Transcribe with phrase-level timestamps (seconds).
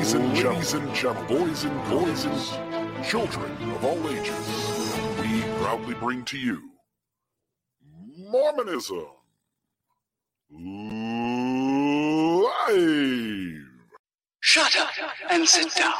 [0.00, 2.24] Ladies and gentlemen, boys and boys
[3.04, 4.48] children of all ages,
[5.20, 6.70] we proudly bring to you
[8.16, 9.08] Mormonism
[12.40, 13.66] live.
[14.40, 14.88] Shut up
[15.28, 15.92] and sit down.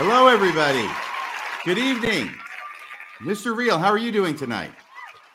[0.00, 0.88] Hello, everybody.
[1.64, 2.32] Good evening.
[3.20, 3.56] Mr.
[3.56, 4.70] Real, how are you doing tonight?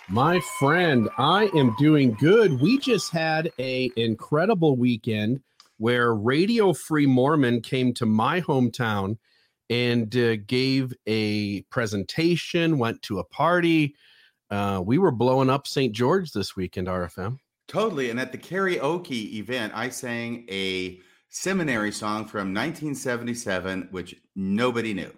[0.07, 2.61] My friend, I am doing good.
[2.61, 5.41] We just had a incredible weekend
[5.79, 9.17] where Radio Free Mormon came to my hometown
[9.69, 13.95] and uh, gave a presentation, went to a party.
[14.49, 15.93] Uh, we were blowing up St.
[15.93, 17.35] George this weekend, RFM.
[17.67, 18.11] Totally.
[18.11, 21.01] And at the karaoke event, I sang a
[21.33, 25.11] seminary song from 1977, which nobody knew.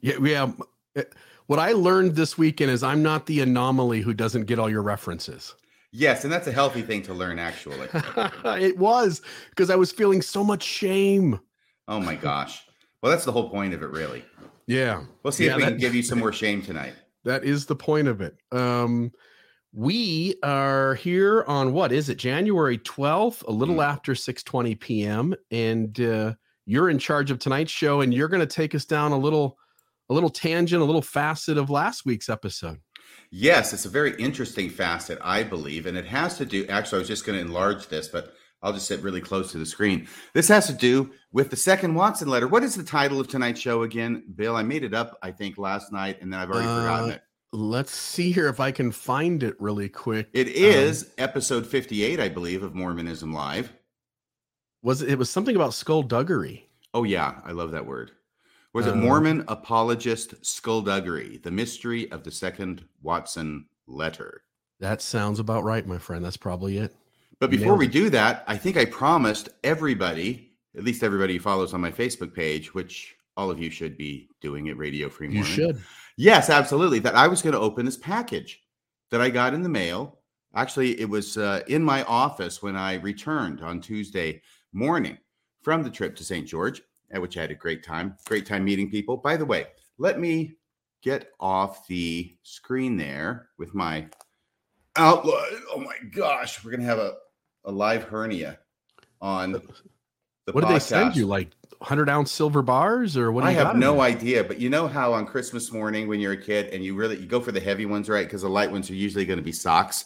[0.00, 0.50] Yeah, yeah.
[0.96, 1.02] uh,
[1.46, 4.82] What I learned this weekend is I'm not the anomaly who doesn't get all your
[4.82, 5.54] references.
[5.92, 7.86] Yes, and that's a healthy thing to learn, actually.
[8.44, 11.38] it was because I was feeling so much shame.
[11.86, 12.64] oh my gosh.
[13.02, 14.24] Well, that's the whole point of it, really.
[14.66, 15.02] Yeah.
[15.22, 16.94] We'll see Yeah, if we that- can give you some more shame tonight.
[17.24, 18.36] That is the point of it.
[18.50, 19.12] Um,
[19.72, 23.84] we are here on what is it, January 12th, a little Mm.
[23.86, 25.34] after 6:20 p.m.
[25.50, 26.34] And uh,
[26.66, 29.58] you're in charge of tonight's show, and you're going to take us down a little,
[30.10, 32.78] a little tangent, a little facet of last week's episode.
[33.30, 36.66] Yes, it's a very interesting facet, I believe, and it has to do.
[36.66, 39.58] Actually, I was just going to enlarge this, but I'll just sit really close to
[39.58, 40.06] the screen.
[40.34, 42.46] This has to do with the second Watson letter.
[42.46, 44.54] What is the title of tonight's show again, Bill?
[44.54, 47.22] I made it up, I think, last night, and then I've already forgotten Uh, it.
[47.52, 50.28] Let's see here if I can find it really quick.
[50.32, 53.72] It is Um, episode 58, I believe, of Mormonism Live.
[54.82, 56.68] was it, it was something about skullduggery.
[56.94, 58.12] Oh, yeah, I love that word.
[58.72, 64.42] Was it Uh, Mormon apologist skullduggery, the mystery of the second Watson letter?
[64.80, 66.24] That sounds about right, my friend.
[66.24, 66.94] That's probably it.
[67.38, 71.74] But before we do that, I think I promised everybody, at least everybody who follows
[71.74, 75.34] on my Facebook page, which all of you should be doing at Radio Free You
[75.34, 75.52] Mormon.
[75.52, 75.82] should.
[76.16, 76.98] Yes, absolutely.
[76.98, 78.62] That I was going to open this package
[79.10, 80.18] that I got in the mail.
[80.54, 85.18] Actually, it was uh, in my office when I returned on Tuesday morning
[85.62, 86.46] from the trip to St.
[86.46, 88.16] George, at which I had a great time.
[88.26, 89.16] Great time meeting people.
[89.16, 89.66] By the way,
[89.98, 90.54] let me
[91.02, 94.06] get off the screen there with my
[94.96, 95.48] outlook.
[95.74, 97.14] Oh my gosh, we're going to have a,
[97.64, 98.58] a live hernia
[99.20, 99.62] on the
[100.52, 101.26] What did they send you?
[101.26, 101.50] Like
[101.82, 103.42] 100 ounce silver bars or what?
[103.42, 104.02] Do I have no there?
[104.02, 107.18] idea, but you know how on Christmas morning when you're a kid and you really
[107.18, 108.24] you go for the heavy ones, right?
[108.24, 110.04] Because the light ones are usually going to be socks.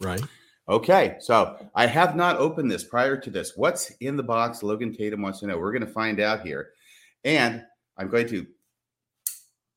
[0.00, 0.20] Right.
[0.68, 3.56] Okay, so I have not opened this prior to this.
[3.56, 4.62] What's in the box?
[4.62, 5.58] Logan Tatum wants to know.
[5.58, 6.70] We're going to find out here,
[7.24, 7.62] and
[7.96, 8.46] I'm going to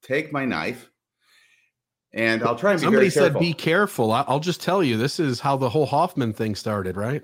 [0.01, 0.89] take my knife,
[2.13, 5.39] and I'll try and be Somebody said, "Be careful." I'll just tell you, this is
[5.39, 7.23] how the whole Hoffman thing started, right?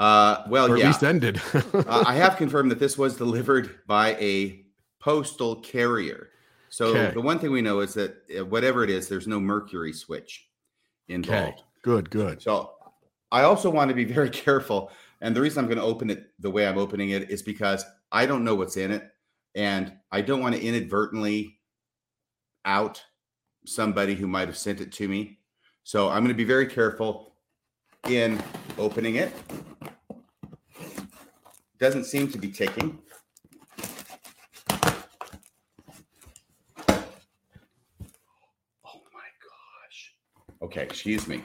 [0.00, 1.40] Uh, well, or at yeah, least ended.
[1.74, 4.64] uh, I have confirmed that this was delivered by a
[4.98, 6.30] postal carrier.
[6.70, 7.12] So Okay.
[7.12, 10.48] the one thing we know is that uh, whatever it is, there's no mercury switch
[11.10, 11.14] okay.
[11.16, 11.64] involved.
[11.82, 12.08] Good.
[12.08, 12.40] Good.
[12.40, 12.72] So
[13.30, 14.90] I also want to be very careful.
[15.20, 17.84] And the reason I'm going to open it the way I'm opening it is because
[18.10, 19.02] I don't know what's in it.
[19.54, 21.58] And I don't want to inadvertently
[22.64, 23.02] out
[23.66, 25.40] somebody who might have sent it to me.
[25.82, 27.29] So I'm going to be very careful
[28.08, 28.40] in
[28.78, 29.32] opening it.
[31.78, 32.98] Doesn't seem to be ticking.
[38.84, 40.14] Oh my gosh.
[40.62, 41.42] Okay, excuse me.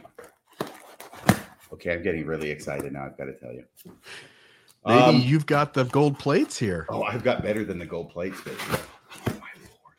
[1.74, 3.06] Okay, I'm getting really excited now.
[3.06, 3.64] I've got to tell you.
[4.86, 6.86] Maybe Um, you've got the gold plates here.
[6.90, 8.58] oh, I've got better than the gold plates, baby.
[8.70, 8.80] Oh,
[9.28, 9.96] my lord.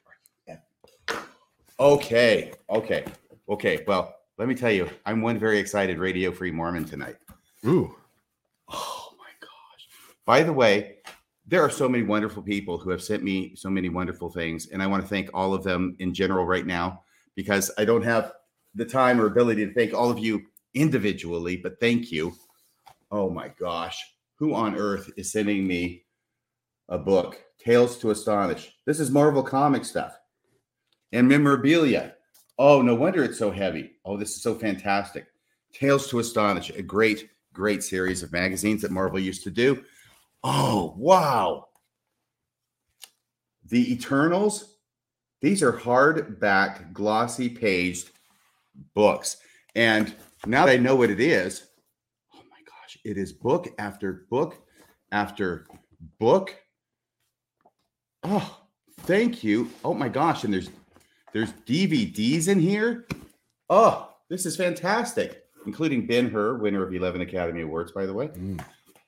[0.49, 0.55] are
[1.15, 1.19] you?
[1.79, 3.05] Okay, okay,
[3.49, 3.85] okay.
[3.87, 7.17] Well, let me tell you, I'm one very excited Radio Free Mormon tonight.
[7.67, 7.95] Ooh.
[8.69, 9.89] Oh my gosh.
[10.25, 10.97] By the way,
[11.47, 14.69] there are so many wonderful people who have sent me so many wonderful things.
[14.69, 17.03] And I want to thank all of them in general right now
[17.35, 18.33] because I don't have
[18.75, 20.43] the time or ability to thank all of you
[20.75, 22.35] individually, but thank you.
[23.11, 23.99] Oh my gosh.
[24.35, 26.05] Who on earth is sending me
[26.89, 28.77] a book, Tales to Astonish?
[28.85, 30.19] This is Marvel comic stuff
[31.13, 32.16] and memorabilia.
[32.59, 33.93] Oh, no wonder it's so heavy.
[34.05, 35.27] Oh, this is so fantastic.
[35.73, 39.85] Tales to Astonish, a great, great series of magazines that Marvel used to do.
[40.43, 41.69] Oh, wow.
[43.69, 44.77] The Eternals,
[45.41, 48.11] These are hardback, glossy paged
[48.95, 49.37] books.
[49.75, 50.15] And
[50.47, 51.69] now that I know what it is,
[52.35, 54.57] oh my gosh, it is book after book
[55.13, 55.67] after
[56.19, 56.57] book.
[58.23, 58.61] Oh,
[59.01, 59.71] thank you.
[59.85, 60.71] Oh my gosh, and there's
[61.37, 63.05] there's DVDs in here.
[63.69, 68.29] Oh, this is fantastic, including Ben Hur, winner of 11 Academy Awards, by the way.
[68.29, 68.65] Mm.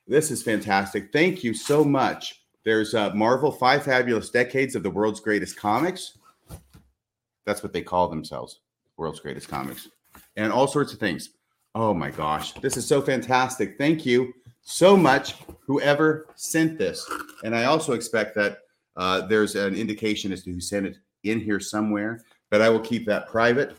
[0.06, 1.10] This is fantastic.
[1.10, 2.42] Thank you so much.
[2.66, 6.18] There's uh, Marvel Five Fabulous Decades of the World's Greatest Comics.
[7.46, 8.60] That's what they call themselves,
[8.98, 9.88] World's Greatest Comics,
[10.36, 11.30] and all sorts of things.
[11.74, 13.78] Oh my gosh, this is so fantastic.
[13.78, 15.36] Thank you so much,
[15.66, 17.10] whoever sent this.
[17.42, 18.58] And I also expect that
[18.98, 20.98] uh, there's an indication as to who sent it
[21.30, 23.76] in here somewhere, but I will keep that private.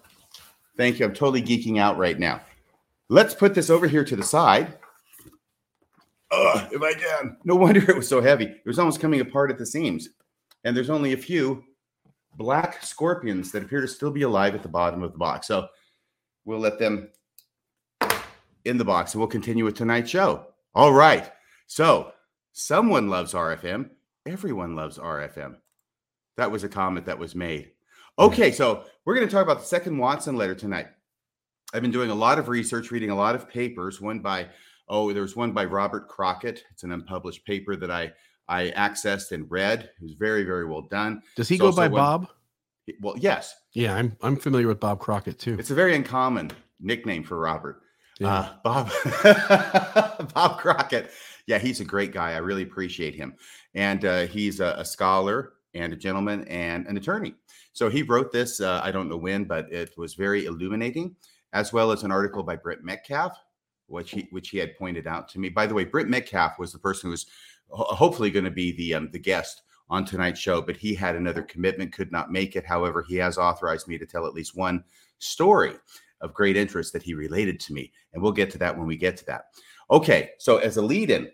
[0.78, 1.06] Thank you.
[1.06, 2.42] I'm totally geeking out right now.
[3.10, 4.78] Let's put this over here to the side.
[6.32, 7.38] Ugh, if I can.
[7.44, 8.46] No wonder it was so heavy.
[8.46, 10.10] It was almost coming apart at the seams.
[10.64, 11.64] And there's only a few
[12.38, 15.48] black scorpions that appear to still be alive at the bottom of the box.
[15.48, 15.68] So
[16.46, 17.10] we'll let them
[18.66, 20.48] in the box and we'll continue with tonight's show.
[20.76, 21.32] All right.
[21.68, 22.12] So
[22.54, 23.90] someone loves RFM.
[24.26, 25.56] Everyone loves RFM.
[26.40, 27.72] That was a comment that was made.
[28.18, 30.88] Okay, so we're going to talk about the second Watson letter tonight.
[31.74, 34.00] I've been doing a lot of research, reading a lot of papers.
[34.00, 34.48] One by
[34.88, 36.64] oh, there was one by Robert Crockett.
[36.72, 38.14] It's an unpublished paper that I
[38.48, 39.82] I accessed and read.
[39.84, 41.22] It was very very well done.
[41.36, 42.28] Does he It's go by one- Bob?
[43.02, 45.58] Well, yes, Yeah, I'm I'm familiar with Bob Crockett too.
[45.60, 47.82] it's a very uncommon nickname for Robert.
[48.18, 48.30] Yeah.
[48.34, 48.92] Uh, Bob
[50.34, 51.12] Bob Crockett.
[51.48, 52.32] Yeah, he's a great guy.
[52.34, 53.36] I really appreciate him,
[53.76, 57.36] and uh, he's a, a scholar and a gentleman and an attorney.
[57.74, 58.60] So he wrote this.
[58.60, 61.16] Uh, I don't know when, but it was very illuminating,
[61.54, 63.38] as well as an article by Brent Metcalfe,
[63.88, 65.50] which he which he had pointed out to me.
[65.50, 67.26] By the way, Brent Metcalfe was the person who was
[67.70, 71.16] ho- hopefully going to be the um, the guest on tonight's show, but he had
[71.16, 72.66] another commitment, could not make it.
[72.66, 74.84] However, he has authorized me to tell at least one
[75.18, 75.74] story
[76.22, 77.92] of great interest that he related to me.
[78.14, 79.46] And we'll get to that when we get to that.
[79.90, 81.30] Okay, so as a lead in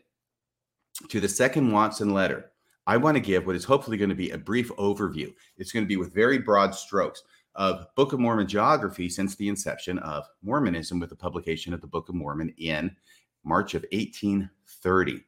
[1.09, 2.51] to the second Watson letter,
[2.87, 5.33] I want to give what is hopefully going to be a brief overview.
[5.57, 7.23] It's going to be with very broad strokes
[7.55, 11.87] of Book of Mormon geography since the inception of Mormonism with the publication of the
[11.87, 12.95] Book of Mormon in
[13.43, 15.23] March of 1830.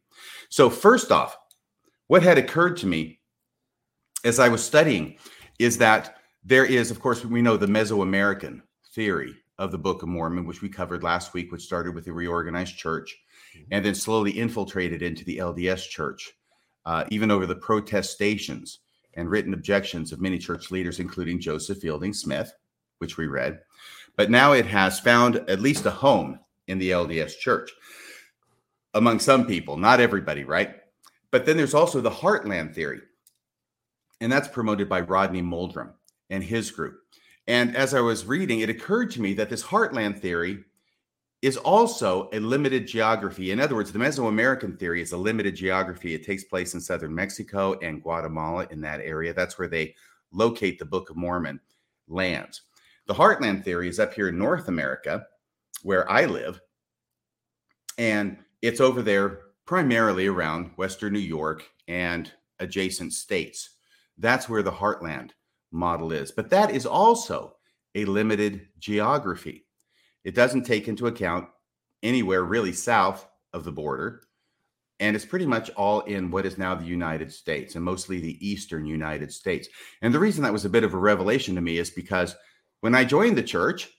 [0.50, 1.38] So, first off,
[2.08, 3.20] what had occurred to me
[4.24, 5.18] as I was studying
[5.60, 8.62] is that there is, of course, we know the Mesoamerican
[8.94, 12.14] theory of the Book of Mormon, which we covered last week, which started with the
[12.14, 13.18] reorganized church
[13.56, 13.66] mm-hmm.
[13.72, 16.34] and then slowly infiltrated into the LDS church,
[16.88, 18.80] uh, even over the protestations
[19.16, 22.54] and written objections of many church leaders, including Joseph Fielding Smith,
[23.00, 23.60] which we read.
[24.16, 27.70] But now it has found at least a home in the LDS church
[28.94, 30.78] among some people, not everybody, right?
[31.30, 33.02] But then there's also the Heartland theory,
[34.22, 35.92] and that's promoted by Rodney Meldrum
[36.30, 37.02] and his group.
[37.48, 40.64] And as I was reading, it occurred to me that this Heartland theory
[41.42, 43.52] is also a limited geography.
[43.52, 46.16] In other words, the Mesoamerican theory is a limited geography.
[46.16, 49.34] It takes place in southern Mexico and Guatemala in that area.
[49.34, 49.94] That's where they
[50.32, 51.60] locate the Book of Mormon
[52.08, 52.64] lands.
[53.06, 55.28] The Heartland theory is up here in North America,
[55.84, 56.60] where I live,
[57.98, 63.72] and it's over there primarily around Western New York and adjacent states.
[64.18, 65.32] That's where the Heartland
[65.72, 66.32] model is.
[66.32, 67.58] But that is also
[67.96, 69.67] a limited geography.
[70.28, 71.48] It doesn't take into account
[72.04, 74.24] anywhere really south of the border.
[75.00, 78.46] And it's pretty much all in what is now the United States and mostly the
[78.46, 79.70] eastern United States.
[80.02, 82.36] And the reason that was a bit of a revelation to me is because
[82.82, 83.90] when I joined the church,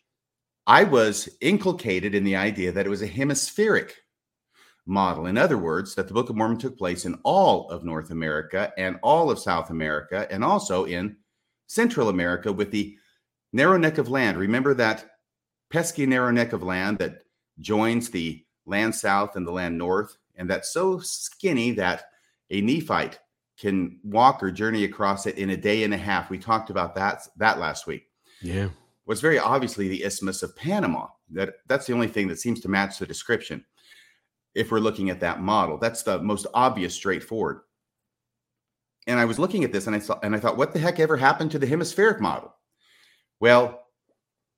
[0.66, 3.96] I was inculcated in the idea that it was a hemispheric
[4.84, 5.24] model.
[5.24, 8.70] In other words, that the Book of Mormon took place in all of North America
[8.76, 11.16] and all of South America and also in
[11.68, 12.98] Central America with the
[13.54, 14.36] narrow neck of land.
[14.36, 15.06] Remember that
[15.70, 17.22] pesky narrow neck of land that
[17.60, 22.04] joins the land south and the land north, and that's so skinny that
[22.50, 23.18] a Nephite
[23.58, 26.30] can walk or journey across it in a day and a half.
[26.30, 28.08] We talked about that that last week.
[28.40, 28.68] Yeah.
[29.06, 31.08] Was very obviously the Isthmus of Panama.
[31.30, 33.64] That that's the only thing that seems to match the description.
[34.54, 37.60] If we're looking at that model, that's the most obvious, straightforward.
[39.06, 41.00] And I was looking at this and I thought, and I thought, what the heck
[41.00, 42.54] ever happened to the hemispheric model?
[43.40, 43.86] Well,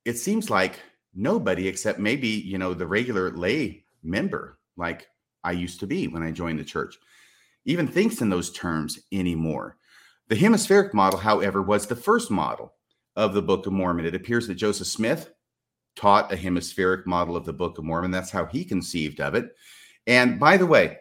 [0.05, 0.81] it seems like
[1.14, 5.09] nobody except maybe you know the regular lay member like
[5.45, 6.99] i used to be when i joined the church
[7.64, 9.76] even thinks in those terms anymore.
[10.29, 12.75] The hemispheric model however was the first model
[13.17, 14.07] of the book of mormon.
[14.07, 15.31] It appears that joseph smith
[15.97, 18.11] taught a hemispheric model of the book of mormon.
[18.11, 19.50] That's how he conceived of it.
[20.07, 20.99] And by the way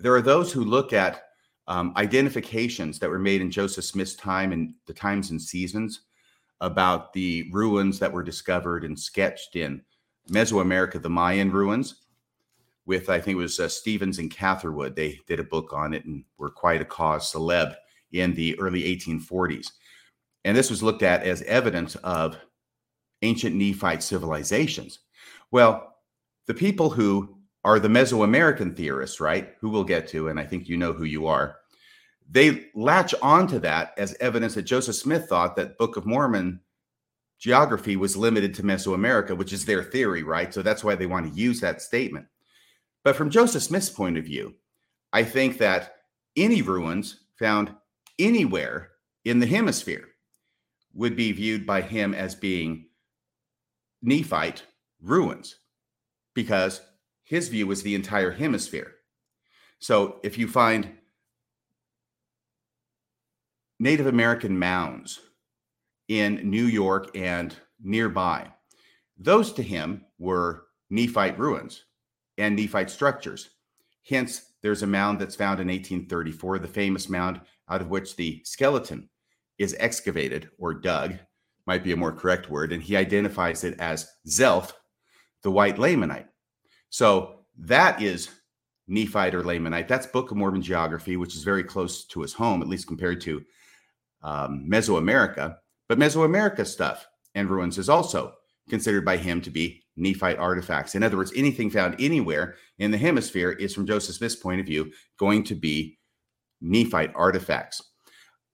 [0.00, 1.22] there are those who look at
[1.68, 6.00] um, identifications that were made in Joseph Smith's time and the times and seasons
[6.62, 9.82] about the ruins that were discovered and sketched in
[10.30, 11.96] Mesoamerica, the Mayan ruins.
[12.86, 16.04] With I think it was uh, Stephens and Catherwood, they did a book on it
[16.04, 17.74] and were quite a cause celeb
[18.12, 19.68] in the early 1840s.
[20.44, 22.36] And this was looked at as evidence of
[23.22, 25.00] ancient Nephite civilizations.
[25.50, 25.96] Well,
[26.46, 29.54] the people who are the Mesoamerican theorists, right?
[29.60, 31.58] Who we'll get to, and I think you know who you are.
[32.32, 36.60] They latch onto that as evidence that Joseph Smith thought that Book of Mormon
[37.38, 40.52] geography was limited to Mesoamerica, which is their theory, right?
[40.52, 42.26] So that's why they want to use that statement.
[43.04, 44.54] But from Joseph Smith's point of view,
[45.12, 45.96] I think that
[46.34, 47.74] any ruins found
[48.18, 48.92] anywhere
[49.26, 50.08] in the hemisphere
[50.94, 52.86] would be viewed by him as being
[54.02, 54.62] Nephite
[55.02, 55.56] ruins
[56.34, 56.80] because
[57.24, 58.94] his view was the entire hemisphere.
[59.80, 60.96] So if you find
[63.82, 65.18] Native American mounds
[66.06, 68.48] in New York and nearby,
[69.18, 71.82] those to him were Nephite ruins
[72.38, 73.50] and Nephite structures.
[74.08, 78.40] Hence, there's a mound that's found in 1834, the famous mound out of which the
[78.44, 79.08] skeleton
[79.58, 81.18] is excavated or dug,
[81.66, 84.74] might be a more correct word, and he identifies it as Zelph,
[85.42, 86.28] the white Lamanite.
[86.90, 88.30] So that is
[88.86, 89.88] Nephite or Lamanite.
[89.88, 93.20] That's Book of Mormon geography, which is very close to his home, at least compared
[93.22, 93.42] to
[94.22, 95.56] um, Mesoamerica.
[95.88, 98.34] But Mesoamerica stuff and ruins is also
[98.68, 100.94] considered by him to be Nephite artifacts.
[100.94, 104.66] In other words, anything found anywhere in the hemisphere is, from Joseph Smith's point of
[104.66, 105.98] view, going to be
[106.60, 107.82] Nephite artifacts.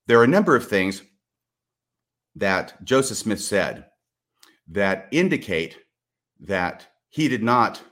[0.07, 1.03] There are a number of things
[2.37, 3.87] that Joseph Smith said
[4.69, 5.79] that indicate
[6.41, 7.83] that he did not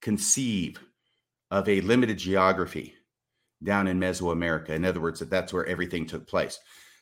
[0.00, 0.78] conceive
[1.50, 2.94] of a limited geography
[3.62, 4.70] down in Mesoamerica.
[4.70, 6.58] In other words, that that's where everything took place.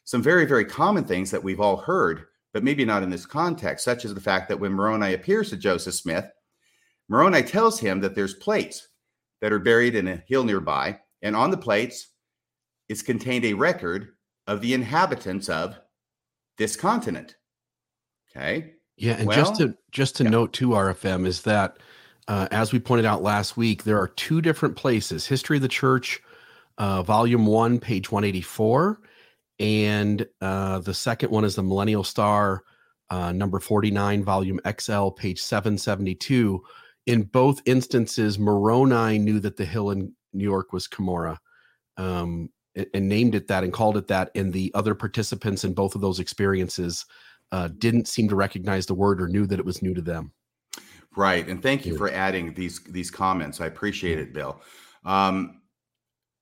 [0.06, 3.84] Some very, very common things that we've all heard, but maybe not in this context,
[3.84, 6.24] such as the fact that when Moroni appears to Joseph Smith,
[7.08, 8.88] Moroni tells him that there's plates
[9.40, 12.12] that are buried in a hill nearby, and on the plates
[12.88, 14.10] is contained a record
[14.46, 15.76] of the inhabitants of
[16.56, 17.34] this continent.
[18.30, 18.74] Okay.
[18.96, 20.30] Yeah, and Well, just to just to yeah.
[20.30, 21.78] note too, RFM is that
[22.28, 25.68] uh, as we pointed out last week, there are two different places: History of the
[25.68, 26.22] Church,
[26.78, 29.00] uh, Volume One, page one eighty four,
[29.58, 32.62] and uh, the second one is the Millennial Star,
[33.10, 36.62] uh, number forty nine, Volume XL, page seven seventy two.
[37.06, 41.38] In both instances, Moroni knew that the hill in New York was Cumorah,
[41.96, 44.30] um, and, and named it that and called it that.
[44.34, 47.06] And the other participants in both of those experiences
[47.52, 50.32] uh, didn't seem to recognize the word or knew that it was new to them.
[51.16, 53.60] Right, and thank you for adding these these comments.
[53.60, 54.60] I appreciate it, Bill.
[55.04, 55.62] Um,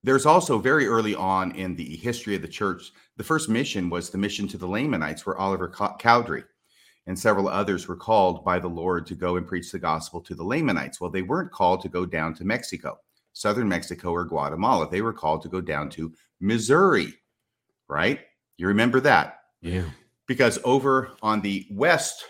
[0.05, 4.11] there's also very early on in the history of the church, the first mission was
[4.11, 5.69] the mission to the Lamanites, where Oliver
[5.99, 6.45] Cowdery
[7.07, 10.35] and several others were called by the Lord to go and preach the gospel to
[10.35, 11.01] the Lamanites.
[11.01, 12.99] Well, they weren't called to go down to Mexico,
[13.33, 14.89] southern Mexico, or Guatemala.
[14.91, 17.15] They were called to go down to Missouri.
[17.89, 18.21] Right?
[18.59, 19.41] You remember that?
[19.61, 19.85] Yeah.
[20.27, 22.25] because over on the west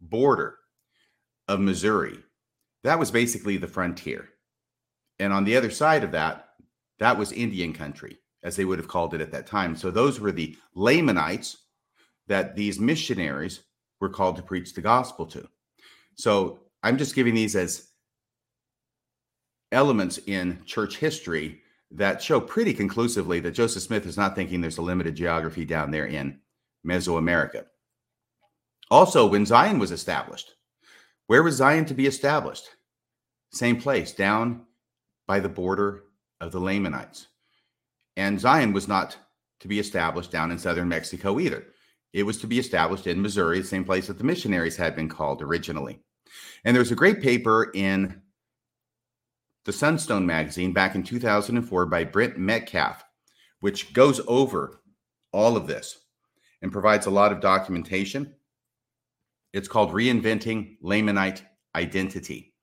[0.00, 0.56] border
[1.48, 2.18] of Missouri,
[2.82, 4.28] that was basically the frontier.
[5.18, 6.43] And on the other side of that,
[6.98, 9.76] that was Indian country, as they would have called it at that time.
[9.76, 11.56] So those were the Lamanites
[12.26, 13.60] that these missionaries
[14.00, 15.48] were called to preach the gospel to.
[16.16, 17.88] So I'm just giving these as
[19.72, 21.60] elements in church history
[21.90, 25.90] that show pretty conclusively that Joseph Smith is not thinking there's a limited geography down
[25.90, 26.40] there in
[26.86, 27.64] Mesoamerica.
[28.90, 30.54] Also, when Zion was established,
[31.26, 32.68] where was Zion to be established?
[33.52, 34.66] Same place, down
[35.26, 36.03] by the border
[36.44, 37.28] of the Lamanites.
[38.16, 39.16] And Zion was not
[39.60, 41.64] to be established down in southern Mexico either.
[42.12, 45.08] It was to be established in Missouri, the same place that the missionaries had been
[45.08, 46.00] called originally.
[46.64, 48.22] And there's a great paper in
[49.64, 53.02] the Sunstone magazine back in 2004 by Brent Metcalfe,
[53.60, 54.80] which goes over
[55.32, 55.98] all of this
[56.62, 58.34] and provides a lot of documentation.
[59.52, 61.40] It's called Reinventing Lamanite
[61.74, 62.54] Identity.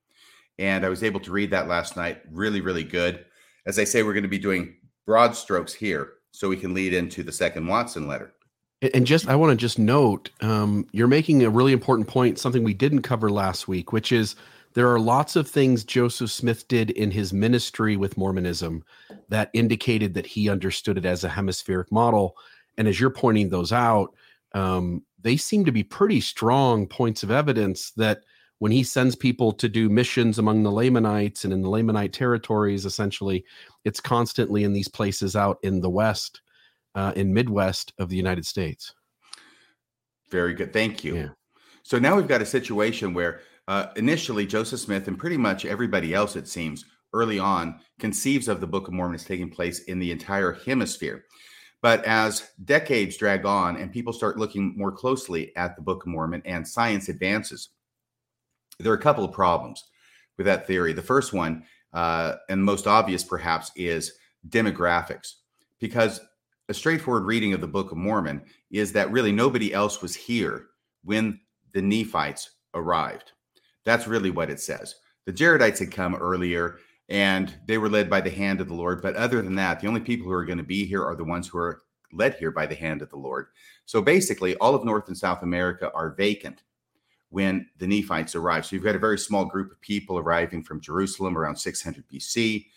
[0.59, 2.21] And I was able to read that last night.
[2.31, 3.25] Really, really good.
[3.65, 4.75] As I say, we're going to be doing
[5.05, 8.33] broad strokes here so we can lead into the second Watson letter.
[8.93, 12.63] And- just, I want to just note, um, you're making a really important point, something
[12.63, 14.35] we didn't cover last week, which is
[14.73, 18.83] there are lots of things Joseph Smith did in his ministry with Mormonism
[19.29, 22.35] that indicated that he understood it as a hemispheric model.
[22.77, 24.15] And as you're pointing those out,
[24.53, 28.23] um, they seem to be pretty strong points of evidence that
[28.61, 32.85] when he sends people to do missions among the Lamanites and in the Lamanite territories,
[32.85, 33.43] essentially,
[33.85, 36.41] it's constantly in these places out in the West,
[36.93, 38.93] uh, in Midwest of the United States.
[40.29, 40.71] Very good.
[40.71, 41.15] Thank you.
[41.15, 41.29] Yeah.
[41.81, 46.13] So now we've got a situation where uh, initially Joseph Smith and pretty much everybody
[46.13, 49.97] else, it seems, early on conceives of the Book of Mormon as taking place in
[49.97, 51.25] the entire hemisphere.
[51.81, 56.09] But as decades drag on and people start looking more closely at the Book of
[56.09, 57.69] Mormon and science advances,
[58.81, 59.83] there are a couple of problems
[60.37, 60.93] with that theory.
[60.93, 64.13] The first one, uh, and most obvious perhaps, is
[64.49, 65.35] demographics,
[65.79, 66.21] because
[66.69, 70.67] a straightforward reading of the Book of Mormon is that really nobody else was here
[71.03, 71.39] when
[71.73, 73.33] the Nephites arrived.
[73.83, 74.95] That's really what it says.
[75.25, 76.77] The Jaredites had come earlier
[77.09, 79.01] and they were led by the hand of the Lord.
[79.01, 81.25] But other than that, the only people who are going to be here are the
[81.25, 81.81] ones who are
[82.13, 83.47] led here by the hand of the Lord.
[83.85, 86.63] So basically, all of North and South America are vacant
[87.31, 88.65] when the Nephites arrive.
[88.65, 92.67] So you've got a very small group of people arriving from Jerusalem around 600 BC.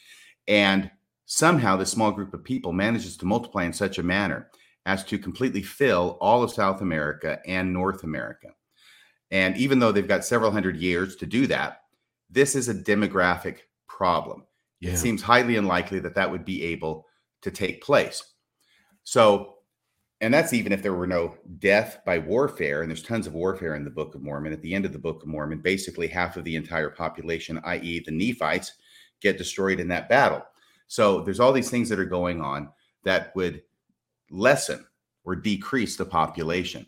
[0.48, 0.90] And
[1.26, 4.48] somehow this small group of people manages to multiply in such a manner
[4.86, 8.48] as to completely fill all of South America and North America.
[9.30, 11.82] And even though they've got several hundred years to do that,
[12.30, 13.58] this is a demographic
[13.88, 14.44] problem.
[14.80, 14.92] Yeah.
[14.92, 17.06] It seems highly unlikely that that would be able
[17.42, 18.22] to take place.
[19.02, 19.53] So,
[20.24, 23.74] and that's even if there were no death by warfare, and there's tons of warfare
[23.74, 24.52] in the Book of Mormon.
[24.52, 28.02] At the end of the Book of Mormon, basically half of the entire population, i.e.,
[28.04, 28.72] the Nephites,
[29.20, 30.42] get destroyed in that battle.
[30.86, 32.70] So there's all these things that are going on
[33.04, 33.62] that would
[34.30, 34.86] lessen
[35.24, 36.86] or decrease the population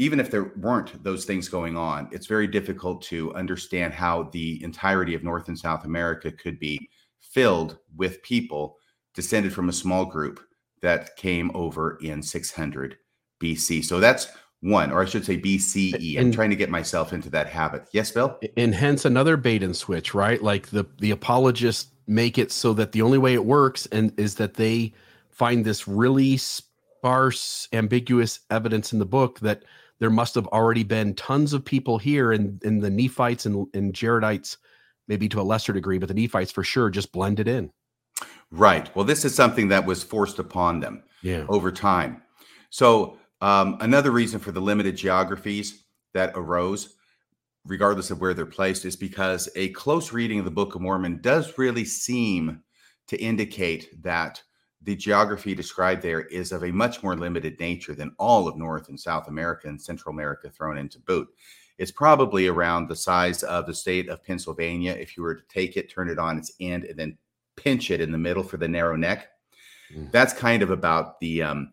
[0.00, 4.58] even if there weren't those things going on, it's very difficult to understand how the
[4.64, 6.88] entirety of North and South America could be
[7.20, 8.78] filled with people
[9.12, 10.40] descended from a small group
[10.82, 12.96] that came over in 600
[13.42, 13.84] BC.
[13.84, 14.28] So that's
[14.60, 16.16] one, or I should say BCE.
[16.16, 17.86] I'm and, trying to get myself into that habit.
[17.92, 18.38] Yes, Bill?
[18.56, 20.42] And hence another bait and switch, right?
[20.42, 24.34] Like the the apologists make it so that the only way it works and is
[24.34, 24.92] that they
[25.30, 29.62] find this really sparse, ambiguous evidence in the book that
[30.00, 33.66] there must have already been tons of people here and in, in the Nephites and,
[33.74, 34.56] and Jaredites,
[35.08, 37.70] maybe to a lesser degree, but the Nephites for sure just blended in.
[38.50, 38.94] Right.
[38.96, 41.44] Well, this is something that was forced upon them yeah.
[41.48, 42.22] over time.
[42.70, 46.96] So, um, another reason for the limited geographies that arose,
[47.64, 51.20] regardless of where they're placed, is because a close reading of the Book of Mormon
[51.22, 52.62] does really seem
[53.06, 54.42] to indicate that
[54.82, 58.88] the geography described there is of a much more limited nature than all of North
[58.88, 61.28] and South America and Central America thrown into boot.
[61.78, 64.92] It's probably around the size of the state of Pennsylvania.
[64.92, 67.18] If you were to take it, turn it on its end, and then
[67.56, 69.28] pinch it in the middle for the narrow neck,
[69.94, 70.10] mm.
[70.12, 71.72] that's kind of about the um,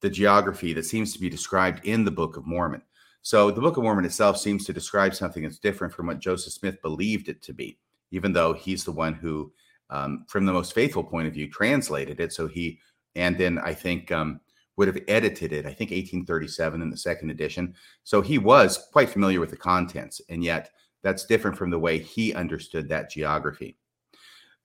[0.00, 2.82] the geography that seems to be described in the Book of Mormon.
[3.22, 6.52] So the Book of Mormon itself seems to describe something that's different from what Joseph
[6.52, 7.78] Smith believed it to be,
[8.10, 9.52] even though he's the one who
[9.90, 12.32] um, from the most faithful point of view, translated it.
[12.32, 12.78] So he,
[13.14, 14.40] and then I think um,
[14.76, 17.74] would have edited it, I think 1837 in the second edition.
[18.04, 20.70] So he was quite familiar with the contents, and yet
[21.02, 23.76] that's different from the way he understood that geography.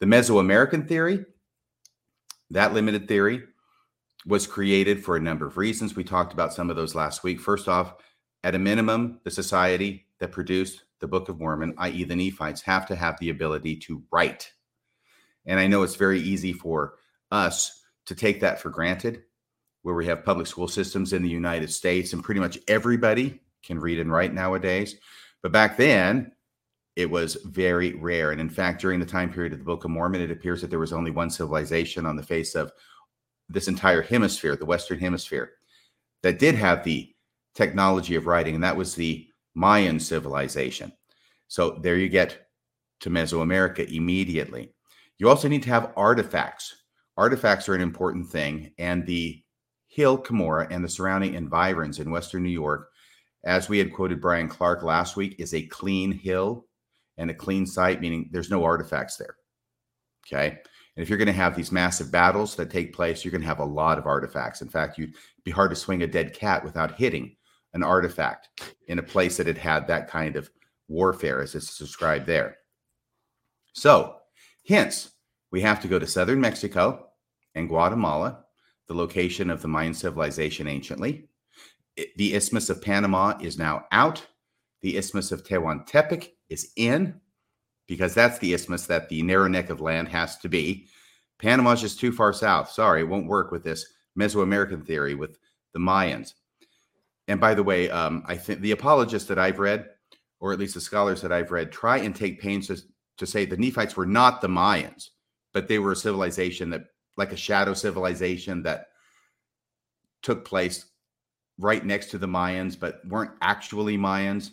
[0.03, 1.25] The Mesoamerican theory,
[2.49, 3.43] that limited theory,
[4.25, 5.95] was created for a number of reasons.
[5.95, 7.39] We talked about some of those last week.
[7.39, 7.93] First off,
[8.43, 12.85] at a minimum, the society that produced the Book of Mormon, i.e., the Nephites, have
[12.87, 14.51] to have the ability to write
[15.45, 16.95] and I know it's very easy for
[17.31, 19.23] us to take that for granted,
[19.83, 23.79] where we have public school systems in the United States and pretty much everybody can
[23.79, 24.95] read and write nowadays.
[25.41, 26.33] But back then,
[26.95, 28.32] it was very rare.
[28.32, 30.69] And in fact, during the time period of the Book of Mormon, it appears that
[30.69, 32.71] there was only one civilization on the face of
[33.49, 35.53] this entire hemisphere, the Western Hemisphere,
[36.21, 37.13] that did have the
[37.56, 40.91] technology of writing, and that was the Mayan civilization.
[41.47, 42.47] So there you get
[43.01, 44.73] to Mesoamerica immediately.
[45.19, 46.75] You also need to have artifacts.
[47.17, 48.71] Artifacts are an important thing.
[48.77, 49.43] And the
[49.88, 52.89] hill Cumorah and the surrounding environs in Western New York,
[53.43, 56.65] as we had quoted Brian Clark last week, is a clean hill
[57.17, 59.36] and a clean site, meaning there's no artifacts there.
[60.26, 60.60] Okay.
[60.95, 63.47] And if you're going to have these massive battles that take place, you're going to
[63.47, 64.62] have a lot of artifacts.
[64.62, 67.36] In fact, you'd be hard to swing a dead cat without hitting
[67.73, 68.49] an artifact
[68.88, 70.49] in a place that had had that kind of
[70.88, 72.58] warfare as it's described there.
[73.73, 74.17] So,
[74.67, 75.12] hence,
[75.52, 77.08] we have to go to southern Mexico
[77.56, 78.43] and Guatemala,
[78.88, 81.28] the location of the Mayan civilization anciently.
[82.17, 84.26] The Isthmus of Panama is now out.
[84.82, 87.19] The Isthmus of Tehuantepec is in
[87.87, 90.87] because that's the isthmus that the narrow neck of land has to be.
[91.39, 92.69] Panama's just too far south.
[92.71, 93.85] Sorry, it won't work with this
[94.17, 95.37] Mesoamerican theory with
[95.73, 96.33] the Mayans.
[97.27, 99.87] And by the way, um, I think the apologists that I've read
[100.43, 102.77] or at least the scholars that I've read, try and take pains to,
[103.17, 105.11] to say the Nephites were not the Mayans,
[105.53, 106.83] but they were a civilization that,
[107.15, 108.87] like a shadow civilization that
[110.21, 110.87] took place
[111.57, 114.49] right next to the Mayans, but weren't actually Mayans.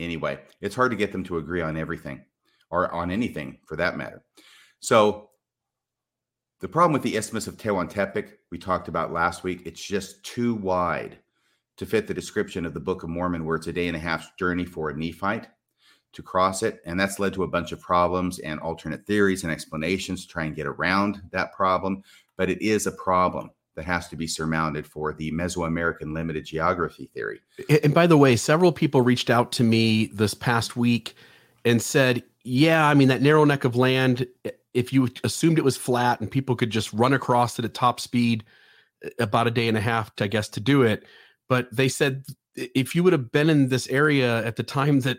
[0.00, 2.24] Anyway, it's hard to get them to agree on everything
[2.70, 4.22] or on anything for that matter.
[4.80, 5.30] So,
[6.60, 10.54] the problem with the Isthmus of Tehuantepec we talked about last week, it's just too
[10.56, 11.18] wide
[11.78, 14.00] to fit the description of the Book of Mormon, where it's a day and a
[14.00, 15.46] half's journey for a Nephite
[16.12, 16.80] to cross it.
[16.84, 20.44] And that's led to a bunch of problems and alternate theories and explanations to try
[20.44, 22.02] and get around that problem.
[22.36, 27.10] But it is a problem that has to be surmounted for the Mesoamerican limited geography
[27.14, 27.40] theory.
[27.82, 31.14] And by the way, several people reached out to me this past week
[31.64, 34.26] and said, yeah, I mean, that narrow neck of land,
[34.74, 38.00] if you assumed it was flat and people could just run across it at top
[38.00, 38.44] speed,
[39.18, 41.04] about a day and a half, I guess, to do it.
[41.48, 45.18] But they said if you would have been in this area at the time that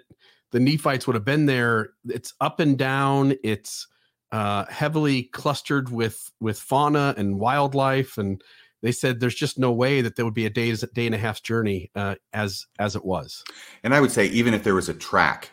[0.52, 3.34] the Nephites would have been there, it's up and down.
[3.44, 3.88] It's
[4.32, 8.42] uh, heavily clustered with with fauna and wildlife, and
[8.82, 11.18] they said there's just no way that there would be a day day and a
[11.18, 13.44] half's journey uh, as as it was.
[13.84, 15.52] And I would say even if there was a track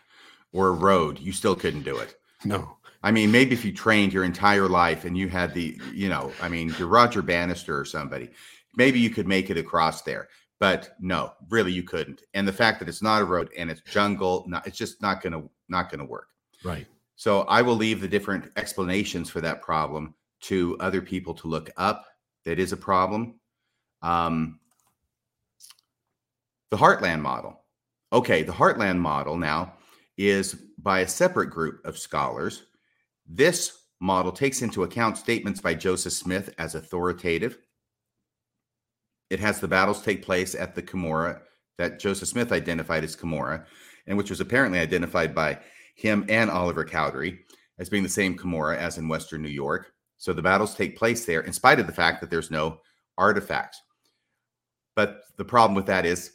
[0.53, 2.17] or a road, you still couldn't do it.
[2.45, 2.77] No.
[3.03, 6.33] I mean, maybe if you trained your entire life and you had the, you know,
[6.43, 8.29] I mean, you're Roger Bannister or somebody,
[8.77, 10.29] maybe you could make it across there.
[10.59, 12.23] But no, really, you couldn't.
[12.35, 15.23] And the fact that it's not a road and it's jungle, not, it's just not
[15.23, 16.29] gonna not gonna work.
[16.65, 16.87] Right.
[17.19, 21.69] So I will leave the different explanations for that problem to other people to look
[21.77, 22.07] up.
[22.45, 23.41] That is a problem.
[24.03, 24.61] Um,
[26.71, 27.65] the Heartland model.
[28.13, 29.75] Okay, the Heartland model now
[30.17, 32.67] is by a separate group of scholars.
[33.27, 37.59] This model takes into account statements by Joseph Smith as authoritative.
[39.29, 41.41] It has the battles take place at the Cumorah
[41.79, 43.65] that Joseph Smith identified as Cumorah,
[44.07, 45.59] and which was apparently identified by
[45.99, 47.41] him and Oliver Cowdery
[47.79, 49.93] as being the same Cumorah as in Western New York.
[50.17, 52.81] So the battles take place there, in spite of the fact that there's no
[53.17, 53.83] artifacts.
[54.95, 56.35] But the problem with that is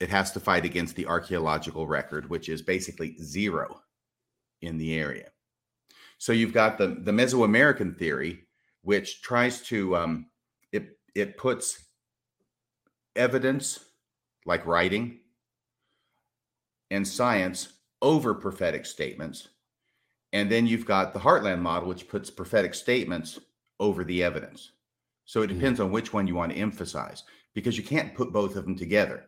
[0.00, 3.80] it has to fight against the archaeological record, which is basically zero
[4.60, 5.30] in the area.
[6.18, 8.42] So you've got the, the Mesoamerican theory,
[8.82, 10.26] which tries to um,
[10.72, 11.84] it it puts
[13.14, 13.80] evidence
[14.44, 15.20] like writing
[16.90, 19.48] and science over prophetic statements.
[20.32, 23.38] And then you've got the Heartland model, which puts prophetic statements
[23.80, 24.72] over the evidence.
[25.24, 25.56] So it hmm.
[25.56, 28.76] depends on which one you want to emphasize because you can't put both of them
[28.76, 29.26] together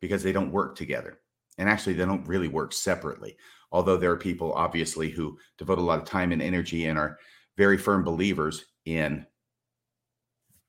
[0.00, 1.20] because they don't work together.
[1.56, 3.36] And actually, they don't really work separately.
[3.70, 7.18] Although there are people, obviously, who devote a lot of time and energy and are
[7.56, 9.24] very firm believers in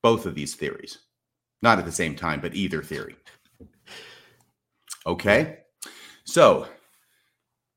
[0.03, 0.99] both of these theories.
[1.63, 3.15] Not at the same time, but either theory.
[5.07, 5.59] Okay.
[6.23, 6.67] So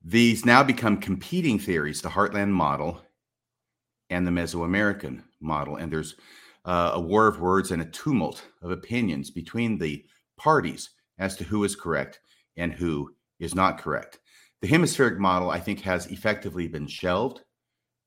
[0.09, 3.03] these now become competing theories the Heartland model
[4.09, 5.77] and the Mesoamerican model.
[5.77, 6.15] And there's
[6.65, 10.03] uh, a war of words and a tumult of opinions between the
[10.39, 12.21] parties as to who is correct
[12.57, 14.19] and who is not correct.
[14.63, 17.43] The hemispheric model, I think, has effectively been shelved,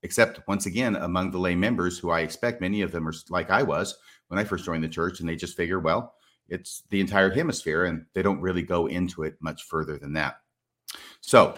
[0.02, 3.52] except once again among the lay members, who I expect many of them are like
[3.52, 3.96] I was
[4.28, 6.16] when I first joined the church, and they just figure, well,
[6.50, 10.38] it's the entire hemisphere, and they don't really go into it much further than that.
[11.22, 11.58] So,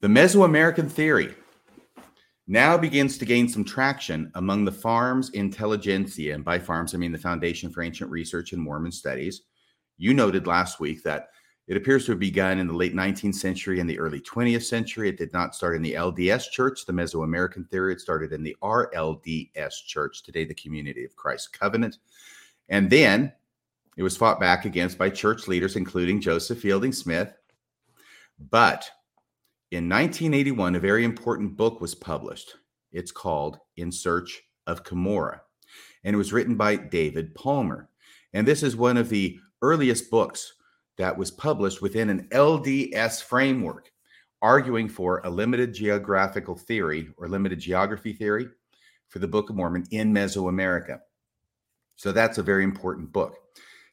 [0.00, 1.34] the Mesoamerican theory
[2.46, 6.34] now begins to gain some traction among the FARMS intelligentsia.
[6.34, 9.42] And by FARMS, I mean the Foundation for Ancient Research and Mormon Studies,
[9.98, 11.28] you noted last week that
[11.68, 15.08] it appears to have begun in the late 19th century and the early 20th century.
[15.08, 17.92] It did not start in the LDS Church, the Mesoamerican theory.
[17.92, 21.98] It started in the RLDS Church, today the Community of Christ Covenant.
[22.70, 23.32] And then
[23.96, 27.32] it was fought back against by church leaders, including Joseph Fielding Smith.
[28.50, 28.90] But
[29.70, 32.56] in 1981, a very important book was published.
[32.90, 35.40] It's called In Search of Cumorah,
[36.02, 37.88] and it was written by David Palmer.
[38.32, 40.54] And this is one of the earliest books
[40.98, 43.92] that was published within an LDS framework,
[44.42, 48.48] arguing for a limited geographical theory or limited geography theory
[49.08, 50.98] for the Book of Mormon in Mesoamerica.
[51.94, 53.36] So that's a very important book.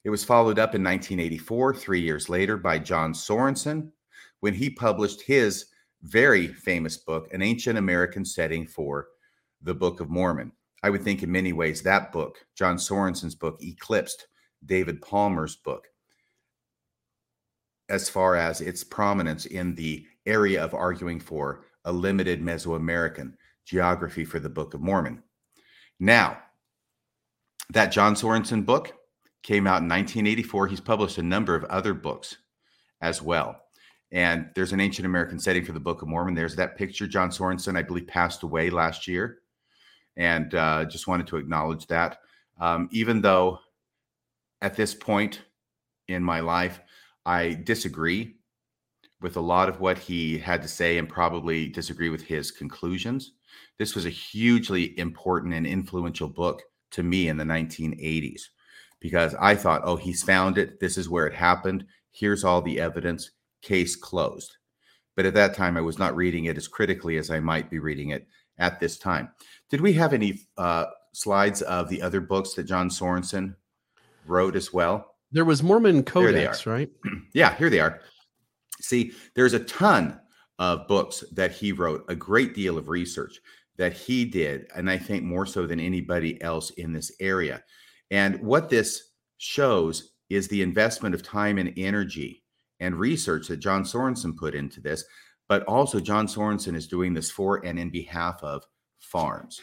[0.03, 3.91] It was followed up in 1984, three years later, by John Sorenson
[4.39, 5.65] when he published his
[6.03, 9.07] very famous book, An Ancient American Setting for
[9.61, 10.51] the Book of Mormon.
[10.83, 14.27] I would think in many ways that book, John Sorenson's book, eclipsed
[14.65, 15.87] David Palmer's book
[17.89, 23.33] as far as its prominence in the area of arguing for a limited Mesoamerican
[23.65, 25.23] geography for the Book of Mormon.
[25.99, 26.37] Now,
[27.69, 28.93] that John Sorenson book
[29.43, 30.67] came out in 1984.
[30.67, 32.37] He's published a number of other books
[33.01, 33.61] as well.
[34.11, 36.33] And there's an ancient American setting for the Book of Mormon.
[36.33, 37.07] There's that picture.
[37.07, 39.39] John Sorenson, I believe, passed away last year.
[40.15, 42.19] And uh, just wanted to acknowledge that.
[42.59, 43.59] Um, even though
[44.61, 45.41] at this point
[46.07, 46.79] in my life,
[47.25, 48.37] I disagree
[49.21, 53.33] with a lot of what he had to say and probably disagree with his conclusions.
[53.77, 58.41] This was a hugely important and influential book to me in the 1980s
[58.99, 60.79] because I thought, oh, he's found it.
[60.79, 61.85] This is where it happened.
[62.11, 63.31] Here's all the evidence.
[63.61, 64.57] Case closed.
[65.15, 67.79] But at that time, I was not reading it as critically as I might be
[67.79, 68.27] reading it
[68.59, 69.29] at this time.
[69.69, 73.55] Did we have any uh, slides of the other books that John Sorenson
[74.27, 75.15] wrote as well?
[75.31, 76.89] There was Mormon Codex, right?
[77.33, 78.01] yeah, here they are.
[78.79, 80.19] See, there's a ton
[80.59, 83.39] of books that he wrote, a great deal of research
[83.77, 87.63] that he did, and I think more so than anybody else in this area.
[88.09, 92.43] And what this shows is the investment of time and energy
[92.79, 95.03] and research that John Sorenson put into this,
[95.47, 98.63] but also John Sorenson is doing this for and in behalf of
[98.99, 99.59] FARMS.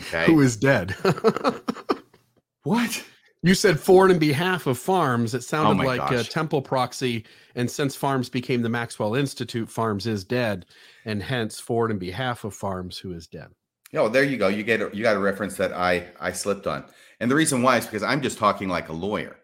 [0.00, 0.26] Okay.
[0.26, 0.92] Who is dead?
[2.62, 3.04] what?
[3.42, 5.34] You said for and in behalf of FARMS.
[5.34, 7.24] It sounded oh like uh, a temple proxy.
[7.54, 10.66] And since FARMS became the Maxwell Institute, FARMS is dead.
[11.04, 13.48] And hence for and in behalf of FARMS, who is dead.
[13.94, 14.48] Oh, there you go.
[14.48, 16.84] You get a, you got a reference that I I slipped on.
[17.20, 19.36] And the reason why is because I'm just talking like a lawyer.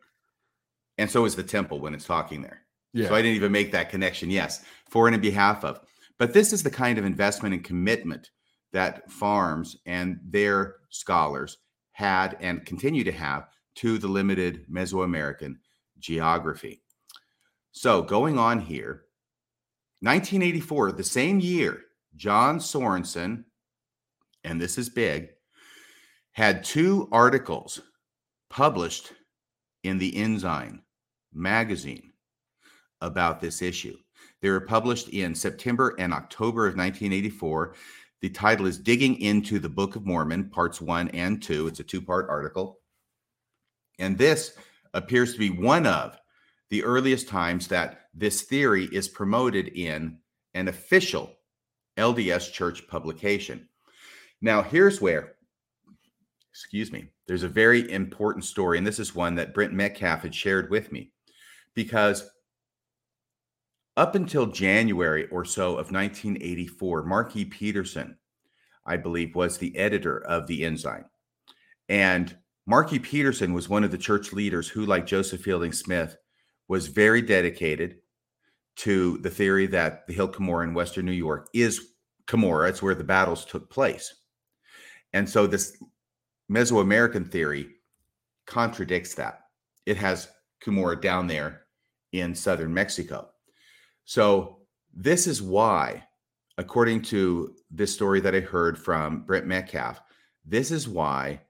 [0.99, 2.63] And so is the temple when it's talking there.
[2.93, 3.09] Yeah.
[3.09, 4.31] So I didn't even make that connection.
[4.31, 5.81] Yes, for and in behalf of.
[6.19, 8.31] But this is the kind of investment and commitment
[8.73, 11.59] that FARMS and their scholars
[11.93, 15.55] had and continue to have to the limited Mesoamerican
[15.99, 16.83] geography.
[17.73, 19.05] So going on here,
[20.01, 21.83] 1984, the same year,
[22.17, 23.45] John Sorenson,
[24.45, 25.29] and this is big,
[26.33, 27.81] had two articles
[28.49, 29.13] published
[29.85, 30.83] in the Ensign
[31.33, 32.10] magazine
[33.01, 33.97] about this issue.
[34.41, 37.75] They were published in September and October of 1984.
[38.21, 41.67] The title is Digging into the Book of Mormon, parts one and two.
[41.67, 42.79] It's a two part article.
[43.99, 44.55] And this
[44.95, 46.19] appears to be one of
[46.71, 50.19] the earliest times that this theory is promoted in
[50.55, 51.35] an official
[51.97, 53.69] LDS church publication.
[54.41, 55.35] Now, here's where
[56.51, 58.77] excuse me, there's a very important story.
[58.77, 61.13] And this is one that Brent Metcalfe had shared with me
[61.75, 62.29] because
[64.01, 67.45] up until January or so of 1984, Mark E.
[67.45, 68.17] Petersen,
[68.87, 71.05] I believe, was the editor of the Ensign.
[71.91, 72.35] And
[72.67, 72.99] Mark E.
[72.99, 76.17] Petersen was one of the church leaders who, like Joseph Fielding Smith,
[76.67, 77.97] was very dedicated
[78.77, 81.89] to the theory that the Hill Cumorah in Western New York is
[82.27, 82.71] Cumorah.
[82.71, 84.15] It's where the battles took place.
[85.13, 85.77] And so this
[86.51, 87.69] Mesoamerican theory
[88.47, 89.41] contradicts that.
[89.85, 90.29] It has
[90.65, 91.67] Cumorah down there
[92.13, 93.30] in southern Mexico.
[94.05, 94.59] So,
[94.93, 96.05] this is why,
[96.59, 100.01] according to this story that I heard from Brent Metcalfe,
[100.45, 101.43] this is why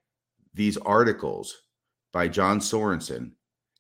[0.53, 1.63] these articles
[2.13, 3.33] by John Sorenson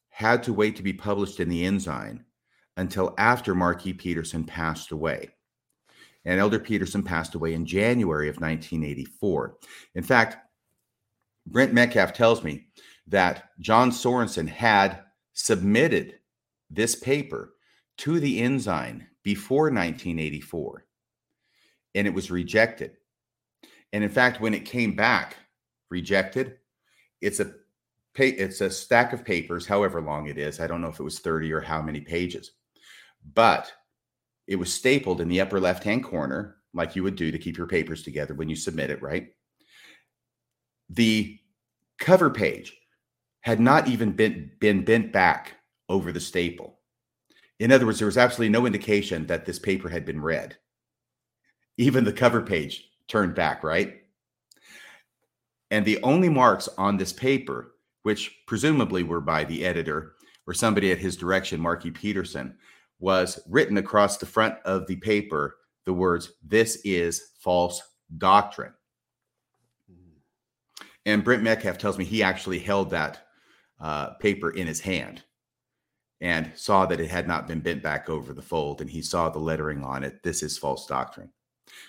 [0.09, 2.24] had to wait to be published in the Ensign
[2.76, 3.54] until after
[3.85, 3.92] E.
[3.92, 5.30] Petersen passed away.
[6.24, 9.56] And Elder Petersen passed away in January of 1984.
[9.94, 10.37] In fact,
[11.46, 12.66] Brent Metcalfe tells me
[13.06, 15.00] that John Sorensen had
[15.33, 16.18] submitted
[16.68, 17.54] this paper
[18.01, 20.87] to the Ensign before 1984
[21.95, 22.93] and it was rejected.
[23.93, 25.37] And in fact, when it came back
[25.91, 26.59] rejected,
[27.21, 27.53] it's a
[28.17, 30.61] it's a stack of papers, however long it is.
[30.61, 32.53] I don't know if it was 30 or how many pages,
[33.35, 33.73] but
[34.47, 37.57] it was stapled in the upper left hand corner, like you would do to keep
[37.57, 39.29] your papers together when you submit it, right?
[40.91, 41.39] the
[41.99, 42.77] cover page
[43.41, 45.55] had not even been, been bent back
[45.89, 46.80] over the staple.
[47.61, 50.57] In other words, there was absolutely no indication that this paper had been read.
[51.77, 54.01] Even the cover page turned back, right?
[55.70, 60.14] And the only marks on this paper, which presumably were by the editor
[60.46, 62.57] or somebody at his direction, Marky Peterson,
[62.99, 67.83] was written across the front of the paper the words, This is false
[68.16, 68.73] doctrine.
[71.05, 73.27] And Brent Metcalfe tells me he actually held that
[73.79, 75.23] uh, paper in his hand
[76.20, 78.80] and saw that it had not been bent back over the fold.
[78.80, 80.22] And he saw the lettering on it.
[80.22, 81.30] This is false doctrine.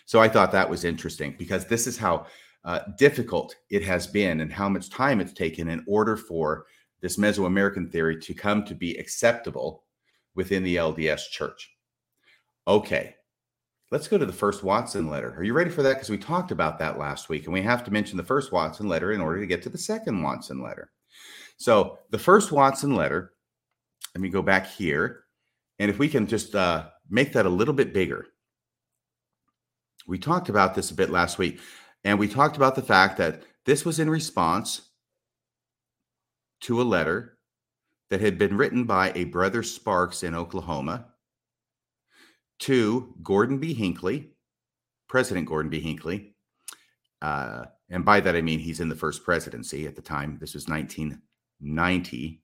[0.05, 2.27] So I thought that was interesting because this is how
[2.63, 6.65] uh, difficult it has been and how much time it's taken in order for
[7.01, 9.83] this Mesoamerican theory to come to be acceptable
[10.35, 11.71] within the LDS church.
[12.67, 13.15] Okay,
[13.91, 15.35] Let's go to the first Watson letter.
[15.35, 15.95] Are you ready for that?
[15.95, 18.87] Because we talked about that last week, and we have to mention the first Watson
[18.87, 20.91] letter in order to get to the second Watson letter.
[21.57, 23.33] So, the first Watson letter,
[24.15, 25.23] let me go back here.
[25.79, 28.27] And if we can just uh, make that a little bit bigger.
[30.07, 31.59] We talked about this a bit last week,
[32.03, 34.89] and we talked about the fact that this was in response
[36.61, 37.37] to a letter
[38.09, 41.05] that had been written by a brother Sparks in Oklahoma
[42.59, 43.73] to Gordon B.
[43.73, 44.31] Hinckley,
[45.07, 45.79] President Gordon B.
[45.79, 46.35] Hinckley.
[47.21, 50.37] Uh, and by that, I mean he's in the first presidency at the time.
[50.39, 52.40] This was 1990.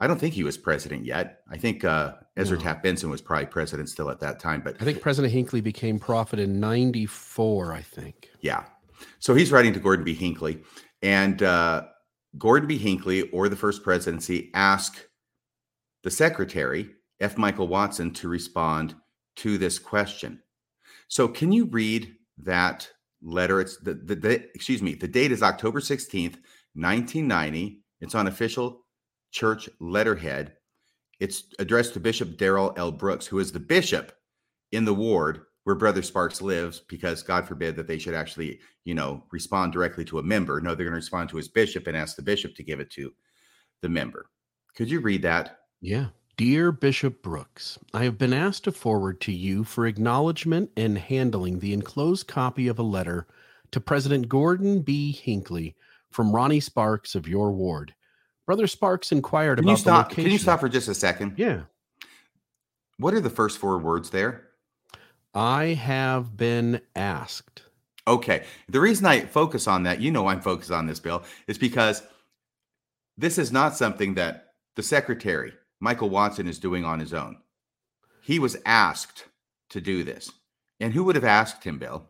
[0.00, 1.40] I don't think he was president yet.
[1.50, 2.64] I think uh, Ezra No.
[2.64, 4.62] Taft Benson was probably president still at that time.
[4.62, 8.30] But I think President Hinckley became prophet in 94, I think.
[8.40, 8.64] Yeah.
[9.18, 10.14] So he's writing to Gordon B.
[10.14, 10.62] Hinckley,
[11.02, 11.84] and uh,
[12.38, 12.78] Gordon B.
[12.78, 15.06] Hinckley or the first presidency ask
[16.02, 17.36] the secretary, F.
[17.36, 18.94] Michael Watson, to respond
[19.36, 20.42] to this question.
[21.08, 22.88] So can you read that
[23.22, 23.60] letter?
[23.60, 26.36] It's the, the, the excuse me, the date is October 16th,
[26.74, 27.82] 1990.
[28.00, 28.84] It's on official
[29.30, 30.54] church letterhead.
[31.18, 32.92] It's addressed to Bishop Darrell L.
[32.92, 34.12] Brooks, who is the bishop
[34.72, 38.94] in the ward where Brother Sparks lives, because God forbid that they should actually, you
[38.94, 40.60] know, respond directly to a member.
[40.60, 42.90] No, they're going to respond to his bishop and ask the bishop to give it
[42.92, 43.12] to
[43.82, 44.30] the member.
[44.74, 45.60] Could you read that?
[45.80, 46.06] Yeah.
[46.36, 51.58] Dear Bishop Brooks, I have been asked to forward to you for acknowledgement and handling
[51.58, 53.26] the enclosed copy of a letter
[53.72, 55.12] to President Gordon B.
[55.12, 55.76] Hinckley
[56.10, 57.94] from Ronnie Sparks of your ward.
[58.46, 60.10] Brother Sparks inquired Can about you stop?
[60.10, 61.34] Can you stop for just a second?
[61.36, 61.62] Yeah.
[62.98, 64.48] What are the first four words there?
[65.34, 67.62] I have been asked.
[68.06, 68.44] Okay.
[68.68, 72.02] The reason I focus on that, you know, I'm focused on this, Bill, is because
[73.16, 77.38] this is not something that the secretary, Michael Watson, is doing on his own.
[78.22, 79.26] He was asked
[79.70, 80.32] to do this.
[80.80, 82.08] And who would have asked him, Bill?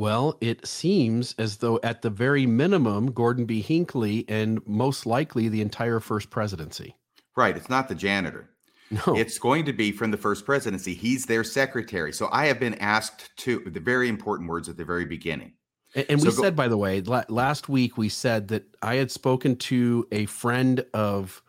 [0.00, 3.60] Well, it seems as though at the very minimum, Gordon B.
[3.60, 6.96] Hinckley and most likely the entire first presidency.
[7.36, 7.54] Right.
[7.54, 8.48] It's not the janitor.
[8.90, 9.14] No.
[9.14, 10.94] It's going to be from the first presidency.
[10.94, 12.14] He's their secretary.
[12.14, 15.52] So I have been asked to the very important words at the very beginning.
[15.94, 18.94] A- And we go- said, by the way, la- last week we said that I
[18.94, 21.42] had spoken to a friend of,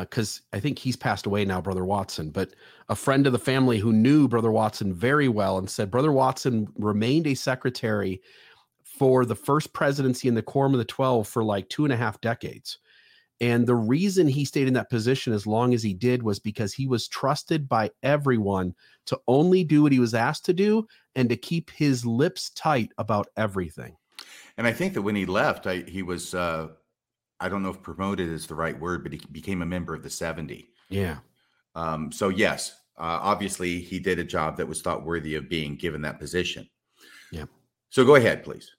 [0.00, 2.54] because I think he's passed away now, Brother Watson, but
[2.88, 6.68] a friend of the family who knew Brother Watson very well and said Brother Watson
[6.76, 8.20] remained a secretary
[8.84, 11.96] for the first presidency in the Quorum of the Twelve for like two and a
[11.96, 12.78] half decades.
[13.40, 16.74] And the reason he stayed in that position as long as he did was because
[16.74, 18.74] he was trusted by everyone
[19.06, 22.90] to only do what he was asked to do and to keep his lips tight
[22.98, 23.96] about everything.
[24.56, 26.68] And I think that when he left, I, he was, uh,
[27.40, 30.02] I don't know if promoted is the right word, but he became a member of
[30.02, 30.68] the 70.
[30.88, 31.18] Yeah.
[31.74, 35.76] Um, so, yes, uh, obviously he did a job that was thought worthy of being
[35.76, 36.68] given that position.
[37.30, 37.44] Yeah.
[37.90, 38.70] So go ahead, please.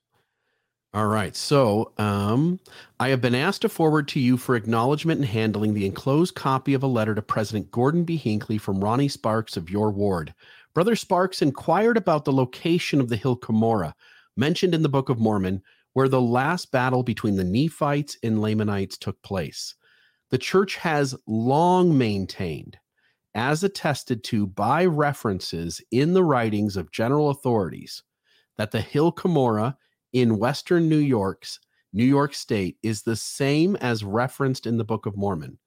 [0.94, 1.36] All right.
[1.36, 2.60] So, um,
[3.00, 6.74] I have been asked to forward to you for acknowledgement and handling the enclosed copy
[6.74, 8.18] of a letter to President Gordon B.
[8.18, 10.34] Hinckley from Ronnie Sparks of your ward.
[10.74, 13.94] Brother Sparks inquired about the location of the hill Cumorah,
[14.36, 15.62] mentioned in the Book of Mormon,
[15.94, 19.76] where the last battle between the Nephites and Lamanites took place.
[20.30, 22.78] The church has long maintained,
[23.34, 28.04] as attested to by references in the writings of general authorities,
[28.58, 29.76] that the hill Cumorah
[30.14, 31.60] in Western New York's
[31.92, 35.58] New York State is the same as referenced in the Book of Mormon.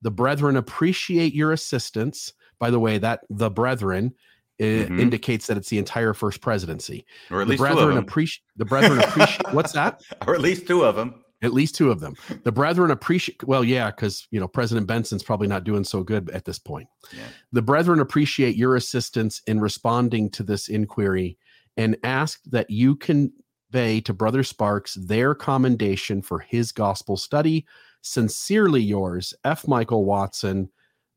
[0.00, 2.32] The brethren appreciate your assistance.
[2.58, 4.14] By the way, that the brethren
[4.62, 5.00] uh, Mhm.
[5.00, 7.04] indicates that it's the entire first presidency.
[7.30, 10.02] Or at the least brethren appreciate the brethren appreciate what's that?
[10.26, 11.14] or at least two of them.
[11.42, 12.14] At least two of them.
[12.44, 16.30] The brethren appreciate well, yeah, because you know President Benson's probably not doing so good
[16.30, 16.88] at this point.
[17.12, 17.24] Yeah.
[17.50, 21.36] The brethren appreciate your assistance in responding to this inquiry
[21.76, 27.66] and ask that you convey to Brother Sparks their commendation for his gospel study.
[28.02, 29.66] Sincerely yours, F.
[29.66, 30.70] Michael Watson,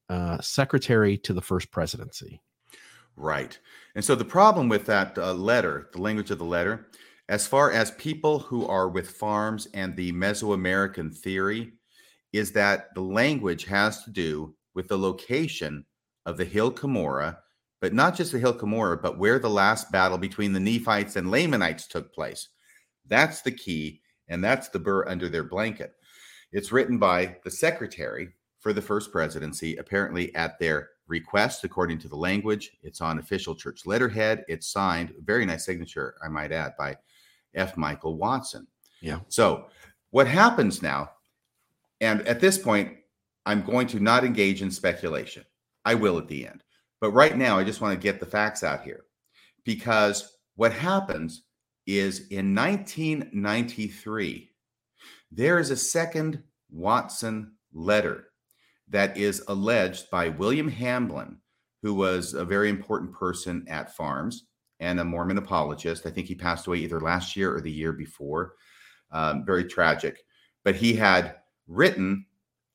[0.10, 2.42] uh, Secretary to the First Presidency.
[3.18, 3.58] Right.
[3.96, 6.88] And so the problem with that uh, letter, the language of the letter,
[7.30, 11.74] as far as people who are with FARMS and the Mesoamerican theory,
[12.34, 15.86] is that the language has to do with the location
[16.26, 17.38] of the hill Cumorah,
[17.80, 21.32] but not just the hill Cumorah, but where the last battle between the Nephites and
[21.32, 22.50] Lamanites took place.
[23.08, 25.94] That's the key, and that's the burr under their blanket.
[26.52, 32.08] It's written by the secretary for the first presidency, apparently at their request, according to
[32.08, 32.72] the language.
[32.82, 34.44] It's on official church letterhead.
[34.48, 36.98] It's signed, very nice signature, I might add, by
[37.54, 37.78] F.
[37.78, 38.68] Michael Watson.
[39.02, 39.20] Yeah.
[39.28, 39.68] So,
[40.12, 41.12] what happens now,
[42.02, 42.98] and at this point,
[43.46, 45.44] I'm going to not engage in speculation.
[45.84, 46.64] I will at the end.
[47.02, 49.06] But right now, I just want to get the facts out here
[49.64, 51.44] because what happens
[51.86, 54.50] is in 1993,
[55.32, 56.42] there is a second
[56.72, 58.30] Watson letter
[58.90, 61.38] that is alleged by William Hamblin,
[61.82, 64.44] who was a very important person at FARMS
[64.80, 66.06] and a Mormon apologist.
[66.06, 68.54] I think he passed away either last year or the year before.
[69.12, 70.24] Um, very tragic.
[70.64, 71.36] But he had
[71.68, 72.26] written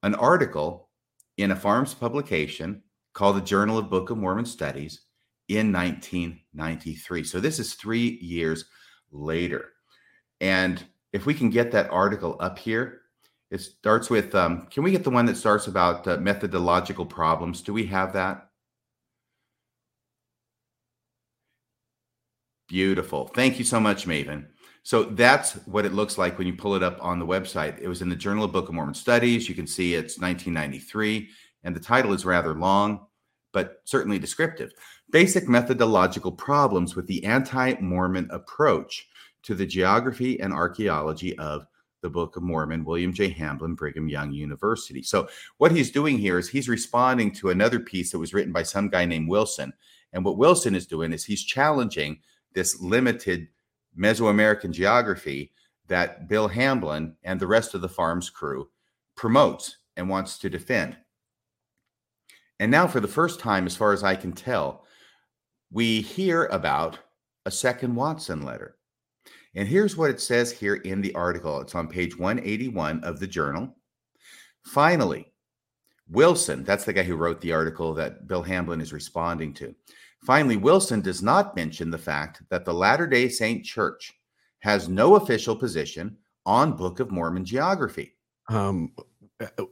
[0.02, 0.88] an article
[1.36, 2.82] in a FARMS publication
[3.12, 5.02] called the Journal of Book of Mormon Studies
[5.48, 7.24] in 1993.
[7.24, 8.66] So this is three years
[9.11, 9.70] later.
[10.40, 10.82] And
[11.12, 12.99] if we can get that article up here,
[13.51, 17.62] it starts with um, can we get the one that starts about uh, methodological problems?
[17.62, 18.48] Do we have that?
[22.68, 23.26] Beautiful.
[23.34, 24.46] Thank you so much, Maven.
[24.84, 27.80] So that's what it looks like when you pull it up on the website.
[27.80, 29.48] It was in the Journal of Book of Mormon Studies.
[29.48, 31.28] You can see it's 1993,
[31.64, 33.07] and the title is rather long,
[33.53, 34.72] but certainly descriptive.
[35.11, 39.09] Basic methodological problems with the anti Mormon approach
[39.42, 41.66] to the geography and archaeology of
[42.03, 43.28] the Book of Mormon, William J.
[43.28, 45.03] Hamblin, Brigham Young University.
[45.03, 45.28] So,
[45.59, 48.88] what he's doing here is he's responding to another piece that was written by some
[48.88, 49.72] guy named Wilson.
[50.12, 52.20] And what Wilson is doing is he's challenging
[52.55, 53.48] this limited
[53.98, 55.53] Mesoamerican geography
[55.88, 58.68] that Bill Hamblin and the rest of the FARMS crew
[59.16, 60.96] promotes and wants to defend.
[62.59, 64.84] And now, for the first time, as far as I can tell,
[65.72, 66.98] we hear about
[67.46, 68.76] a second Watson letter.
[69.55, 73.26] And here's what it says here in the article it's on page 181 of the
[73.26, 73.76] journal.
[74.64, 75.32] Finally,
[76.09, 79.74] Wilson, that's the guy who wrote the article that Bill Hamblin is responding to.
[80.24, 84.12] Finally, Wilson does not mention the fact that the Latter day Saint Church
[84.61, 88.16] has no official position on Book of Mormon geography.
[88.48, 88.92] Um,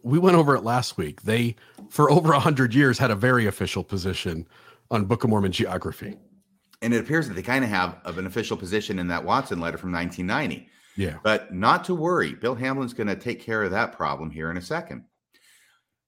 [0.03, 1.23] we went over it last week.
[1.23, 1.57] They,
[1.91, 4.47] for over a hundred years, had a very official position
[4.91, 6.17] on Book of Mormon geography.
[6.81, 9.61] And it appears that they kind of have of an official position in that Watson
[9.61, 10.69] letter from 1990.
[10.97, 11.19] Yeah.
[11.23, 14.57] But not to worry, Bill Hamblin's going to take care of that problem here in
[14.57, 15.05] a second.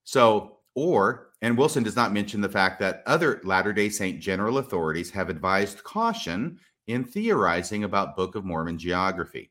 [0.05, 4.59] So, or and Wilson does not mention the fact that other Latter day Saint general
[4.59, 9.51] authorities have advised caution in theorizing about Book of Mormon geography.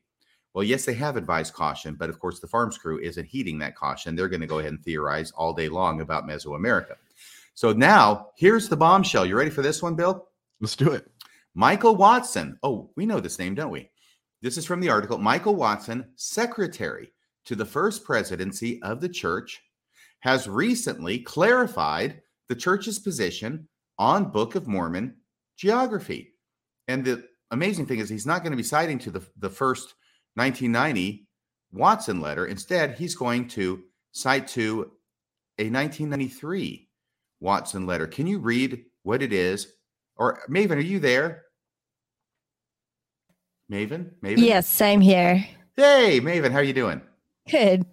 [0.54, 3.76] Well, yes, they have advised caution, but of course, the FARMS crew isn't heeding that
[3.76, 4.16] caution.
[4.16, 6.96] They're going to go ahead and theorize all day long about Mesoamerica.
[7.54, 9.26] So now here's the bombshell.
[9.26, 10.28] You ready for this one, Bill?
[10.60, 11.09] Let's do it.
[11.54, 12.58] Michael Watson.
[12.62, 13.90] Oh, we know this name, don't we?
[14.42, 17.12] This is from the article Michael Watson, secretary
[17.44, 19.60] to the first presidency of the church,
[20.20, 25.16] has recently clarified the church's position on Book of Mormon
[25.56, 26.34] geography.
[26.88, 29.94] And the amazing thing is, he's not going to be citing to the, the first
[30.34, 31.26] 1990
[31.72, 32.46] Watson letter.
[32.46, 33.82] Instead, he's going to
[34.12, 34.90] cite to
[35.58, 36.88] a 1993
[37.40, 38.06] Watson letter.
[38.06, 39.72] Can you read what it is?
[40.20, 41.46] Or Maven, are you there?
[43.72, 44.10] Maven?
[44.22, 44.36] Maven?
[44.36, 45.46] Yes, I'm here.
[45.76, 47.00] Hey, Maven, how are you doing?
[47.50, 47.86] Good.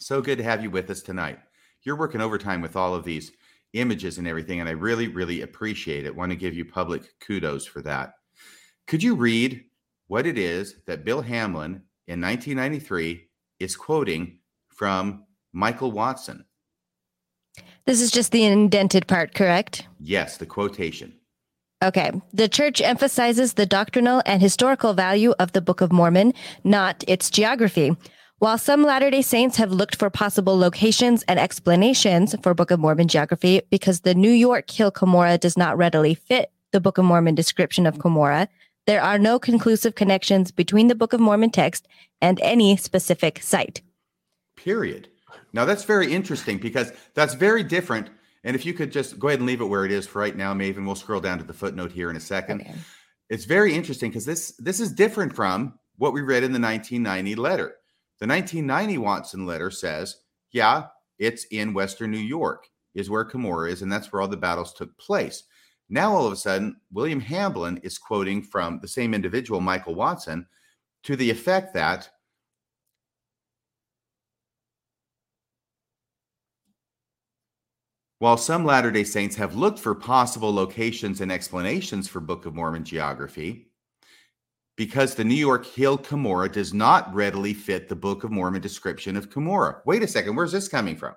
[0.00, 1.38] So good to have you with us tonight.
[1.84, 3.30] You're working overtime with all of these
[3.74, 6.16] images and everything, and I really, really appreciate it.
[6.16, 8.14] Want to give you public kudos for that.
[8.88, 9.62] Could you read
[10.08, 13.28] what it is that Bill Hamblin in 1993
[13.60, 14.40] is quoting
[14.70, 16.44] from Michael Watson?
[17.84, 19.86] This is just the indented part, correct?
[20.00, 21.12] Yes, the quotation.
[21.82, 22.10] Okay.
[22.32, 26.32] The church emphasizes the doctrinal and historical value of the Book of Mormon,
[26.64, 27.96] not its geography.
[28.38, 32.80] While some Latter day Saints have looked for possible locations and explanations for Book of
[32.80, 37.04] Mormon geography because the New York Hill Cumorah does not readily fit the Book of
[37.04, 38.48] Mormon description of Cumorah,
[38.86, 41.88] there are no conclusive connections between the Book of Mormon text
[42.20, 43.80] and any specific site.
[44.56, 45.08] Period.
[45.52, 48.10] Now that's very interesting because that's very different.
[48.46, 50.36] And if you could just go ahead and leave it where it is for right
[50.36, 52.60] now, Maven, we'll scroll down to the footnote here in a second.
[52.60, 52.74] Okay.
[53.28, 57.34] It's very interesting because this this is different from what we read in the 1990
[57.34, 57.74] letter.
[58.20, 60.20] The 1990 Watson letter says,
[60.52, 60.84] yeah,
[61.18, 64.72] it's in Western New York, is where Cumorah is, and that's where all the battles
[64.72, 65.42] took place.
[65.88, 70.46] Now, all of a sudden, William Hamblin is quoting from the same individual, Michael Watson,
[71.02, 72.08] to the effect that
[78.18, 82.54] While some Latter day Saints have looked for possible locations and explanations for Book of
[82.54, 83.70] Mormon geography,
[84.76, 89.16] because the New York Hill Cumorah does not readily fit the Book of Mormon description
[89.16, 89.80] of Cumorah.
[89.84, 91.14] Wait a second, where's this coming from?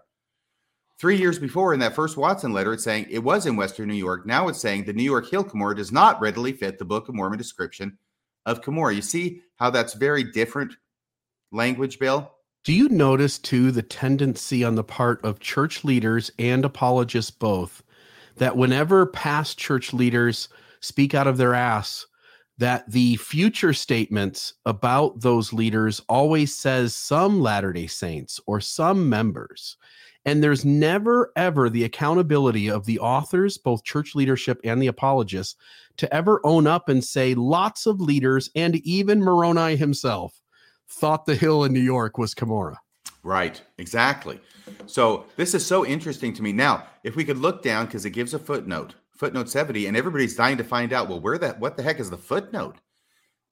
[1.00, 3.94] Three years before, in that first Watson letter, it's saying it was in Western New
[3.94, 4.26] York.
[4.26, 7.16] Now it's saying the New York Hill Cumorah does not readily fit the Book of
[7.16, 7.98] Mormon description
[8.46, 8.96] of Cumorah.
[8.96, 10.76] You see how that's very different
[11.54, 12.30] language, Bill?
[12.66, 17.82] Do you notice too the tendency on the part of church leaders and apologists both
[18.36, 20.50] that whenever past church leaders
[20.82, 22.06] speak out of their ass,
[22.58, 29.78] that the future statements about those leaders always says some Latter-day Saints or some members.
[30.26, 35.56] And there's never ever the accountability of the authors, both church leadership and the apologists,
[35.96, 40.42] to ever own up and say lots of leaders and even Moroni himself
[40.90, 42.78] thought the hill in New York was Cumorah.
[43.24, 44.40] Right, exactly.
[44.86, 46.52] So this is so interesting to me.
[46.52, 50.36] Now, if we could look down, because it gives a footnote, footnote 70, and everybody's
[50.36, 52.78] dying to find out, well, where that what the heck is the footnote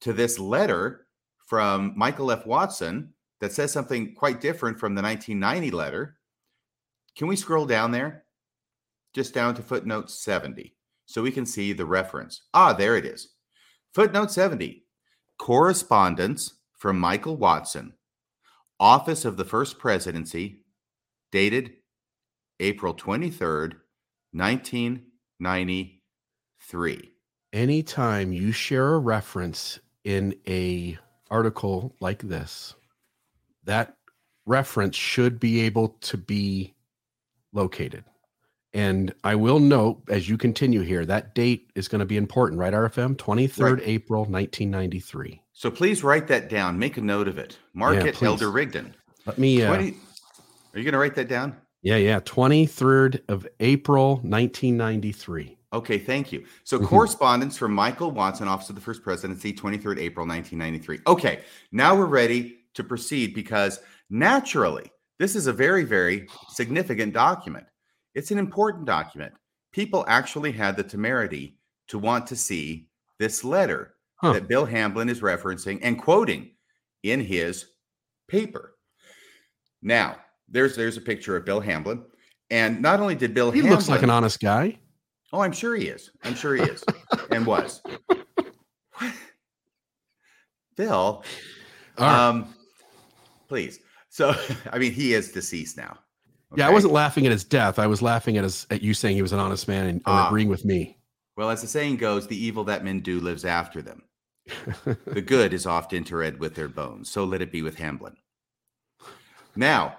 [0.00, 1.06] to this letter
[1.46, 2.46] from Michael F.
[2.46, 6.16] Watson that says something quite different from the 1990 letter?
[7.16, 8.24] Can we scroll down there?
[9.14, 10.74] Just down to footnote 70
[11.06, 12.42] so we can see the reference.
[12.52, 13.34] Ah, there it is.
[13.94, 14.84] Footnote 70
[15.38, 17.92] Correspondence from Michael Watson,
[18.80, 20.64] Office of the First Presidency,
[21.32, 21.72] dated
[22.60, 23.74] April 23rd,
[24.32, 27.12] 1993.
[27.52, 30.96] Anytime you share a reference in a
[31.30, 32.74] article like this,
[33.64, 33.96] that
[34.46, 36.74] reference should be able to be
[37.52, 38.04] located.
[38.74, 42.60] And I will note as you continue here, that date is going to be important,
[42.60, 42.72] right?
[42.72, 43.82] RFM 23rd Right.
[43.84, 45.42] April 1993.
[45.58, 46.78] So please write that down.
[46.78, 47.58] Make a note of it.
[47.74, 48.26] Mark Yeah, it, please.
[48.26, 48.94] Elder Rigdon.
[49.26, 49.96] Let me, uh, 20
[50.72, 51.56] Are you going to write that down?
[51.82, 55.58] yeah, yeah, 23rd of April 1993.
[55.72, 56.46] Okay, thank you.
[56.62, 56.86] So, Mhm.
[56.86, 61.00] correspondence from Michael Watson, Office of the First Presidency, 23rd April 1993.
[61.08, 61.40] Okay,
[61.72, 67.66] now we're ready to proceed because naturally, this is a very, very significant document.
[68.14, 69.34] It's an important document.
[69.72, 74.32] People actually had the temerity to want to see this letter Huh.
[74.32, 76.50] that Bill Hamblin is referencing and quoting
[77.04, 77.66] in his
[78.26, 78.74] paper.
[79.80, 80.16] Now,
[80.48, 82.02] there's there's a picture of Bill Hamblin,
[82.50, 84.78] and not only did Bill He Hamblin, looks like an honest guy.
[85.32, 86.10] Oh, I'm sure he is.
[86.24, 86.82] I'm sure he is
[87.30, 87.80] and was.
[90.76, 91.24] Bill,
[91.98, 92.28] right.
[92.28, 92.54] um,
[93.48, 93.80] please.
[94.10, 94.34] So,
[94.72, 95.98] I mean, he is deceased now.
[96.56, 97.78] Yeah, I wasn't laughing at his death.
[97.78, 100.02] I was laughing at his at you saying he was an honest man and, and
[100.06, 100.28] Ah.
[100.28, 100.96] agreeing with me.
[101.36, 104.02] Well, as the saying goes, the evil that men do lives after them.
[105.06, 107.10] the good is oft interred with their bones.
[107.10, 108.16] So let it be with Hamblin.
[109.56, 109.98] Now,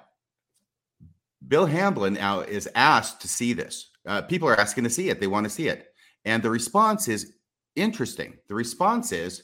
[1.47, 3.91] Bill Hamblin now is asked to see this.
[4.05, 5.19] Uh, people are asking to see it.
[5.19, 5.87] They want to see it.
[6.25, 7.33] And the response is
[7.75, 8.37] interesting.
[8.47, 9.43] The response is,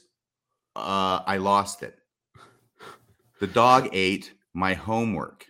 [0.74, 1.98] uh, I lost it.
[3.40, 5.46] The dog ate my homework.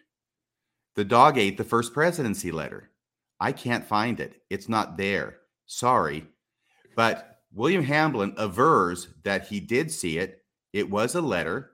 [0.94, 2.90] The dog ate the first presidency letter.
[3.38, 4.42] I can't find it.
[4.50, 5.38] It's not there.
[5.66, 6.26] Sorry.
[6.94, 10.44] But William Hamblin avers that he did see it.
[10.74, 11.70] It was a letter.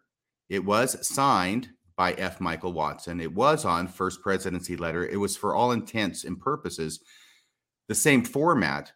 [0.49, 2.41] It was signed by F.
[2.41, 3.21] Michael Watson.
[3.21, 5.05] It was on first presidency letter.
[5.05, 7.01] It was for all intents and purposes
[7.89, 8.93] the same format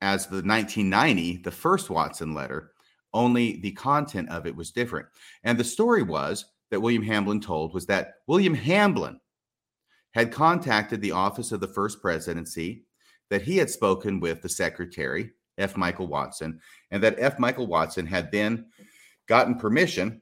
[0.00, 2.72] as the 1990, the first Watson letter,
[3.12, 5.08] only the content of it was different.
[5.44, 9.20] And the story was that William Hamblin told was that William Hamblin
[10.12, 12.86] had contacted the office of the first presidency,
[13.28, 15.76] that he had spoken with the secretary, F.
[15.76, 17.38] Michael Watson, and that F.
[17.38, 18.66] Michael Watson had then
[19.28, 20.20] gotten permission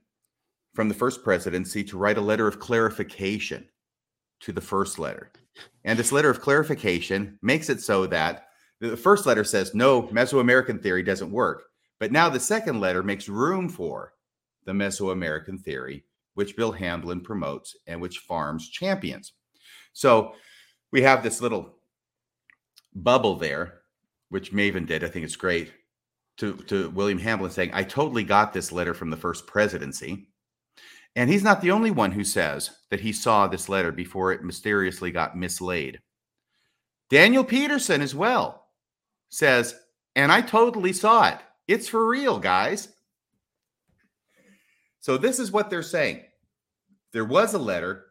[0.75, 3.67] from the first presidency to write a letter of clarification
[4.41, 5.33] to the first letter.
[5.85, 8.49] And this letter of clarification makes it so that
[8.81, 11.65] the first letter says, no, Mesoamerican theory doesn't work.
[11.99, 14.13] But now the second letter makes room for
[14.65, 19.33] the Mesoamerican theory, which Bill Hamblin promotes and which FARMS champions.
[19.93, 20.35] So
[20.93, 21.75] we have this little
[22.95, 23.78] bubble there,
[24.31, 25.05] which Maven did.
[25.05, 25.73] I think it's great
[26.39, 30.29] to, to William Hamblin saying, I totally got this letter from the first presidency.
[31.17, 34.45] And he's not the only one who says that he saw this letter before it
[34.45, 36.01] mysteriously got mislaid.
[37.11, 38.67] Daniel Peterson as well
[39.31, 39.75] says,
[40.15, 41.39] and I totally saw it.
[41.67, 42.89] It's for real, guys.
[45.01, 46.23] So this is what they're saying.
[47.13, 48.07] There was a letter.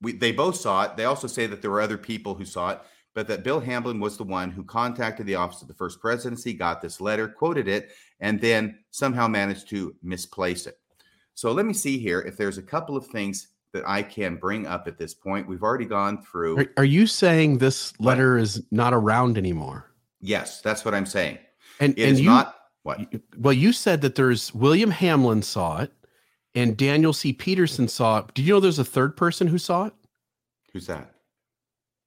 [0.00, 0.96] We, they both saw it.
[0.96, 2.80] They also say that there were other people who saw it,
[3.14, 6.52] but that Bill Hamblin was the one who contacted the office of the first presidency,
[6.52, 10.78] got this letter, quoted it, and then somehow managed to misplace it.
[11.34, 14.66] So let me see here if there's a couple of things that I can bring
[14.66, 15.48] up at this point.
[15.48, 16.58] We've already gone through.
[16.58, 19.90] Are, are you saying this letter is not around anymore?
[20.20, 21.38] Yes, that's what I'm saying.
[21.80, 23.00] And It and is you, not what
[23.36, 25.92] well, you said that there's William Hamblin saw it,
[26.54, 27.32] and Daniel C.
[27.32, 28.34] Peterson saw it.
[28.34, 29.94] Did you know there's a third person who saw it?
[30.72, 31.14] who's that?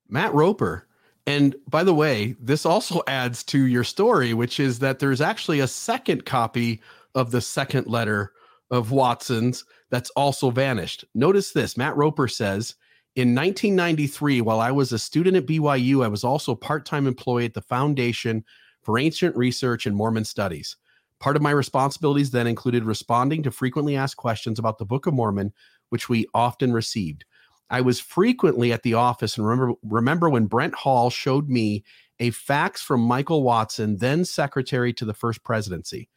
[0.09, 0.86] Matt Roper.
[1.27, 5.59] And by the way, this also adds to your story, which is that there's actually
[5.59, 6.81] a second copy
[7.13, 8.31] of the second letter
[8.71, 11.05] of Watson's that's also vanished.
[11.13, 12.75] Notice this Matt Roper says,
[13.15, 17.07] in 1993, while I was a student at BYU, I was also a part time
[17.07, 18.43] employee at the Foundation
[18.83, 20.77] for Ancient Research and Mormon Studies.
[21.19, 25.15] Part of my responsibilities then included responding to frequently asked questions about the Book of
[25.15, 25.51] Mormon,
[25.89, 27.25] which we often received.
[27.69, 31.83] I was frequently at the office and remember remember when Brent Hall showed me
[32.19, 36.09] a fax from Michael Watson, then secretary to the first presidency.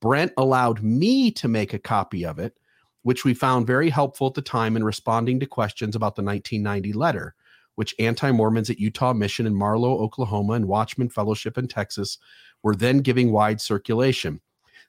[0.00, 2.58] Brent allowed me to make a copy of it,
[3.02, 6.92] which we found very helpful at the time in responding to questions about the 1990
[6.92, 7.34] letter,
[7.76, 12.18] which anti Mormons at Utah Mission in Marlow, Oklahoma, and Watchman Fellowship in Texas
[12.62, 14.40] were then giving wide circulation.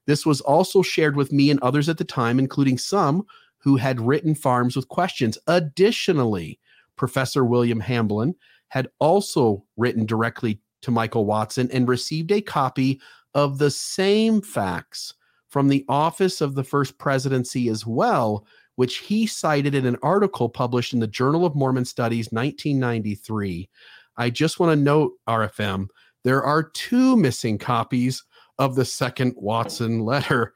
[0.07, 3.25] This was also shared with me and others at the time, including some
[3.67, 5.37] who had written FARMS with questions.
[5.47, 6.57] Additionally,
[6.95, 8.33] Professor William Hamblin
[8.69, 13.01] had also written directly to Michael Watson and received a copy
[13.33, 15.13] of the same fax
[15.49, 20.47] from the office of the first presidency as well, which he cited in an article
[20.47, 23.69] published in the Journal of Mormon Studies 1993.
[24.15, 25.87] I just want to note, RFM,
[26.23, 28.23] there are two missing copies
[28.59, 30.53] of the second Watson letter.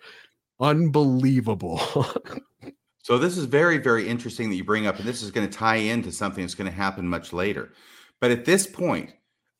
[0.61, 1.81] Unbelievable.
[3.01, 5.57] So this is very, very interesting that you bring up, and this is going to
[5.57, 7.73] tie into something that's going to happen much later.
[8.19, 9.11] But at this point,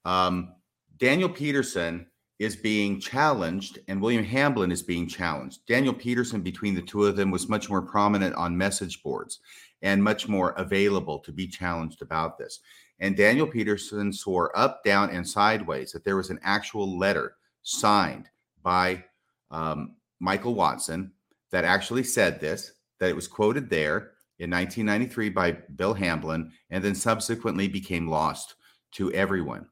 [0.06, 0.54] um,
[0.98, 2.06] Daniel Peterson
[2.38, 5.66] is being challenged, and William Hamblin is being challenged.
[5.68, 9.39] Daniel Peterson, between the two of them, was much more prominent on message boards
[9.82, 12.60] and much more available to be challenged about this.
[13.00, 18.30] And Daniel Peterson swore up, down, and sideways that there was an actual letter signed
[18.62, 19.04] by
[19.50, 21.12] um, Michael Watson
[21.52, 26.84] that actually said this that it was quoted there in 1993 by Bill Hamblin and
[26.84, 28.56] then subsequently became lost
[28.91, 29.66] to everyone.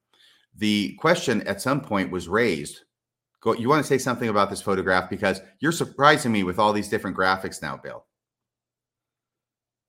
[0.57, 2.81] The question at some point was raised.
[3.41, 6.73] Go, you want to say something about this photograph because you're surprising me with all
[6.73, 8.03] these different graphics now, Bill.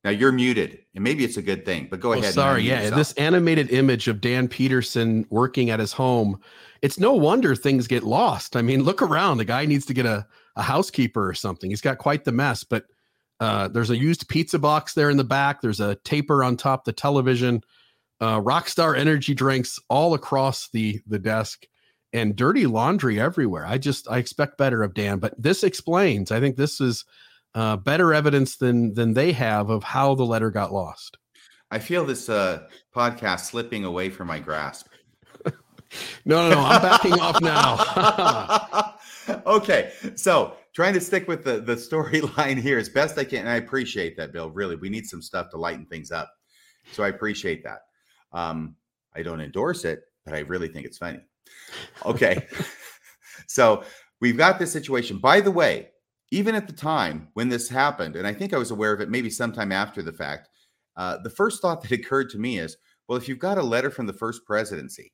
[0.05, 2.33] Now you're muted, and maybe it's a good thing, but go oh, ahead.
[2.33, 2.99] Sorry, yeah, yourself.
[2.99, 6.41] this animated image of Dan Peterson working at his home.
[6.81, 8.55] It's no wonder things get lost.
[8.57, 9.39] I mean, look around.
[9.39, 10.27] The guy needs to get a,
[10.57, 11.71] a housekeeper or something.
[11.71, 12.85] He's got quite the mess, but
[13.41, 15.63] uh, there's a used pizza box there in the back.
[15.63, 17.63] There's a taper on top the television.
[18.21, 21.65] Uh, Rockstar energy drinks all across the the desk,
[22.13, 23.67] and dirty laundry everywhere.
[23.67, 26.31] I just I expect better of Dan, but this explains.
[26.31, 27.07] I think this is
[27.55, 31.17] uh, better evidence than than they have of how the letter got lost.
[31.71, 34.89] I feel this uh, podcast slipping away from my grasp.
[35.47, 35.53] no,
[36.27, 36.61] no, no.
[36.61, 38.97] I'm backing off now.
[39.47, 43.41] okay, so trying to stick with the the storyline here as best I can.
[43.41, 44.51] And I appreciate that, Bill.
[44.51, 46.31] Really, we need some stuff to lighten things up.
[46.93, 47.81] So I appreciate that.
[48.33, 48.77] Um,
[49.15, 51.21] I don't endorse it, but I really think it's funny.
[52.05, 52.47] Okay.
[53.47, 53.85] so
[54.21, 55.19] we've got this situation.
[55.19, 55.91] By the way,
[56.31, 59.11] even at the time when this happened, and I think I was aware of it
[59.11, 60.49] maybe sometime after the fact,
[60.97, 62.77] uh, the first thought that occurred to me is
[63.09, 65.13] well, if you've got a letter from the first presidency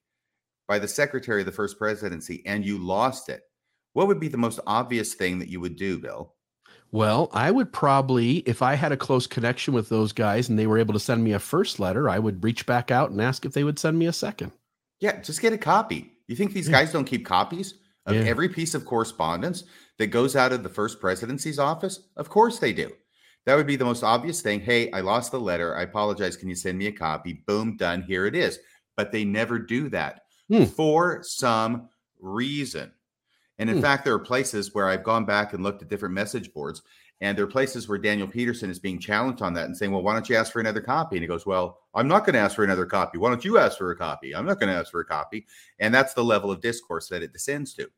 [0.69, 3.41] by the secretary of the first presidency and you lost it,
[3.97, 6.35] what would be the most obvious thing that you would do, Bill?
[6.93, 10.67] Well, I would probably, if I had a close connection with those guys and they
[10.67, 13.47] were able to send me a first letter, I would reach back out and ask
[13.47, 14.53] if they would send me a second.
[15.01, 16.13] Yeah, just get a copy.
[16.29, 16.73] You think these yeah.
[16.73, 17.73] guys don't keep copies
[18.05, 18.25] of yeah.
[18.25, 19.65] every piece of correspondence
[19.99, 22.01] that goes out of the first presidency's office?
[22.19, 22.93] Of course they do.
[23.47, 24.61] That would be the most obvious thing.
[24.61, 25.75] Hey, I lost the letter.
[25.75, 26.37] I apologize.
[26.37, 27.43] Can you send me a copy?
[27.47, 28.03] Boom, done.
[28.03, 28.59] Here it is.
[28.95, 30.21] But they never do that
[30.51, 30.65] hmm.
[30.65, 31.89] for some
[32.21, 32.93] reason.
[33.59, 33.83] And in hmm.
[33.83, 36.83] fact, there are places where I've gone back and looked at different message boards,
[37.21, 40.03] and there are places where Daniel Peterson is being challenged on that and saying, Well,
[40.03, 41.17] why don't you ask for another copy?
[41.17, 43.17] And he goes, Well, I'm not going to ask for another copy.
[43.17, 44.35] Why don't you ask for a copy?
[44.35, 45.47] I'm not going to ask for a copy.
[45.79, 47.89] And that's the level of discourse that it descends to.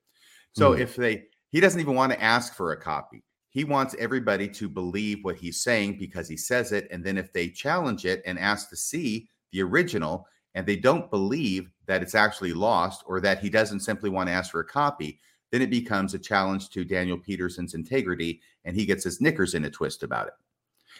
[0.52, 0.82] So hmm.
[0.82, 3.24] if they, he doesn't even want to ask for a copy.
[3.50, 6.86] He wants everybody to believe what he's saying because he says it.
[6.92, 11.10] And then if they challenge it and ask to see the original and they don't
[11.10, 14.64] believe that it's actually lost or that he doesn't simply want to ask for a
[14.64, 15.18] copy,
[15.50, 19.64] then it becomes a challenge to Daniel Peterson's integrity, and he gets his knickers in
[19.64, 20.34] a twist about it.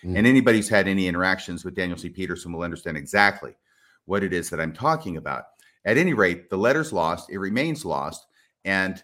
[0.04, 0.18] Mm.
[0.18, 2.08] And anybody who's had any interactions with Daniel C.
[2.08, 3.56] Peterson will understand exactly
[4.06, 5.44] what it is that I'm talking about.
[5.84, 8.26] At any rate, the letter's lost, it remains lost.
[8.64, 9.02] And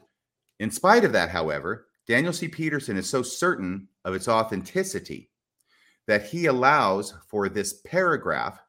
[0.60, 2.48] in spite of that, however, Daniel C.
[2.48, 5.30] Peterson is so certain of its authenticity
[6.06, 8.60] that he allows for this paragraph,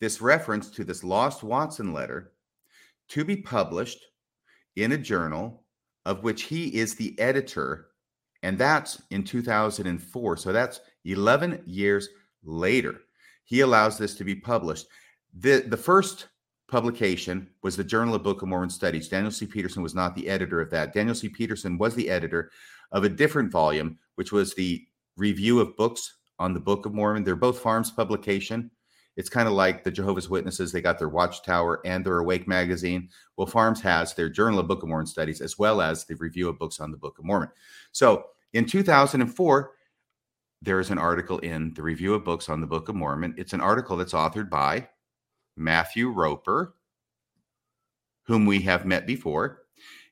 [0.00, 2.32] this reference to this lost Watson letter,
[3.08, 4.04] to be published
[4.76, 5.64] in a journal
[6.08, 7.88] of which he is the editor,
[8.42, 10.36] and that's in 2004.
[10.38, 12.08] So that's 11 years
[12.42, 13.02] later.
[13.44, 14.86] He allows this to be published.
[15.38, 16.28] The, the first
[16.66, 19.10] publication was the Journal of Book of Mormon Studies.
[19.10, 19.44] Daniel C.
[19.44, 20.94] Peterson was not the editor of that.
[20.94, 21.28] Daniel C.
[21.28, 22.50] Peterson was the editor
[22.90, 24.82] of a different volume, which was the
[25.18, 27.22] Review of Books on the Book of Mormon.
[27.22, 28.70] They're both FARMS publication.
[29.18, 30.70] It's kind of like the Jehovah's Witnesses.
[30.70, 33.08] They got their Watchtower and their Awake magazine.
[33.36, 36.48] Well, FARMS has their Journal of Book of Mormon Studies as well as the review
[36.48, 37.48] of books on the Book of Mormon.
[37.90, 39.72] So in 2004,
[40.62, 43.34] there is an article in the review of books on the Book of Mormon.
[43.36, 44.88] It's an article that's authored by
[45.56, 46.76] Matthew Roper,
[48.22, 49.62] whom we have met before.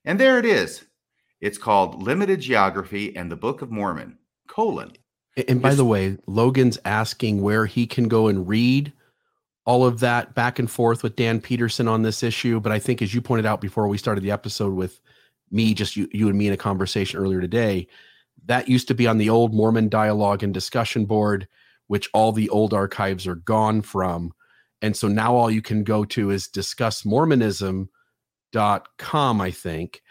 [0.04, 0.84] And there it is.
[1.40, 4.94] It's called Limited Geography and the Book of Mormon, colon.
[5.37, 5.76] And by Yes.
[5.76, 8.93] the way, Logan's asking where he can go and read
[9.66, 12.61] all of that back and forth with Dan Peterson on this issue.
[12.61, 15.01] But I think, as you pointed out before we started the episode with
[15.51, 17.89] me, just you, you and me in a conversation earlier today,
[18.47, 21.47] that used to be on the old Mormon dialogue and discussion board,
[21.89, 24.32] which all the old archives are gone from.
[24.82, 30.03] And so now all you can go to is discussmormonism.com, I think.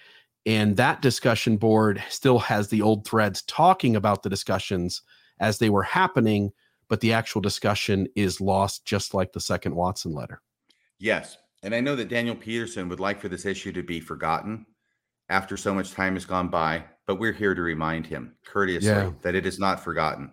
[0.46, 5.02] And that discussion board still has the old threads talking about the discussions
[5.40, 6.52] as they were happening,
[6.88, 10.42] but the actual discussion is lost, just like the second Watson letter.
[11.00, 11.38] Yes.
[11.64, 14.66] And I know that Daniel Peterson would like for this issue to be forgotten
[15.30, 19.12] after so much time has gone by, but we're here to remind him courteously Yeah.
[19.22, 20.32] that it is not forgotten.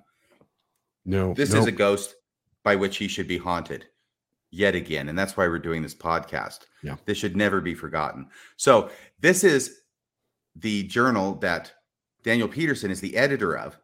[1.05, 1.61] No, This no.
[1.61, 2.15] is a ghost
[2.63, 3.87] by which he should be haunted
[4.51, 5.09] yet again.
[5.09, 6.61] And that's why we're doing this podcast.
[6.83, 6.97] Yeah.
[7.07, 8.29] This should never be forgotten.
[8.57, 9.81] So, this is
[10.55, 11.73] the journal that
[12.23, 13.79] Daniel Peterson is the editor of.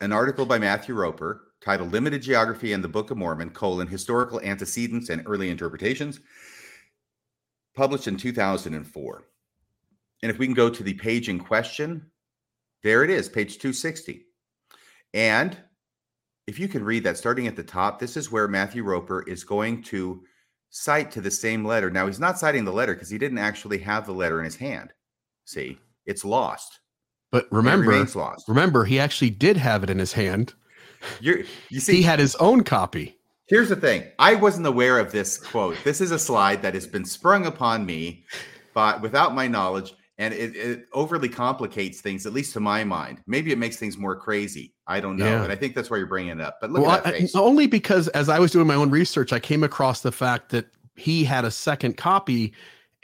[0.00, 4.40] An article by Matthew Roper titled Limited Geography and the Book of Mormon, colon, Historical
[4.40, 6.20] Antecedents and Early Interpretations,
[7.74, 9.24] published in 2004.
[10.22, 12.10] And if we can go to the page in question,
[12.82, 14.26] there it is, page 260.
[15.14, 15.56] And
[16.46, 19.44] if you can read that starting at the top, this is where Matthew Roper is
[19.44, 20.22] going to
[20.70, 21.88] cite to the same letter.
[21.88, 24.56] Now, he's not citing the letter because he didn't actually have the letter in his
[24.56, 24.92] hand.
[25.46, 26.80] See, it's lost.
[27.34, 28.06] But remember,
[28.46, 30.54] remember, he actually did have it in his hand.
[31.20, 33.18] You're, you see, he had his own copy.
[33.46, 34.04] Here's the thing.
[34.20, 35.76] I wasn't aware of this quote.
[35.82, 38.24] This is a slide that has been sprung upon me,
[38.72, 43.20] but without my knowledge, and it, it overly complicates things, at least to my mind.
[43.26, 44.72] Maybe it makes things more crazy.
[44.86, 45.42] I don't know, Yeah.
[45.42, 46.58] and I think that's why you're bringing it up.
[46.60, 47.34] But look Well, at that I- face.
[47.34, 50.66] only because as I was doing my own research, I came across the fact that
[50.94, 52.54] he had a second copy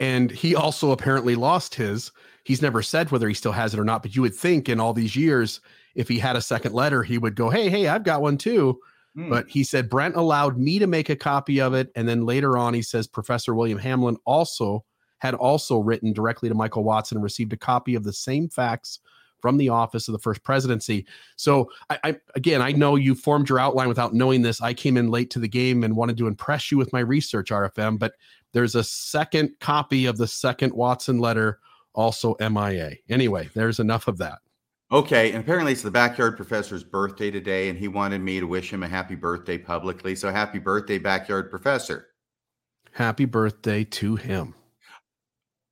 [0.01, 2.11] and he also apparently lost his.
[2.43, 4.79] He's never said whether he still has it or not, but you would think in
[4.79, 5.61] all these years,
[5.93, 8.79] if he had a second letter, he would go, Hey, hey, I've got one too.
[9.15, 9.29] Hmm.
[9.29, 11.91] But he said Brent allowed me to make a copy of it.
[11.95, 14.83] And then later on, he says Professor William Hamblin also
[15.19, 18.99] had also written directly to Michael Watson and received a copy of the same fax
[19.39, 21.05] from the office of the first presidency.
[21.35, 24.61] So I, I again, I know you formed your outline without knowing this.
[24.61, 27.49] I came in late to the game and wanted to impress you with my research,
[27.49, 27.99] RFM.
[27.99, 28.13] But
[28.53, 31.59] there's a second copy of the second Watson letter,
[31.93, 32.93] also MIA.
[33.09, 34.39] Anyway, there's enough of that.
[34.91, 38.71] Okay, and apparently it's the backyard professor's birthday today, and he wanted me to wish
[38.71, 40.15] him a happy birthday publicly.
[40.15, 42.07] So happy birthday, backyard professor.
[42.91, 44.53] Happy birthday to him.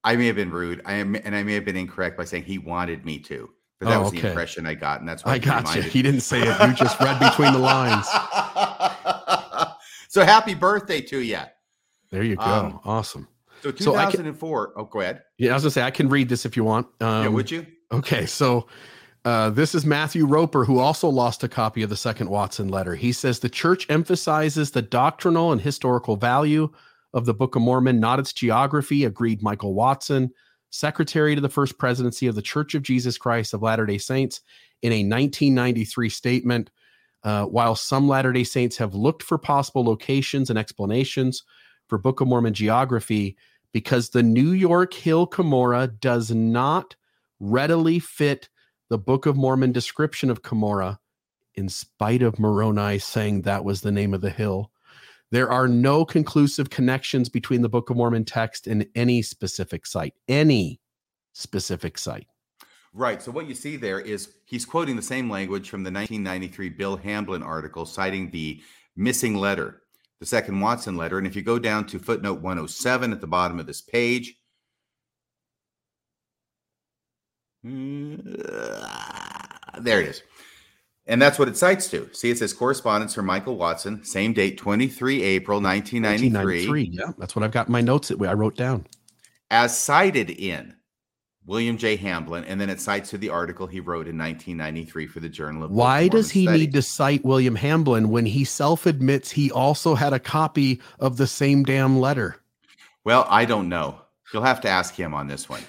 [0.06, 0.82] I may have been rude.
[0.86, 3.50] I am, and I may have been incorrect by saying he wanted me to,
[3.82, 5.82] but that Oh, was the impression I got, and that's why I got you.
[5.82, 6.68] He didn't say it.
[6.68, 8.08] You just read between the lines.
[10.08, 11.40] so happy birthday to you.
[12.12, 12.44] There you go.
[12.44, 13.28] Um, awesome.
[13.62, 14.74] So So I can- 2004.
[14.78, 15.24] oh, go ahead.
[15.38, 16.88] Yeah, I was gonna say I can read this if you want.
[17.02, 17.66] Um, yeah, would you?
[17.92, 18.68] Okay, so
[19.26, 22.96] uh, this is Matthew Roper, who also lost a copy of the second Watson letter.
[22.96, 26.70] He says the church emphasizes the doctrinal and historical value
[27.14, 30.32] of the Book of Mormon, not its geography, agreed Michael Watson,
[30.70, 34.42] secretary to the first presidency of the Church of Jesus Christ of Latter day Saints,
[34.82, 36.72] in a 1993 statement.
[37.24, 41.44] Uh, while some Latter day Saints have looked for possible locations and explanations
[41.90, 43.36] for Book of Mormon geography,
[43.74, 46.96] because the New York Hill Cumorah does not
[47.40, 48.48] readily fit
[48.90, 51.00] the Book of Mormon description of Cumorah,
[51.56, 54.72] in spite of Moroni saying that was the name of the hill.
[55.32, 60.16] There are no conclusive connections between the Book of Mormon text and any specific site,
[60.28, 60.80] any
[61.34, 62.28] specific site.
[62.94, 63.22] Right.
[63.22, 66.98] So what you see there is he's quoting the same language from the 1993 Bill
[66.98, 68.62] Hamblin article citing the
[68.96, 69.84] missing letter,
[70.20, 71.18] the second Watson letter.
[71.18, 74.36] And if you go down to footnote 107 at the bottom of this page,
[77.66, 77.70] uh,
[79.80, 80.24] there it is.
[81.08, 82.10] And that's what it cites to.
[82.14, 86.84] See, it says correspondence from Michael Watson, same date, 23 April 1993, 1993.
[86.92, 88.86] Yeah, that's what I've got in my notes that I wrote down.
[89.50, 90.76] as cited in
[91.46, 91.96] William J.
[91.96, 92.44] Hamblin.
[92.46, 95.72] And then it cites to the article he wrote in 1993 for the Journal of
[95.72, 96.60] Why does he Studies.
[96.62, 101.18] need to cite William Hamblin when he self admits he also had a copy of
[101.18, 102.38] the same damn letter?
[103.04, 104.02] Well, I don't know.
[104.34, 105.62] You'll have to ask him on this one.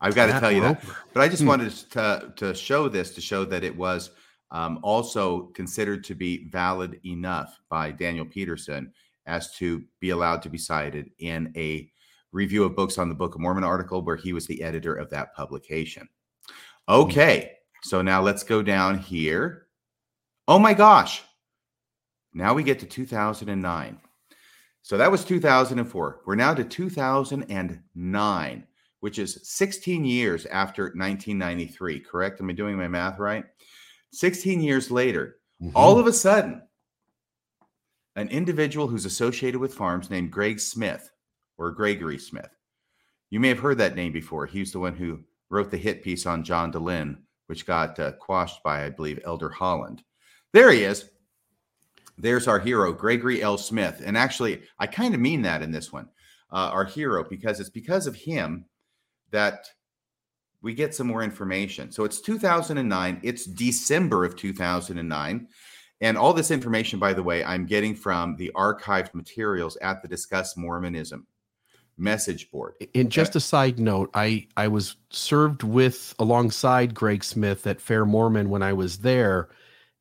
[0.00, 0.82] I've got to tell you that.
[1.12, 1.48] But I just Hmm.
[1.48, 4.10] wanted to to show this to show that it was
[4.50, 8.92] um, also considered to be valid enough by Daniel Peterson
[9.26, 11.90] as to be allowed to be cited in a
[12.32, 15.10] review of books on the Book of Mormon article where he was the editor of
[15.10, 16.08] that publication.
[16.88, 17.52] Okay,
[17.82, 19.66] so now let's go down here.
[20.46, 21.22] Oh my gosh.
[22.34, 23.98] Now we get to 2009.
[24.82, 26.20] So that was 2004.
[26.24, 28.66] We're now to 2009,
[29.00, 32.40] which is 16 years after 1993, correct?
[32.40, 33.44] Am I doing my math right?
[34.12, 35.72] 16 years later, Mhm.
[35.74, 36.62] all of a sudden,
[38.16, 41.10] an individual who's associated with FARMS named Greg Smith
[41.58, 42.50] or Gregory Smith.
[43.30, 44.46] You may have heard that name before.
[44.46, 48.62] He's the one who wrote the hit piece on John Dehlin, which got uh, quashed
[48.62, 50.02] by, I believe, Elder Holland.
[50.52, 51.10] There he is.
[52.16, 53.58] There's our hero, Gregory L.
[53.58, 54.02] Smith.
[54.04, 56.08] And actually, I kind of mean that in this one,
[56.50, 58.64] uh, our hero, because it's because of him
[59.30, 59.68] that
[60.62, 61.92] we get some more information.
[61.92, 63.20] So it's 2009.
[63.22, 65.48] It's December of 2009.
[66.00, 70.08] And all this information, by the way, I'm getting from the archived materials at the
[70.08, 71.26] Discuss Mormonism
[71.98, 72.74] message board.
[72.94, 78.04] In just a side note, I I was served with alongside Greg Smith at Fair
[78.06, 79.48] Mormon when I was there,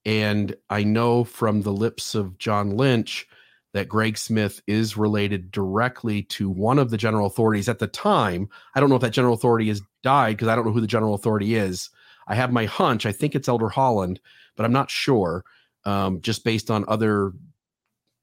[0.06, 3.28] and I know from the lips of John Lynch
[3.74, 8.50] that Greg Smith is related directly to one of the general authorities at the time.
[8.74, 10.88] I don't know if that general authority has died because I don't know who the
[10.88, 11.90] general authority is.
[12.28, 13.06] I have my hunch.
[13.06, 14.20] I think it's Elder Holland,
[14.56, 15.44] but I'm not sure.
[15.86, 17.34] Um, just based on other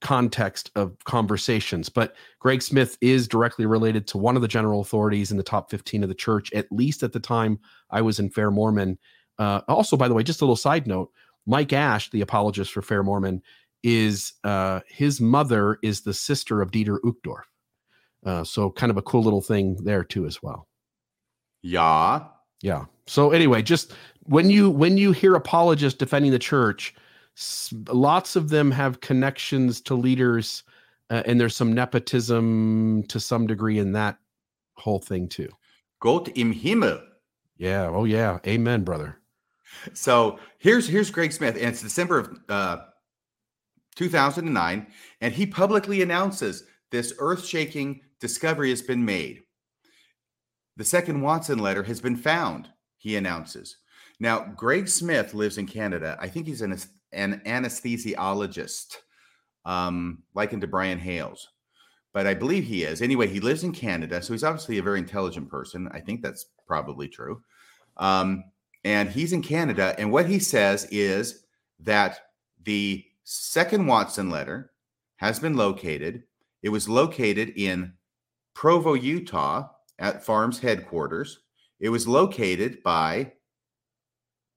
[0.04, 1.88] context of conversations.
[1.88, 5.70] But Greg Smith is directly related to one of the general authorities in the top
[5.70, 7.58] 15 of the church, at least at the time
[7.90, 8.98] I was in Fair Mormon.
[9.38, 11.10] Uh, also, by the way, just a little side note
[11.46, 13.42] Mike Ash, the apologist for Fair Mormon,
[13.82, 17.42] is uh, his mother is the sister of Dieter Uchtdorf.
[18.24, 20.68] Uh, so, kind of a cool little thing there, too, as well.
[21.62, 22.24] Yeah.
[22.62, 22.84] Yeah.
[23.06, 23.92] So anyway, just
[24.22, 26.94] when you when you hear apologists defending the church,
[27.88, 30.62] lots of them have connections to leaders,
[31.10, 34.18] uh, and there's some nepotism to some degree in that
[34.76, 35.48] whole thing too.
[36.00, 37.00] Gott im Himmel.
[37.56, 37.88] Yeah.
[37.88, 38.38] Oh yeah.
[38.46, 39.18] Amen, brother.
[39.92, 42.78] So here's here's Greg Smith, and it's December of uh,
[43.96, 44.86] 2009,
[45.20, 49.42] and he publicly announces this earth-shaking discovery has been made.
[50.76, 52.68] The second Watson letter has been found.
[52.96, 53.78] He announces.
[54.20, 56.16] Now, Greg Smith lives in Canada.
[56.20, 56.78] I think he's in an,
[57.14, 58.96] an anesthesiologist,
[59.64, 61.48] um, likened to Brian Hales,
[62.12, 63.02] but I believe he is.
[63.02, 65.88] Anyway, he lives in Canada, so he's obviously a very intelligent person.
[65.92, 67.42] I think that's probably true.
[67.96, 68.44] Um,
[68.84, 69.94] and he's in Canada.
[69.98, 71.44] And what he says is
[71.80, 72.18] that
[72.64, 74.72] the second Watson letter
[75.16, 76.24] has been located.
[76.62, 77.94] It was located in
[78.54, 81.40] Provo, Utah, at FARMS headquarters.
[81.80, 83.32] It was located by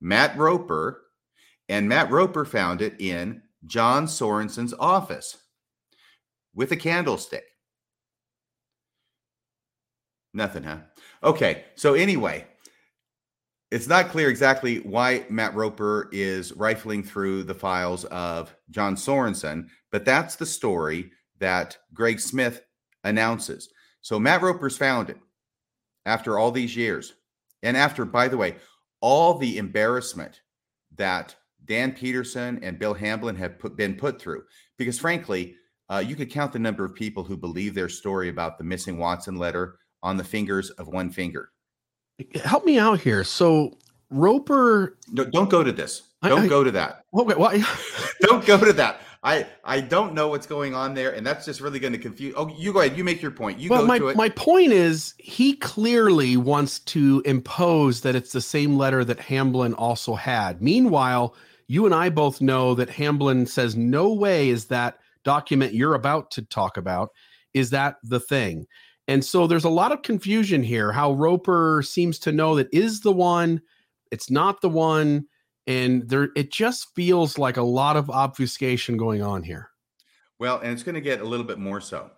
[0.01, 1.07] Matt Roper,
[1.70, 5.38] and Matt Roper found it in John Sorenson's office
[6.53, 7.45] with a candlestick.
[10.34, 10.78] Nothing, huh?
[11.24, 11.65] Okay.
[11.76, 12.45] So, anyway,
[13.72, 19.68] it's not clear exactly why Matt Roper is rifling through the files of John Sorensen,
[19.91, 22.61] but that's the story that Greg Smith
[23.03, 23.70] announces.
[24.01, 25.18] So Matt Roper's found it
[26.05, 27.13] after all these years.
[27.63, 28.55] And after, by the way,
[29.01, 30.41] all the embarrassment
[30.95, 31.36] that
[31.68, 34.43] Dan Peterson and Bill Hamblin have put, been put through,
[34.78, 35.55] because frankly,
[35.89, 38.97] uh, you could count the number of people who believe their story about the missing
[38.97, 41.51] Watson letter on the fingers of one finger.
[42.43, 43.24] Help me out here.
[43.24, 43.78] So
[44.09, 44.97] Roper.
[45.11, 46.03] No, don't go to this.
[46.24, 47.03] Don't I- go to that.
[47.13, 47.36] Okay.
[47.36, 47.63] Well,
[48.22, 49.01] Don't go to that.
[49.24, 52.34] I I don't know what's going on there, and that's just really going to confuse.
[52.38, 52.97] Oh, you go ahead.
[52.97, 53.59] You make your point.
[53.59, 54.15] You well, go my, to it.
[54.15, 59.74] my point is he clearly wants to impose that it's the same letter that Hamblin
[59.74, 60.61] also had.
[60.61, 61.36] Meanwhile,
[61.68, 66.32] you and I both know that Hamblin says no way is that document you're about
[66.32, 67.09] to talk about
[67.53, 68.65] is that the thing.
[69.07, 73.01] And so there's a lot of confusion here how Roper seems to know that is
[73.01, 73.61] the one,
[74.11, 75.26] it's not the one,
[75.65, 79.70] and there it just feels like a lot of obfuscation going on here.
[80.39, 82.11] Well, and it's going to get a little bit more so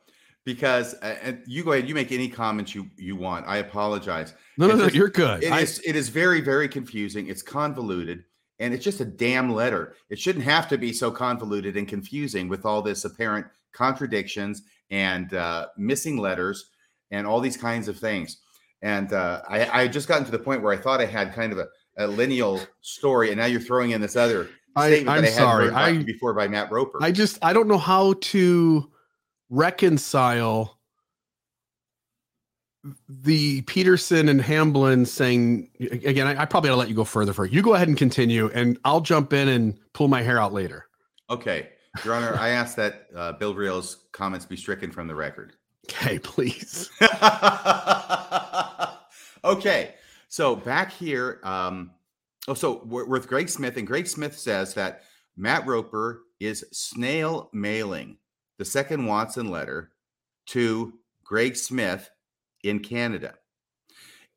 [0.45, 1.87] because uh, you go ahead.
[1.87, 3.47] You make any comments you you want.
[3.47, 4.33] I apologize.
[4.57, 5.43] No, no, no, you're good.
[5.43, 7.27] It I- is it is very very confusing.
[7.27, 8.23] It's convoluted,
[8.59, 9.95] and it's just a damn letter.
[10.09, 15.33] It shouldn't have to be so convoluted and confusing with all this apparent contradictions and
[15.33, 16.69] uh, missing letters
[17.11, 18.39] and all these kinds of things.
[18.81, 21.59] And uh, I, just gotten to the point where I thought I had kind of
[21.59, 25.27] a, a lineal story, and now you're throwing in this other I- statement I'm I
[25.27, 25.69] sorry.
[25.69, 26.99] I- before by Matt Roper.
[27.01, 28.89] I just I don't know how to
[29.49, 30.78] reconcile
[33.07, 37.33] the Peterson and Hamblin saying again, I, I probably ought to let you go further
[37.33, 37.51] for it.
[37.51, 40.87] You go ahead and continue, and I'll jump in and pull my hair out later.
[41.29, 41.69] Okay,
[42.05, 45.53] Your Honor, I ask that uh, Bill Reel's comments be stricken from the record.
[45.85, 46.89] Okay, please.
[49.43, 49.95] okay,
[50.27, 51.91] so back here, um,
[52.47, 55.03] oh, so we're with Greg Smith, and Greg Smith says that
[55.35, 58.17] Matt Roper is snail mailing
[58.57, 59.91] the second Watson letter
[60.47, 62.09] to Greg Smith
[62.63, 63.35] in Canada.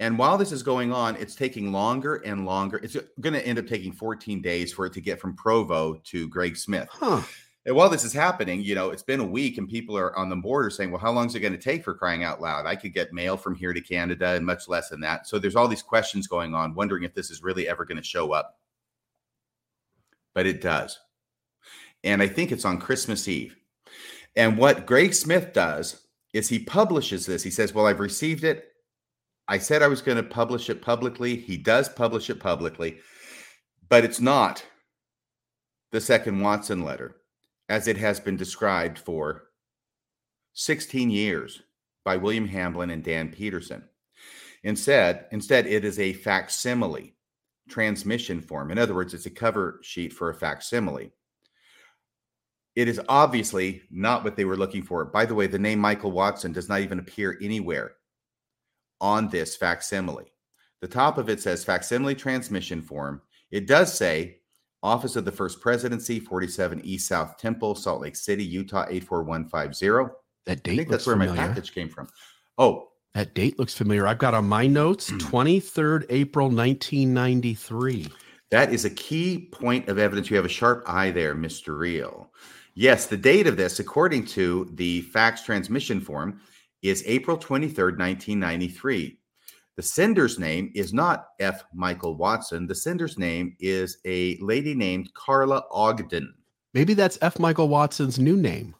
[0.01, 2.81] And while this is going on, it's taking longer and longer.
[2.83, 6.29] It's going to end up taking 14 days for it to get from Provo to
[6.29, 6.89] Greg Smith.
[6.91, 7.23] Huh.
[7.64, 10.29] And while this is happening, you know, it's been a week and people are on
[10.29, 12.66] the border saying, well, how long is it going to take for crying out loud?
[12.66, 15.29] I could get mail from here to Canada and much less than that.
[15.29, 18.03] So there's all these questions going on, wondering if this is really ever going to
[18.03, 18.59] show up.
[20.35, 20.99] But it does.
[22.03, 23.55] And I think it's on Christmas Eve.
[24.35, 26.03] And what Greg Smith does
[26.33, 27.43] is he publishes this.
[27.43, 28.68] He says, Well, I've received it.
[29.49, 31.37] I said I was going to publish it publicly.
[31.37, 33.01] He does publish it publicly,
[33.89, 34.64] but it's not
[35.91, 37.16] the second Watson letter
[37.68, 39.45] as it has been described for
[40.55, 41.62] 16 years
[42.05, 43.85] by William Hamblin and Dan Peterson.
[44.64, 47.14] Instead, instead it is a facsimile
[47.68, 48.70] transmission form.
[48.70, 51.12] In other words, it's a cover sheet for a facsimile.
[52.75, 55.05] It is obviously not what they were looking for.
[55.05, 57.93] By the way, the name Michael Watson does not even appear anywhere
[59.01, 60.33] on this facsimile.
[60.81, 63.20] The top of it says facsimile transmission form.
[63.51, 64.39] It does say
[64.83, 70.12] Office of the First Presidency, 47 East South Temple, Salt Lake City, Utah, 84150.
[70.47, 71.37] That date I think that's where familiar.
[71.41, 72.09] my package came from.
[72.59, 74.07] Oh, That date looks familiar.
[74.07, 78.09] I've got on my notes 23rd April 1993.
[78.51, 80.31] That is a key point of evidence.
[80.31, 81.79] You have a sharp eye there, Mr.
[81.79, 82.31] Reel.
[82.75, 86.41] Yes, the date of this, according to the fax transmission form,
[86.83, 89.18] is April 23rd, 1993.
[89.77, 91.64] The sender's name is not F.
[91.75, 92.66] Michael Watson.
[92.66, 96.35] The sender's name is a lady named Carla Ogden.
[96.75, 97.39] Maybe that's F.
[97.39, 98.75] Michael Watson's new name.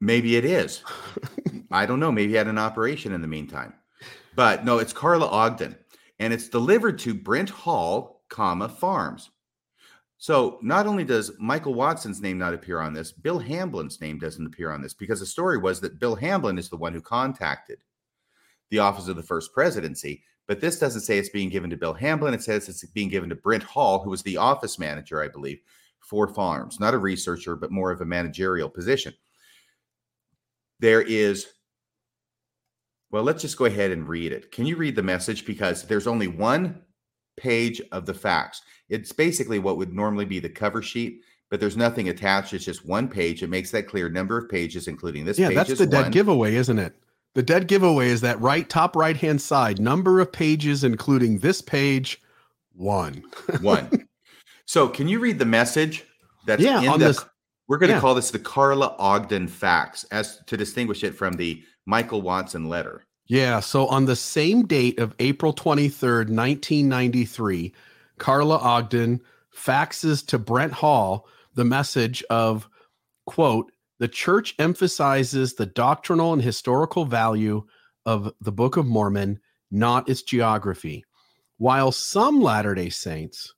[0.00, 0.82] Maybe it is.
[1.70, 2.12] I don't know.
[2.12, 3.74] Maybe he had an operation in the meantime.
[4.34, 5.76] But no, it's Carla Ogden.
[6.18, 9.30] And it's delivered to Brent Hall, comma, FARMS.
[10.24, 14.46] So not only does Michael Watson's name not appear on this, Bill Hamblin's name doesn't
[14.46, 17.80] appear on this because the story was that Bill Hamblin is the one who contacted
[18.70, 20.22] the office of the first presidency.
[20.46, 22.32] But this doesn't say it's being given to Bill Hamblin.
[22.32, 25.60] It says it's being given to Brent Hall, who was the office manager, I believe,
[26.00, 29.12] for FARMS, not a researcher, but more of a managerial position.
[30.80, 31.48] There is,
[33.10, 34.52] well, let's just go ahead and read it.
[34.52, 35.44] Can you read the message?
[35.44, 36.80] Because there's only one
[37.36, 38.62] page of the fax.
[38.88, 41.20] It's basically what would normally be the cover sheet,
[41.50, 42.52] but there's nothing attached.
[42.54, 43.42] It's just one page.
[43.42, 45.56] It makes that clear number of pages, including this Yeah, page.
[45.56, 46.10] that's is the dead one.
[46.10, 46.94] giveaway, isn't it?
[47.34, 51.60] The dead giveaway is that right top right hand side number of pages, including this
[51.60, 52.20] page,
[52.74, 53.24] one.
[53.60, 54.06] one.
[54.66, 56.04] So can you read the message
[56.46, 57.24] that's Yeah, in on the this-
[57.66, 58.00] we're going to yeah.
[58.00, 63.04] call this the Carla Ogden fax, as to distinguish it from the Michael Watson letter.
[63.26, 63.60] Yeah.
[63.60, 67.72] So on the same date of April 23rd, 1993,
[68.18, 69.20] Carla Ogden
[69.56, 72.68] faxes to Brent Hall the message of,
[73.26, 77.64] quote, the church emphasizes the doctrinal and historical value
[78.04, 81.04] of the Book of Mormon, not its geography.
[81.58, 83.54] While some Latter day Saints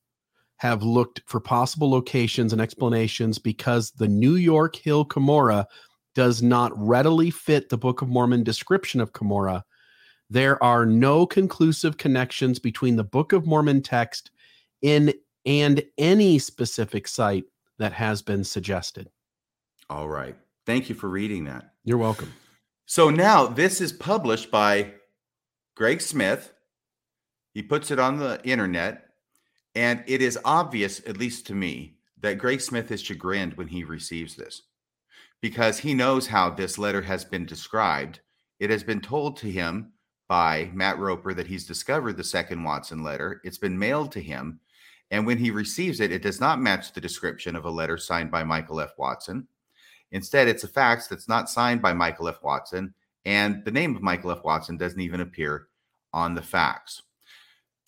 [0.59, 5.67] have looked for possible locations and explanations because the New York Hill Cumorah
[6.17, 9.63] does not readily fit the Book of Mormon description of Cumorah,
[10.31, 14.31] there are no conclusive connections between the Book of Mormon text
[14.81, 15.13] in
[15.45, 17.45] and any specific site
[17.79, 19.11] that has been suggested.
[19.91, 20.35] All right.
[20.65, 21.75] Thank you for reading that.
[21.85, 22.33] You're welcome.
[22.87, 24.95] So now this is published by
[25.77, 26.53] Greg Smith.
[27.53, 29.05] He puts it on the internet,
[29.75, 33.85] and it is obvious, at least to me, that Greg Smith is chagrined when he
[33.85, 34.63] receives this
[35.41, 38.21] because he knows how this letter has been described.
[38.59, 39.93] It has been told to him
[40.29, 43.41] by Matt Roper that he's discovered the second Watson letter.
[43.45, 44.61] It's been mailed to him.
[45.11, 48.31] And when he receives it, it does not match the description of a letter signed
[48.31, 48.93] by Michael F.
[48.99, 49.47] Watson.
[50.11, 52.43] Instead, it's a fax that's not signed by Michael F.
[52.43, 54.45] Watson, and the name of Michael F.
[54.45, 55.69] Watson doesn't even appear
[56.13, 57.03] on the fax.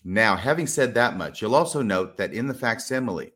[0.04, 3.32] Now, having said that much, you'll also note that in the facsimile,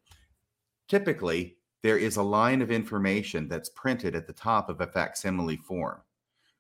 [0.88, 5.57] typically there is a line of information that's printed at the top of a facsimile
[5.57, 6.01] form,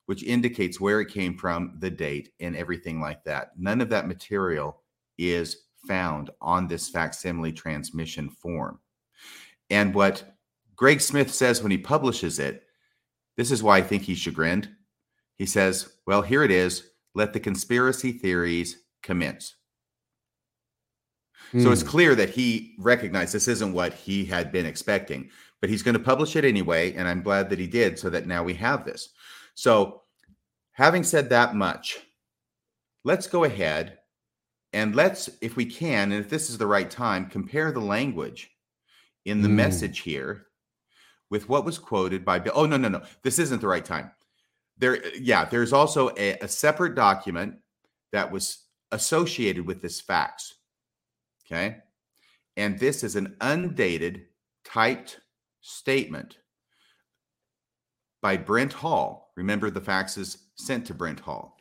[0.06, 3.52] which indicates where it came from, the date, and everything like that.
[3.56, 4.82] None of that material
[5.18, 8.80] is found on this facsimile transmission form.
[9.70, 10.24] And what
[10.76, 12.64] Greg Smith says when he publishes it,
[13.36, 14.68] this is why I think he's chagrined.
[15.36, 16.90] He says, Well, here it is.
[17.14, 19.54] Let the conspiracy theories commence.
[21.58, 21.88] So it's Hmm.
[21.88, 25.30] clear that he recognized this isn't what he had been expecting,
[25.60, 26.94] but he's going to publish it anyway.
[26.94, 29.10] And I'm glad that he did so that now we have this.
[29.54, 30.02] So,
[30.72, 31.98] having said that much,
[33.04, 33.98] let's go ahead
[34.72, 38.50] and let's, if we can, and if this is the right time, compare the language
[39.26, 39.56] in the Mm.
[39.56, 40.46] message here
[41.28, 42.54] with what was quoted by Bill.
[42.56, 43.02] Oh, no, no, no.
[43.22, 44.10] This isn't the right time.
[44.78, 47.56] There, yeah, there's also a, a separate document
[48.12, 50.54] that was associated with this fax.
[51.52, 51.76] Okay.
[52.56, 54.22] And this is an undated,
[54.64, 55.20] typed
[55.60, 56.38] statement
[58.22, 59.32] by Brent Hall.
[59.36, 61.58] Remember, the faxes sent to Brent Hall.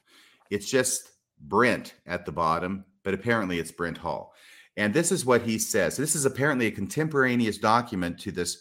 [0.49, 4.33] It's just Brent at the bottom, but apparently it's Brent Hall.
[4.77, 5.97] And this is what he says.
[5.97, 8.57] This is apparently a contemporaneous document to this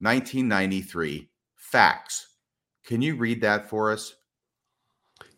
[0.00, 2.26] 1993 fax.
[2.84, 4.14] Can you read that for us?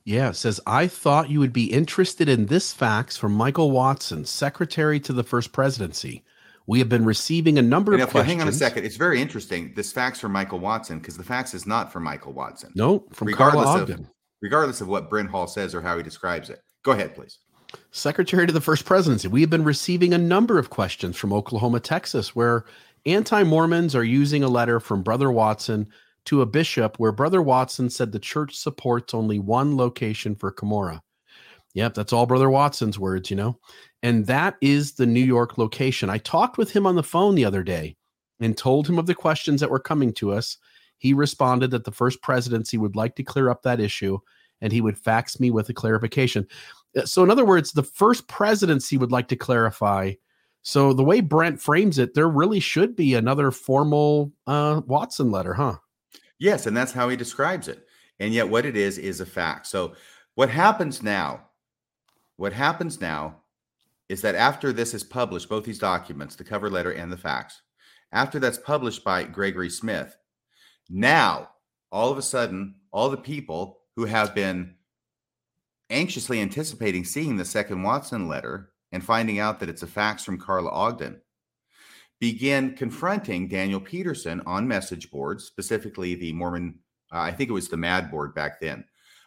[0.09, 4.99] Yeah, says, I thought you would be interested in this fax from Michael Watson, Secretary
[5.01, 6.25] to the First Presidency.
[6.67, 8.33] We have been receiving a number And of questions.
[8.33, 9.75] hang on a second, it's very interesting.
[9.77, 12.73] This fax from Michael Watson, because the fax is not from Michael Watson.
[12.75, 14.07] No, from Carla regardless of
[14.41, 16.63] regardless of what Brent Hall says or how he describes it.
[16.85, 17.41] Go ahead, please.
[17.91, 19.29] Secretary to the First Presidency.
[19.29, 22.65] We have been receiving a number of questions from Oklahoma, Texas, where
[23.05, 25.87] anti Mormons are using a letter from Brother Watson
[26.27, 31.01] to a bishop where Brother Watson said the church supports only one location for Cumorah.
[31.75, 33.59] Yep, that's all Brother Watson's words, you know.
[34.03, 36.11] And that is the New York location.
[36.11, 37.97] I talked with him on the phone the other day
[38.41, 40.57] and told him of the questions that were coming to us.
[40.99, 44.19] He responded that the first presidency would like to clear up that issue
[44.61, 46.47] and he would fax me with a clarification.
[46.97, 50.15] Uh, So, in other words, the first presidency would like to clarify.
[50.63, 55.55] So, the way Brent frames it, there really should be another formal uh, Watson letter,
[55.55, 55.77] huh?
[56.39, 57.87] Yes, and that's how he describes it.
[58.21, 59.67] And yet, what it is is a fact.
[59.67, 59.95] So,
[60.35, 61.49] what happens now?
[62.37, 63.43] What happens now
[64.09, 67.63] is that after this is published, both these documents, the cover letter and the fax,
[68.13, 70.17] after that's published by Gregory Smith,
[70.89, 71.49] now
[71.91, 74.75] all of a sudden, all the people who have been
[75.91, 80.39] anxiously anticipating seeing the second Watson letter and finding out that it's a fax from
[80.39, 81.21] Carla Ogden
[82.21, 86.79] begin confronting Daniel Peterson on message boards, specifically the Mormon,
[87.13, 88.85] uh, I think it was the MAD board back then,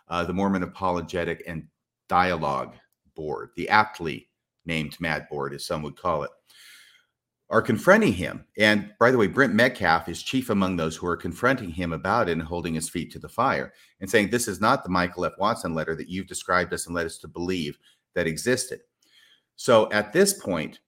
[0.09, 1.67] uh, the Mormon Apologetic and
[2.09, 2.75] Dialogue
[3.15, 4.29] board, the aptly
[4.65, 6.31] named MAD board, as some would call it,
[7.49, 8.45] are confronting him.
[8.57, 12.29] And by the way, Brent Metcalfe is chief among those who are confronting him about
[12.29, 15.25] it and holding his feet to the fire and saying, This is not the Michael
[15.25, 15.33] F.
[15.37, 17.77] Watson letter that you've described us and led us to believe
[18.15, 18.79] that existed.
[19.57, 20.79] So at this point,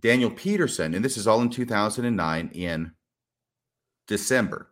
[0.00, 2.92] Daniel Peterson, and this is all in 2009 in
[4.06, 4.70] December,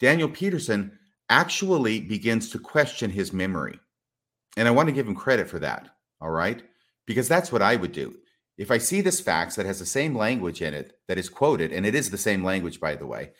[0.00, 0.98] Daniel Peterson
[1.28, 3.78] actually begins to question his memory.
[4.56, 5.88] And I want to give him credit for that.
[6.20, 6.62] All right.
[7.06, 8.14] Because that's what I would do.
[8.56, 11.72] If I see this fax that has the same language in it that is quoted,
[11.72, 13.30] and it is the same language, by the way,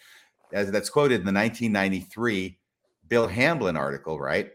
[0.52, 2.58] as that's quoted in the 1993
[3.08, 4.50] Bill Hamblin article, right?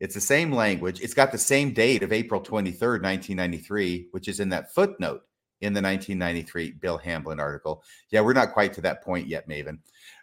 [0.00, 1.00] It's the same language.
[1.00, 5.22] It's got the same date of April 23rd, 1993, which is in that footnote
[5.60, 7.82] in the 1993 Bill Hamblin article.
[8.10, 9.78] Yeah, we're not quite to that point yet, Maven.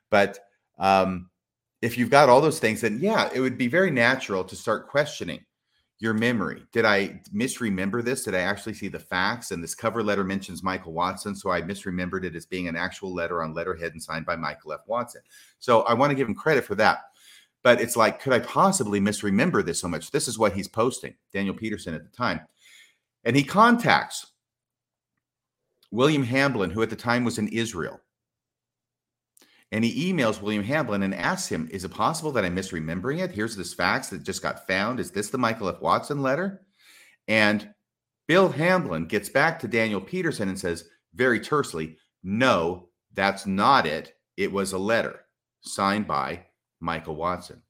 [0.10, 0.40] But
[0.78, 1.30] um,
[1.82, 4.88] if you've got all those things, then yeah, it would be very natural to start
[4.88, 5.44] questioning
[6.00, 6.64] your memory.
[6.74, 8.24] Did I misremember this?
[8.24, 9.52] Did I actually see the fax?
[9.52, 11.36] And this cover letter mentions Michael Watson.
[11.36, 14.74] So I misremembered it as being an actual letter on letterhead and signed by Michael
[14.74, 14.82] F.
[14.88, 15.22] Watson.
[15.60, 17.00] So I want to give him credit for that.
[17.64, 20.12] But it's like, could I possibly misremember this so much?
[20.12, 22.42] This is what he's posting, Daniel Peterson at the time.
[23.24, 24.28] And he contacts
[25.96, 28.02] William Hamblin, who at the time was in Israel.
[29.72, 33.32] And he emails William Hamblin and asks him, Is it possible that I'm misremembering it?
[33.32, 35.00] Here's this fax that just got found.
[35.00, 35.82] Is this the Michael F.
[35.82, 36.62] Watson letter?
[37.28, 37.74] And
[38.28, 44.14] Bill Hamblin gets back to Daniel Peterson and says, very tersely, No, that's not it.
[44.38, 45.22] It was a letter
[45.62, 46.46] signed by
[46.80, 47.62] Michael Watson.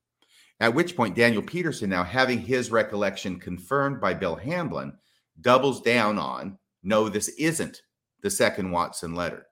[0.59, 4.93] At which point, Daniel Peterson, now having his recollection confirmed by Bill Hamblin,
[5.41, 7.81] doubles down on no, this isn't
[8.25, 9.45] the second Watson letter.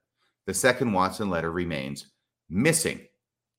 [0.46, 2.06] The second Watson letter remains
[2.50, 3.06] missing,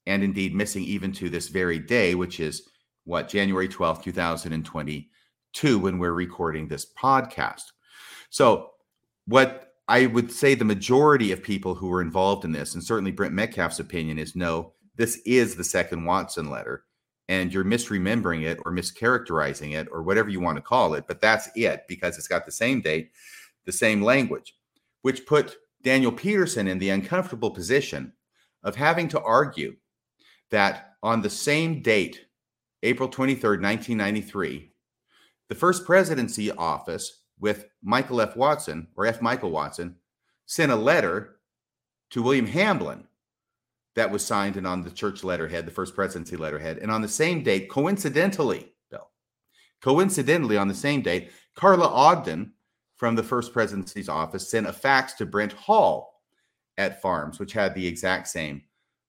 [0.05, 2.67] and indeed missing even to this very day, which is
[3.05, 7.61] what, January 12th, 2022, when we're recording this podcast.
[8.29, 8.71] So,
[9.25, 13.11] what I would say the majority of people who were involved in this, and certainly
[13.11, 16.83] Brent Metcalfe's opinion, is no, this is the second Watson letter,
[17.29, 21.21] and you're misremembering it or mischaracterizing it or whatever you want to call it, but
[21.21, 23.11] that's it because it's got the same date,
[23.63, 24.55] the same language,
[25.05, 28.11] which put Daniel Peterson in the uncomfortable position
[28.63, 29.75] of having to argue
[30.49, 32.25] that on the same date,
[32.81, 34.71] April 23rd, 1993,
[35.47, 38.35] the first presidency office with Michael F.
[38.35, 39.21] Watson or F.
[39.21, 39.97] Michael Watson
[40.47, 41.35] sent a letter
[42.09, 43.03] to William Hamblin
[43.93, 46.79] that was signed and on the church letterhead, the first presidency letterhead.
[46.79, 49.11] And on the same date, coincidentally, Bill,
[49.83, 52.53] coincidentally on the same date, Carla Ogden
[52.95, 56.21] from the first presidency's office sent a fax to Brent Hall
[56.77, 58.61] at FARMS, which had the exact same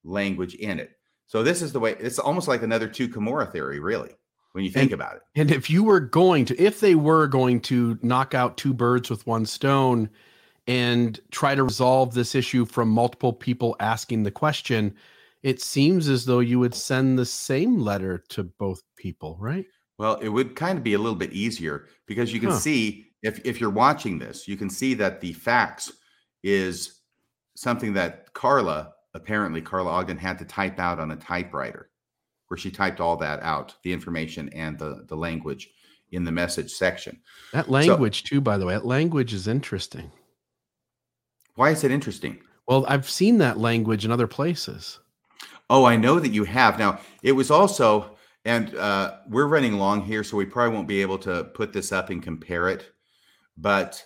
[0.04, 0.92] language in it.
[1.26, 4.10] So this is the way it's almost like another two Cumorah theory, really,
[4.52, 5.22] when you think and, about it.
[5.34, 9.10] And if you were going to, if they were going to knock out two birds
[9.10, 10.08] with one stone
[10.68, 14.94] and try to resolve this issue from multiple people asking the question,
[15.42, 19.66] it seems as though you would send the same letter to both people, right?
[19.98, 22.58] Well, it would kind of be a little bit easier because you can huh.
[22.58, 25.92] see if if you're watching this, you can see that the fax
[26.42, 27.00] is
[27.56, 31.90] something that Carla apparently Carla Ogden had to type out on a typewriter,
[32.48, 35.70] where she typed all that out, the information and the the language
[36.12, 37.20] in the message section.
[37.52, 40.12] That language so, too, by the way, that language is interesting.
[41.56, 42.38] Why is it interesting?
[42.68, 45.00] Well, I've seen that language in other places.
[45.68, 46.78] Oh, I know that you have.
[46.78, 51.02] Now, it was also, and uh, we're running long here, so we probably won't be
[51.02, 52.92] able to put this up and compare it.
[53.56, 54.04] But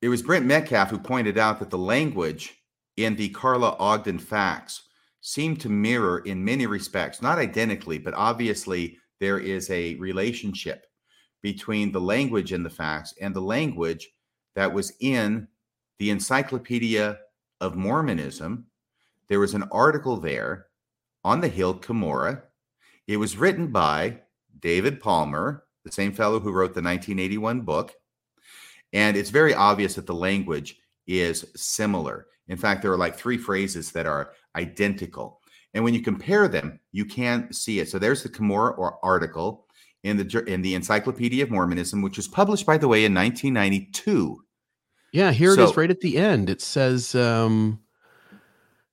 [0.00, 2.54] it was Brent Metcalfe who pointed out that the language
[2.96, 4.82] in the Carla Ogden fax
[5.20, 10.86] seemed to mirror in many respects, not identically, but obviously there is a relationship
[11.42, 14.08] between the language in the fax and the language
[14.54, 15.48] that was in
[15.98, 17.18] the Encyclopedia
[17.60, 18.66] of Mormonism.
[19.28, 20.66] There was an article there
[21.24, 22.42] on the Hill Cumorah.
[23.06, 24.20] It was written by
[24.60, 27.94] David Palmer, the same fellow who wrote the 1981 book.
[28.92, 30.76] And it's very obvious that the language
[31.06, 32.26] is similar.
[32.48, 35.40] In fact, there are like three phrases that are identical.
[35.74, 37.88] And when you compare them, you can see it.
[37.88, 39.66] So there's the Cumorah or article
[40.02, 44.42] in the in the Encyclopedia of Mormonism, which was published, by the way, in 1992.
[45.12, 46.50] Yeah, here so, it is right at the end.
[46.50, 47.80] It says um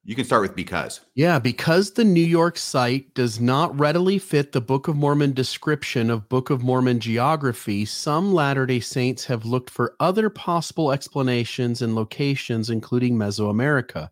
[0.06, 1.00] you can start with because.
[1.16, 6.10] Yeah, because the New York site does not readily fit the Book of Mormon description
[6.10, 11.82] of Book of Mormon geography, some Latter day Saints have looked for other possible explanations
[11.82, 14.10] and locations, including Mesoamerica.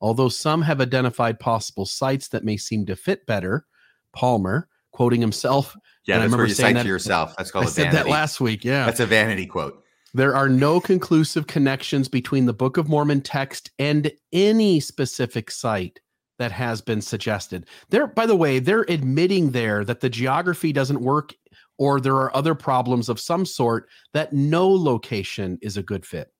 [0.00, 3.66] Although some have identified possible sites that may seem to fit better,
[4.12, 5.76] Palmer, quoting himself.
[6.06, 7.34] Yeah, that's where you cite that, to yourself.
[7.36, 8.64] That's called I said that last week.
[8.64, 8.86] Yeah.
[8.86, 9.83] That's a vanity quote.
[10.14, 15.98] There are no conclusive connections between the Book of Mormon text and any specific site
[16.38, 17.66] that has been suggested.
[17.90, 21.34] There, by the way, they're admitting there that the geography doesn't work
[21.78, 26.32] or there are other problems of some sort that no location is a good fit.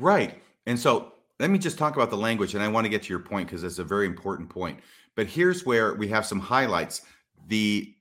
[0.00, 0.42] Right.
[0.66, 3.10] And so let me just talk about the language and I want to get to
[3.10, 4.80] your point because it's a very important point.
[5.14, 7.02] But here's where we have some highlights.
[7.46, 7.94] The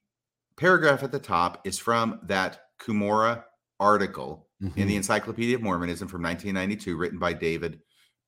[0.57, 3.44] paragraph at the top is from that Cumorah
[3.80, 4.80] article mm-hmm.
[4.80, 4.98] in the mm-hmm.
[4.98, 7.80] Encyclopedia of Mormonism from 1992, written by David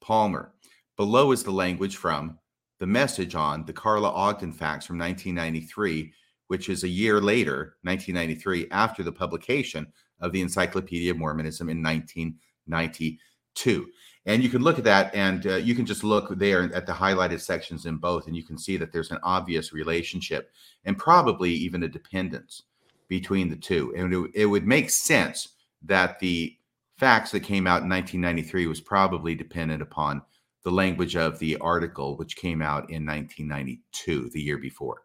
[0.01, 0.51] Palmer.
[0.97, 2.37] Below is the language from
[2.79, 6.11] the message on the Carla Ogden fax from 1993,
[6.47, 9.87] which is a year later, 1993, after the publication
[10.19, 13.87] of the Encyclopedia of Mormonism in 1992.
[14.27, 16.93] And you can look at that and uh, you can just look there at the
[16.93, 20.51] highlighted sections in both, and you can see that there's an obvious relationship
[20.83, 22.63] and probably even a dependence
[23.07, 23.93] between the two.
[23.95, 26.55] And it, it would make sense that the
[26.97, 30.21] fax that came out in 1993 was probably dependent upon
[30.63, 35.03] the language of the article, which came out in 1992, the year before.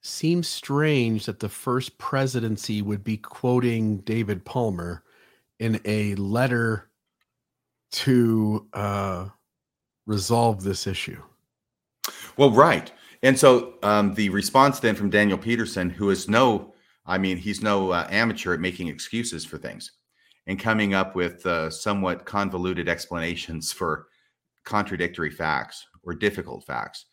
[0.00, 5.02] Seems strange that the first presidency would be quoting David Palmer
[5.58, 6.88] in a letter
[7.90, 9.28] to uh,
[10.06, 11.20] resolve this issue.
[12.36, 12.90] Well, right.
[13.22, 16.74] And so um, the response then from Daniel Peterson, who is no
[17.08, 19.92] I mean, he's no uh, amateur at making excuses for things
[20.46, 24.06] and coming up with uh, somewhat convoluted explanations for
[24.64, 27.06] contradictory facts or difficult facts.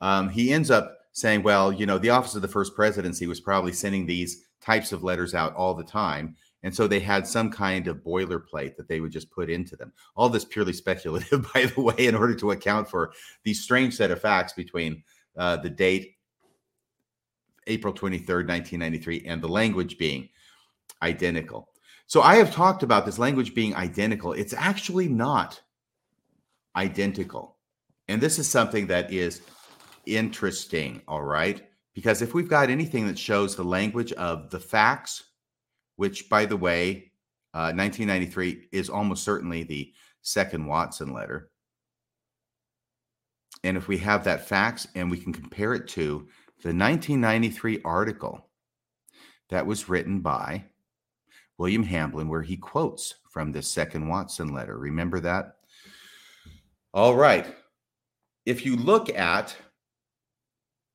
[0.00, 3.40] Um, he ends up saying, well, you know, the office of the first presidency was
[3.40, 6.36] probably sending these types of letters out all the time.
[6.62, 9.92] And so they had some kind of boilerplate that they would just put into them.
[10.14, 13.12] All this purely speculative, by the way, in order to account for
[13.44, 15.02] the strange set of facts between
[15.36, 16.14] uh, the date
[17.66, 20.28] April 23rd, 1993, and the language being
[21.02, 21.68] identical.
[22.06, 24.32] So I have talked about this language being identical.
[24.32, 25.60] It's actually not
[26.74, 27.56] identical.
[28.08, 29.42] And this is something that is
[30.06, 31.62] interesting, all right?
[31.94, 35.24] Because if we've got anything that shows the language of the fax,
[35.96, 37.12] which, by the way,
[37.52, 39.92] uh, 1993 is almost certainly the
[40.22, 41.50] second Watson letter.
[43.64, 46.26] And if we have that fax and we can compare it to
[46.62, 48.46] the 1993 article
[49.48, 50.64] that was written by
[51.58, 54.78] William Hamblin, where he quotes from this second Watson letter.
[54.78, 55.56] Remember that?
[56.92, 57.54] All right.
[58.46, 59.54] If you look at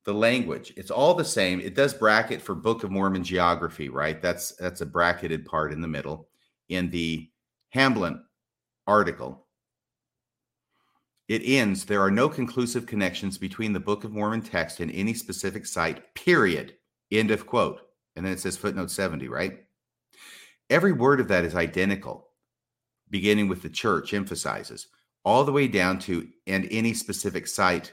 [0.04, 1.60] the language, it's all the same.
[1.60, 4.20] It does bracket for Book of Mormon geography, right?
[4.20, 6.28] That's that's a bracketed part in the middle.
[6.68, 7.30] In the
[7.70, 8.22] Hamblin
[8.86, 9.45] article,
[11.28, 15.12] it ends there are no conclusive connections between the Book of Mormon text and any
[15.12, 16.74] specific site, period.
[17.10, 17.80] End of quote.
[18.14, 19.58] And then it says footnote 70, right?
[20.70, 22.28] Every word of that is identical,
[23.10, 24.88] beginning with the church emphasizes,
[25.24, 27.92] all the way down to and any specific site,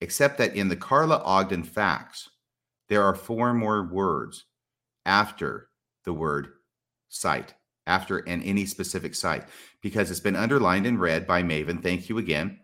[0.00, 2.28] except that in the Carla Ogden fax,
[2.88, 4.46] there are four more words
[5.06, 5.68] after
[6.04, 6.48] the word
[7.08, 7.54] site,
[7.86, 9.44] after and any specific site,
[9.82, 11.82] because it's been underlined in red by Maven.
[11.82, 12.58] Thank you again.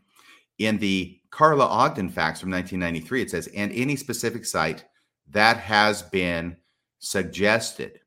[0.58, 4.84] In the Carla Ogden fax from 1993, it says, and any specific site
[5.30, 6.56] that has been
[6.98, 8.00] suggested.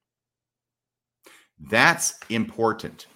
[1.59, 3.07] That's important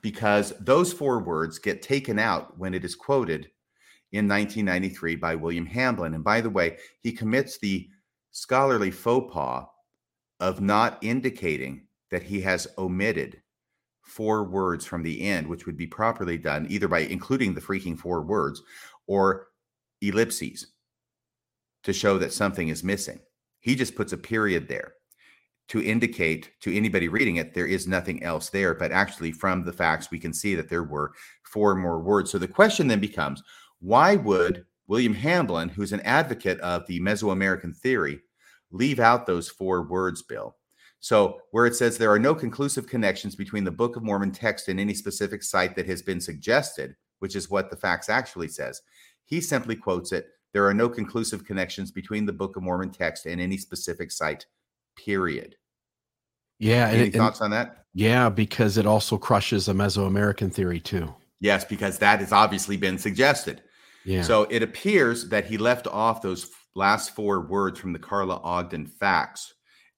[0.00, 3.50] because those four words get taken out when it is quoted
[4.12, 6.14] in 1993 by William Hamblin.
[6.14, 7.88] And by the way, he commits the
[8.32, 9.66] scholarly faux pas
[10.40, 13.41] of not indicating that he has omitted
[14.12, 17.98] four words from the end, which would be properly done either by including the freaking
[17.98, 18.62] four words
[19.06, 19.48] or
[20.02, 20.66] ellipses
[21.82, 23.18] to show that something is missing.
[23.60, 24.92] He just puts a period there
[25.68, 28.74] to indicate to anybody reading it there is nothing else there.
[28.74, 31.12] But actually, from the fax, we can see that there were
[31.44, 32.30] four more words.
[32.30, 33.42] So the question then becomes
[33.80, 38.20] why would William Hamblin, who's an advocate of the Mesoamerican theory,
[38.70, 40.54] leave out those four words, Bill?
[41.02, 44.68] So, where it says there are no conclusive connections between the Book of Mormon text
[44.68, 48.80] and any specific site that has been suggested, which is what the fax actually says,
[49.24, 53.26] he simply quotes it there are no conclusive connections between the Book of Mormon text
[53.26, 54.46] and any specific site,
[54.96, 55.56] period.
[56.60, 56.88] Yeah.
[56.88, 57.78] Any and- thoughts on that?
[57.94, 61.12] yeah, because it also crushes a Mesoamerican theory too.
[61.40, 63.62] Yes, because that has obviously been suggested.
[64.04, 64.22] Yeah.
[64.22, 68.86] So it appears that he left off those last four words from the Carla Ogden
[68.86, 69.52] fax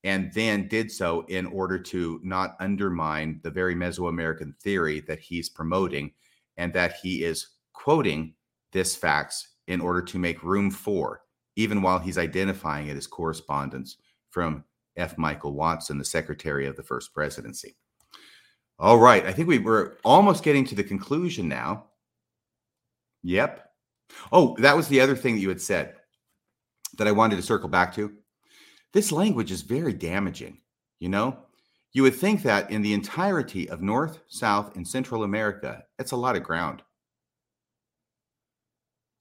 [0.04, 5.48] and then did so in order to not undermine the very Mesoamerican theory that he's
[5.48, 6.12] promoting
[6.58, 8.34] and that he is quoting
[8.72, 11.22] this fax in order to make room for,
[11.56, 13.96] even while he's identifying it as correspondence
[14.30, 14.62] from
[14.96, 15.16] F.
[15.16, 17.74] Michael Watson, the secretary of the first presidency.
[18.78, 19.24] All right.
[19.24, 21.86] I think we were almost getting to the conclusion now.
[23.22, 23.70] Yep.
[24.32, 25.94] Oh, that was the other thing that you had said
[26.98, 28.12] that I wanted to circle back to.
[28.94, 30.58] This language is very damaging.
[31.00, 31.38] You know,
[31.92, 36.16] you would think that in the entirety of North, South, and Central America, it's a
[36.16, 36.82] lot of ground.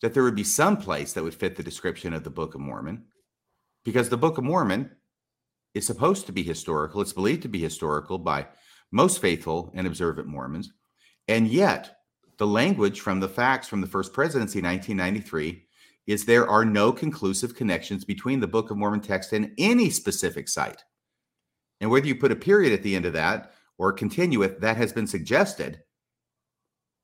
[0.02, 2.62] That there would be some place that would fit the description of the Book of
[2.62, 3.06] Mormon,
[3.84, 4.92] because the Book of Mormon
[5.74, 7.02] is supposed to be historical.
[7.02, 8.48] It's believed to be historical by
[8.92, 10.72] most faithful and observant Mormons.
[11.28, 11.98] And yet,
[12.38, 15.66] the language from the fax from the first presidency, 1993,
[16.08, 20.50] is there are no conclusive connections between the Book of Mormon text and any specific
[20.50, 20.84] site.
[21.80, 24.78] And whether you put a period at the end of that or continue it, that
[24.78, 25.82] has been suggested.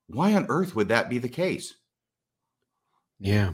[0.08, 1.76] Why on earth would that be the case?
[3.20, 3.54] Yeah.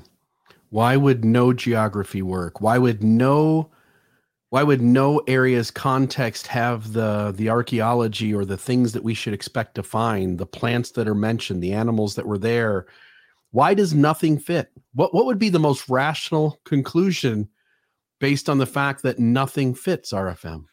[0.69, 2.61] Why would no geography work?
[2.61, 3.71] Why would no
[4.49, 9.33] why would no area's context have the the archaeology or the things that we should
[9.33, 12.85] expect to find, the plants that are mentioned, the animals that were there?
[13.55, 14.69] Why does nothing fit?
[14.95, 17.47] What what would be the most rational conclusion
[18.19, 20.65] based on the fact that nothing fits RFM?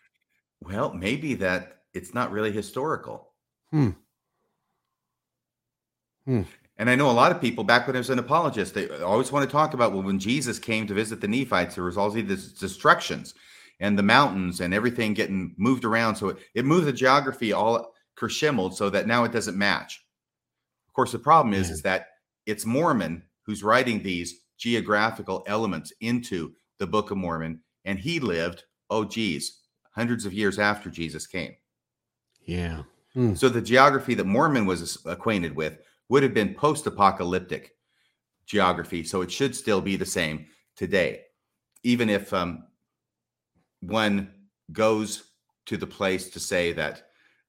[0.61, 3.29] Well, maybe that it's not really historical.
[3.71, 3.91] Hmm.
[6.25, 6.43] Hmm.
[6.77, 9.31] And I know a lot of people back when I was an apologist, they always
[9.31, 12.11] want to talk about well, when Jesus came to visit the Nephites, there was all
[12.11, 13.35] these destructions
[13.79, 16.17] and the mountains and everything getting moved around.
[16.17, 20.05] So it, it moved the geography all kershimmeled so that now it doesn't match.
[20.89, 21.75] Of course, the problem is, Yeah.
[21.75, 22.09] is that
[22.47, 28.65] it's Mormon who's writing these geographical elements into the Book of Mormon, and he lived,
[28.91, 29.61] oh geez,
[29.91, 31.55] hundreds of years after Jesus came.
[32.45, 32.83] Yeah.
[33.35, 35.79] So the geography that Mormon was acquainted with
[36.09, 37.77] would have been post-apocalyptic
[38.47, 39.05] geography.
[39.05, 40.47] So it should still be the same
[40.77, 41.23] today,
[41.83, 42.65] even if um,
[43.81, 44.33] one
[44.73, 45.25] goes
[45.67, 47.03] to the place to say that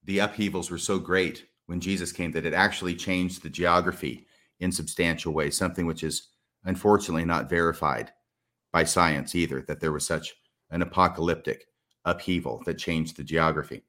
[0.03, 4.27] the upheavals were so great when Jesus came that it actually changed the geography
[4.63, 6.29] in substantial ways, something which is
[6.63, 8.11] unfortunately not verified
[8.71, 10.33] by science either, that there was such
[10.71, 11.65] an apocalyptic
[12.05, 13.83] upheaval that changed the geography.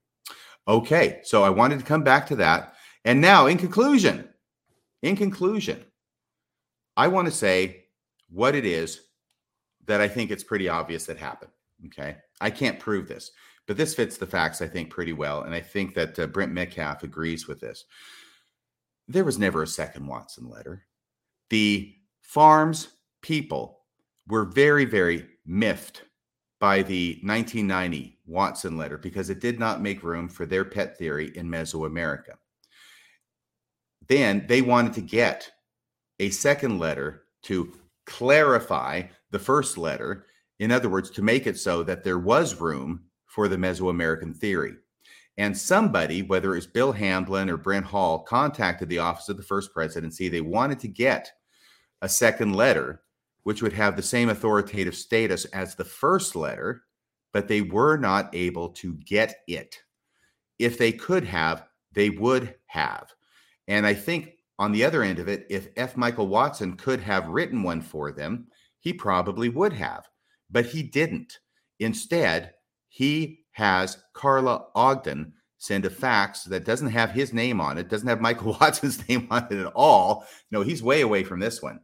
[0.67, 2.75] Okay, so I wanted to come back to that.
[3.05, 4.29] And now, in conclusion,
[5.03, 5.85] in conclusion,
[6.97, 7.87] I want to say
[8.29, 9.01] what it is
[9.87, 11.51] that I think it's pretty obvious that happened.
[11.87, 12.17] Okay.
[12.41, 13.31] I can't prove this,
[13.67, 15.43] but this fits the facts, I think, pretty well.
[15.43, 17.85] And I think that uh, Brent Metcalfe agrees with this.
[19.09, 20.87] There was never a second Watson letter.
[21.51, 22.89] The farm's
[23.23, 23.81] people
[24.29, 26.03] were very, very miffed
[26.59, 31.31] by the 1990 Watson letter because it did not make room for their pet theory
[31.37, 32.37] in Mesoamerica.
[34.09, 35.51] Then they wanted to get
[36.21, 37.73] a second letter to
[38.07, 40.27] clarify the first letter.
[40.59, 44.75] In other words, to make it so that there was room for the Mesoamerican theory.
[45.37, 49.73] And somebody, whether it's Bill Hamblin or Brent Hall, contacted the office of the first
[49.73, 50.29] presidency.
[50.29, 51.33] They wanted to get
[52.03, 53.03] a second letter,
[53.43, 56.85] which would have the same authoritative status as the first letter,
[57.33, 59.83] but they were not able to get it.
[60.59, 63.13] If they could have, they would have.
[63.67, 65.97] And I think on the other end of it, if F.
[65.97, 68.47] Michael Watson could have written one for them,
[68.79, 70.07] he probably would have,
[70.51, 71.39] but he didn't.
[71.81, 72.53] Instead,
[72.89, 78.09] he has Carla Ogden send a fax that doesn't have his name on it, doesn't
[78.09, 80.27] have Michael Watson's name on it at all.
[80.51, 81.81] No, he's way away from this one.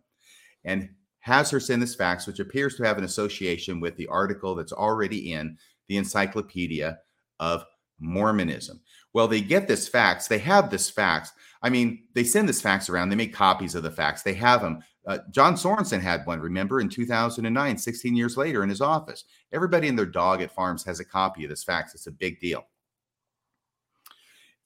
[0.65, 0.91] And
[1.21, 4.73] has her send this fax, which appears to have an association with the article that's
[4.73, 5.57] already in
[5.89, 6.99] the Encyclopedia
[7.39, 7.65] of
[8.01, 8.81] Mormonism.
[9.13, 11.33] Well, they get this fax, they have this fax.
[11.63, 14.63] I mean, they send this fax around, they make copies of the fax, they have
[14.63, 14.81] them.
[15.07, 19.25] Uh, John Sorenson had one, remember, in 2009, 16 years later in his office.
[19.53, 21.95] Everybody and their dog at FARMS has a copy of this fax.
[21.95, 22.67] It's a big deal.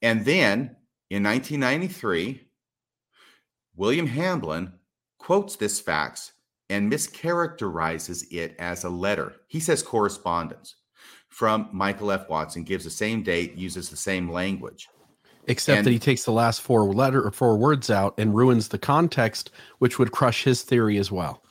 [0.01, 0.75] And then
[1.09, 2.41] in 1993,
[3.75, 4.73] William Hamblin
[5.19, 6.33] quotes this fax
[6.69, 9.33] and mischaracterizes it as a letter.
[9.47, 10.75] He says correspondence
[11.29, 12.29] from Michael F.
[12.29, 14.87] Watson, gives the same date, uses the same language.
[15.47, 18.69] Except and, that he takes the last four letter or four words out and ruins
[18.69, 21.43] the context, which would crush his theory as well.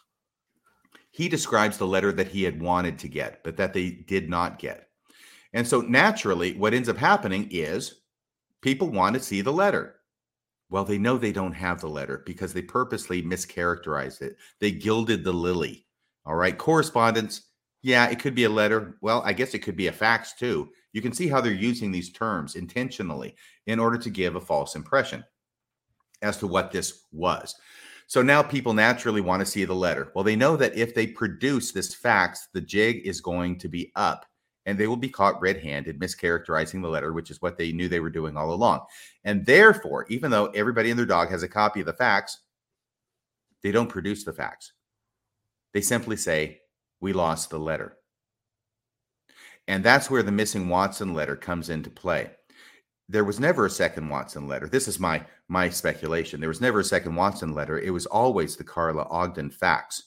[1.13, 4.59] He describes the letter that he had wanted to get, but that they did not
[4.59, 4.89] get.
[5.53, 8.01] And so naturally, what ends up happening is
[8.61, 9.95] people want to see the letter.
[10.71, 14.37] Well, they know they don't have the letter because they purposely mischaracterized it.
[14.59, 15.87] They gilded the lily.
[16.27, 16.59] All right.
[16.59, 17.43] Correspondence.
[17.83, 18.97] Yeah, it could be a letter.
[19.01, 20.71] Well, I guess it could be a fax too.
[20.95, 23.35] You can see how they're using these terms intentionally
[23.67, 25.25] in order to give a false impression
[26.23, 27.57] as to what this was.
[28.07, 30.13] So now people naturally want to see the letter.
[30.15, 33.91] Well, they know that if they produce this fax, the jig is going to be
[33.97, 34.25] up
[34.67, 37.89] and they will be caught red handed mischaracterizing the letter, which is what they knew
[37.89, 38.81] they were doing all along.
[39.25, 42.39] And therefore, even though everybody and their dog has a copy of the fax,
[43.65, 44.73] they don't produce the fax.
[45.73, 46.61] They simply say,
[47.01, 47.97] We lost the letter.
[49.69, 52.31] And that's where the missing Watson letter comes into play.
[53.09, 54.67] There was never a second Watson letter.
[54.67, 56.41] This is my my speculation.
[56.41, 57.79] There was never a second Watson letter.
[57.79, 60.05] It was always the Carla Ogden fax.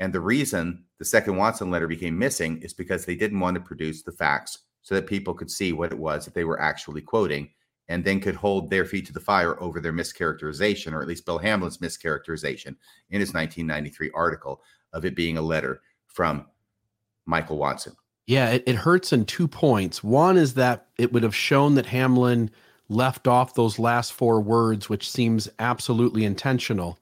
[0.00, 3.60] And the reason the second Watson letter became missing is because they didn't want to
[3.60, 7.00] produce the fax so that people could see what it was that they were actually
[7.00, 7.48] quoting
[7.88, 11.26] and then could hold their feet to the fire over their mischaracterization, or at least
[11.26, 12.76] Bill Hamblin's mischaracterization
[13.10, 14.62] in his 1993 article
[14.92, 16.46] of it being a letter from
[17.26, 17.94] Michael Watson.
[18.26, 20.02] Yeah, it, it hurts in two points.
[20.02, 22.50] One is that it would have shown that Hamblin
[22.88, 26.98] left off those last four words, which seems absolutely intentional.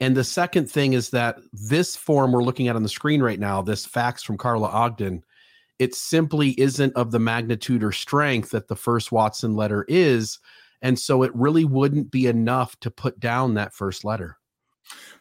[0.00, 3.40] And the second thing is that this form we're looking at on the screen right
[3.40, 5.24] now, this fax from Carla Ogden,
[5.78, 10.38] it simply isn't of the magnitude or strength that the first Watson letter is.
[10.82, 14.38] And so it really wouldn't be enough to put down that first letter.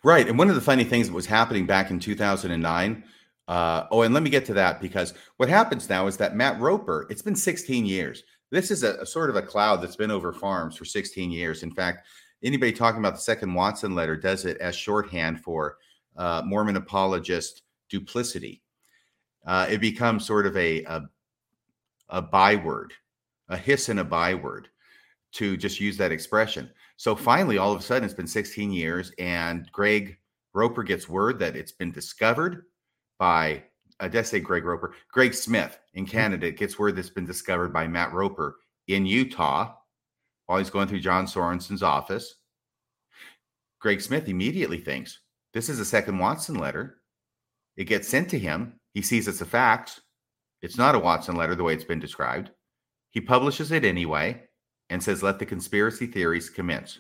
[0.04, 0.28] Right.
[0.28, 3.04] And one of the funny things that was happening back in 2009
[3.48, 6.60] uh, oh, and let me get to that because what happens now is that Matt
[6.60, 8.24] Roper, it's been 16 years.
[8.52, 11.62] This is a, a, sort of a cloud that's been over FARMS for 16 years.
[11.62, 12.08] In fact,
[12.44, 15.78] anybody talking about the second Watson letter does it as shorthand for
[16.18, 18.62] uh, Mormon apologist duplicity.
[19.46, 21.04] Uh, it becomes sort of a, a,
[22.10, 22.94] a byword,
[23.50, 24.70] a hiss and a byword
[25.34, 26.70] to just use that expression.
[26.98, 30.18] So finally, all of a sudden, it's been 16 years, and Greg
[30.54, 32.64] Roper gets word that it's been discovered
[33.18, 33.64] by
[34.00, 36.12] I did say Greg Roper, Greg Smith in mm-hmm.
[36.12, 39.74] Canada gets word that's been discovered by Matt Roper in Utah
[40.46, 42.36] while he's going through John Sorenson's office.
[43.80, 45.20] Greg Smith immediately thinks
[45.54, 46.98] this is a second Watson letter.
[47.78, 48.80] It gets sent to him.
[48.94, 50.02] He sees it's a fax.
[50.62, 52.52] It's not a Watson letter the way it's been described.
[53.12, 54.44] He publishes it anyway
[54.90, 57.00] and says, let the conspiracy theories commence.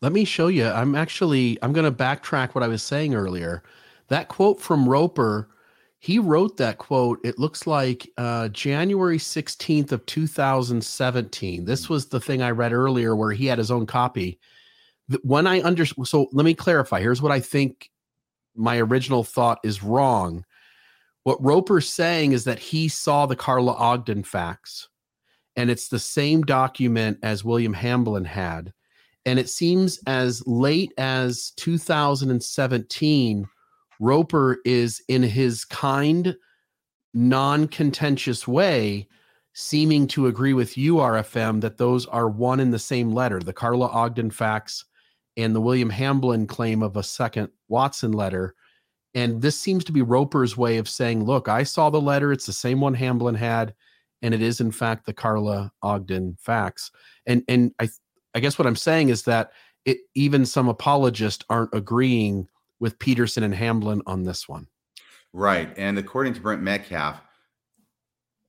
[0.00, 0.66] Let me show you.
[0.66, 3.62] I'm actually I'm going to backtrack what I was saying earlier.
[4.08, 5.48] That quote from Roper
[6.04, 12.20] he wrote that quote it looks like uh, january 16th of 2017 this was the
[12.20, 14.38] thing i read earlier where he had his own copy.
[15.22, 17.00] When i under so let me clarify.
[17.00, 17.90] Here's what i think
[18.54, 20.44] my original thought is wrong.
[21.24, 24.88] What Roper's saying is that he saw the Carla Ogden fax,
[25.56, 28.72] and it's the same document as William Hamblin had.
[29.26, 33.48] And it seems as late as 2017,
[34.00, 36.36] Roper is in his kind,
[37.12, 39.08] non contentious way
[39.54, 43.52] seeming to agree with you, RFM, that those are one in the same letter the
[43.52, 44.84] Carla Ogden fax
[45.36, 48.54] and the William Hamblin claim of a second Watson letter.
[49.14, 52.32] And this seems to be Roper's way of saying, look, I saw the letter.
[52.32, 53.74] It's the same one Hamblin had.
[54.22, 56.90] And it is, in fact, the Carla Ogden fax.
[57.26, 57.88] And, and I,
[58.34, 59.52] I guess what I'm saying is that
[59.84, 62.48] it, even some apologists aren't agreeing
[62.80, 64.68] with Peterson and Hamblin on this one.
[65.32, 65.72] Right.
[65.76, 67.20] And according to Brent Metcalfe,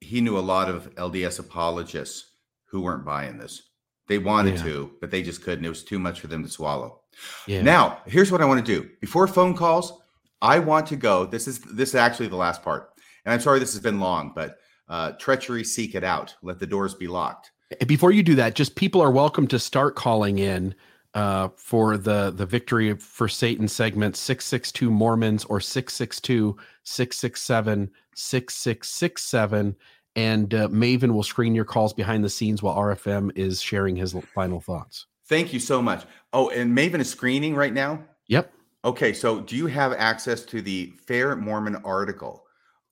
[0.00, 2.30] he knew a lot of LDS apologists
[2.66, 3.62] who weren't buying this.
[4.08, 4.62] They wanted yeah.
[4.64, 5.64] to, but they just couldn't.
[5.64, 7.00] It was too much for them to swallow.
[7.46, 7.62] Yeah.
[7.62, 8.88] Now, here's what I want to do.
[9.00, 10.00] Before phone calls,
[10.40, 11.26] I want to go.
[11.26, 12.90] This is this is actually the last part.
[13.24, 14.58] And I'm sorry this has been long, but
[14.88, 16.34] uh, treachery seek it out.
[16.42, 17.50] Let the doors be locked.
[17.86, 20.74] Before you do that, just people are welcome to start calling in
[21.16, 29.76] uh, for the the victory for Satan segment 662 Mormons or 662 667 6667
[30.14, 34.14] and uh, Maven will screen your calls behind the scenes while RFM is sharing his
[34.34, 35.06] final thoughts.
[35.26, 36.04] Thank you so much.
[36.34, 38.04] Oh, and Maven is screening right now?
[38.28, 38.52] Yep.
[38.84, 42.44] Okay, so do you have access to the Fair Mormon article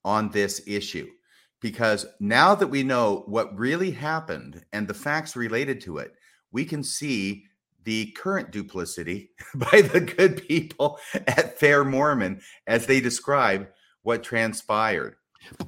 [0.03, 1.09] on this issue?
[1.61, 6.13] Because now that we know what really happened and the facts related to it,
[6.51, 7.45] we can see
[7.85, 13.67] the current duplicity by the good people at Fair Mormon as they describe
[14.03, 15.15] what transpired.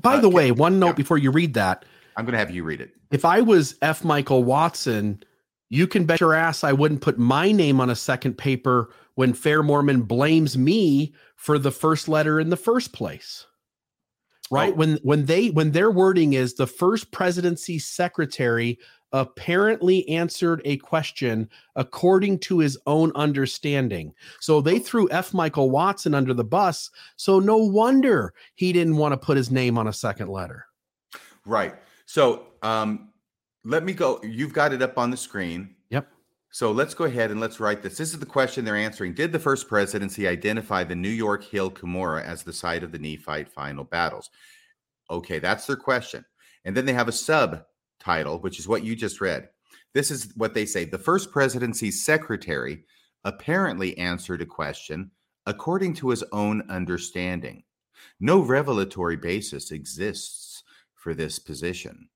[0.02, 0.94] By uh, the way, one note yeah.
[0.94, 1.85] before you read that.
[2.15, 2.91] I'm going to have you read it.
[3.11, 4.03] If I was F.
[4.03, 5.23] Michael Watson,
[5.69, 9.34] you can bet your ass I wouldn't put my name on a second paper when
[9.34, 13.45] Fair Mormon blames me for the first letter in the first place.
[14.49, 14.73] Right?
[14.73, 14.76] Oh.
[14.76, 18.80] When when they when their wording is the first presidency secretary
[19.13, 24.13] apparently answered a question according to his own understanding.
[24.39, 25.34] So they threw F.
[25.34, 26.89] Michael Watson under the bus.
[27.15, 30.65] So no wonder he didn't want to put his name on a second letter.
[31.45, 31.75] Right.
[32.05, 33.09] So um,
[33.63, 34.19] let me go.
[34.23, 35.75] You've got it up on the screen.
[35.89, 36.09] Yep.
[36.51, 37.97] So let's go ahead and let's write this.
[37.97, 39.13] This is the question they're answering.
[39.13, 42.99] Did the first presidency identify the New York Hill Cumorah as the site of the
[42.99, 44.29] Nephite final battles?
[45.09, 46.25] Okay, that's their question.
[46.65, 47.63] And then they have a sub
[48.07, 49.49] title, which is what you just read.
[49.93, 50.85] This is what they say.
[50.85, 52.85] The first presidency's secretary
[53.25, 55.11] apparently answered a question
[55.45, 57.63] according to his own understanding.
[58.21, 60.63] No revelatory basis exists
[60.95, 62.07] for this position.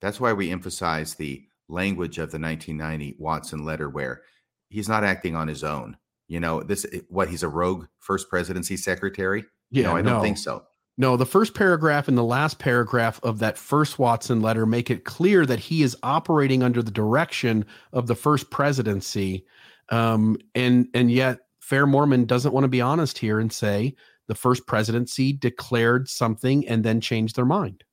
[0.00, 4.22] That's why we emphasize the language of the 1990 Watson letter, where
[4.68, 5.96] he's not acting on his own.
[6.28, 9.44] You know, this what he's a rogue first presidency secretary.
[9.70, 10.22] Yeah, no, I don't no.
[10.22, 10.64] think so.
[10.98, 15.04] No, the first paragraph and the last paragraph of that first Watson letter make it
[15.04, 19.44] clear that he is operating under the direction of the first presidency.
[19.90, 23.94] Um, and and yet Fair Mormon doesn't want to be honest here and say
[24.26, 27.84] the first presidency declared something and then changed their mind.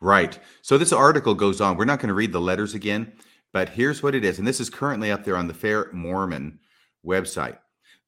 [0.00, 0.38] Right.
[0.62, 1.76] So this article goes on.
[1.76, 3.12] We're not going to read the letters again,
[3.52, 4.38] but here's what it is.
[4.38, 6.58] And this is currently up there on the Fair Mormon
[7.06, 7.58] website.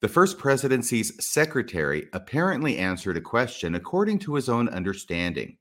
[0.05, 5.57] The first presidency's secretary apparently answered a question according to his own understanding.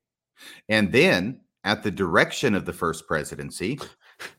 [0.67, 3.79] And then, at the direction of the first presidency,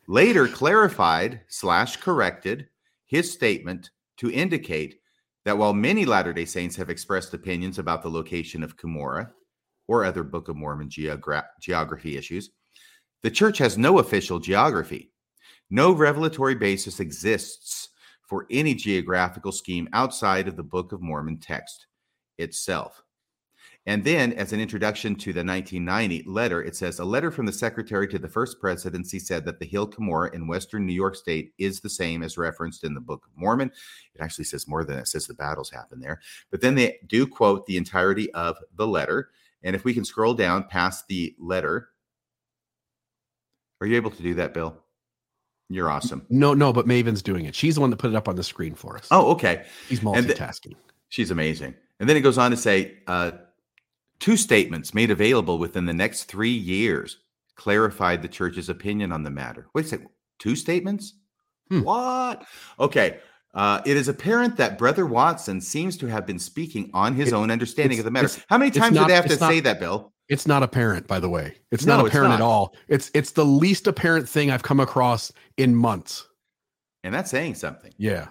[0.06, 2.68] later clarified slash corrected
[3.06, 4.96] his statement to indicate
[5.46, 9.30] that while many Latter day Saints have expressed opinions about the location of Cumorah
[9.88, 12.50] or other Book of Mormon geogra- geography issues,
[13.22, 15.12] the church has no official geography.
[15.70, 17.88] No revelatory basis exists
[18.26, 21.86] for any geographical scheme outside of the Book of Mormon text
[22.38, 23.02] itself.
[23.86, 27.52] And then, as an introduction to the 1990 letter, it says a letter from the
[27.52, 31.52] secretary to the first presidency said that the Hill Cumorah in western New York State
[31.58, 33.70] is the same as referenced in the Book of Mormon.
[34.14, 35.02] It actually says more than that.
[35.02, 36.20] it says the battles happened there.
[36.50, 39.30] But then they do quote the entirety of the letter.
[39.62, 41.90] And if we can scroll down past the letter,
[43.82, 44.83] are you able to do that, Bill?
[45.70, 46.26] You're awesome.
[46.28, 47.54] No, no, but Maven's doing it.
[47.54, 49.08] She's the one that put it up on the screen for us.
[49.10, 49.64] Oh, okay.
[49.88, 50.62] He's multitasking.
[50.62, 50.76] Th-
[51.08, 51.74] she's amazing.
[52.00, 53.32] And then it goes on to say uh,
[54.20, 57.18] two statements made available within the next three years
[57.56, 59.68] clarified the church's opinion on the matter.
[59.74, 60.08] Wait a second.
[60.38, 61.14] Two statements?
[61.70, 61.82] Hmm.
[61.82, 62.44] What?
[62.78, 63.20] Okay.
[63.54, 67.34] Uh, it is apparent that Brother Watson seems to have been speaking on his it,
[67.34, 68.28] own understanding of the matter.
[68.48, 70.12] How many times not, did they have to not, say that, Bill?
[70.28, 71.56] It's not apparent, by the way.
[71.70, 72.44] It's no, not apparent it's not.
[72.44, 72.74] at all.
[72.88, 76.26] It's it's the least apparent thing I've come across in months.
[77.02, 77.92] And that's saying something.
[77.98, 78.28] Yeah.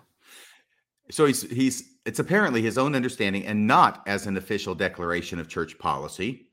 [1.12, 5.48] So he's he's it's apparently his own understanding and not as an official declaration of
[5.48, 6.48] church policy.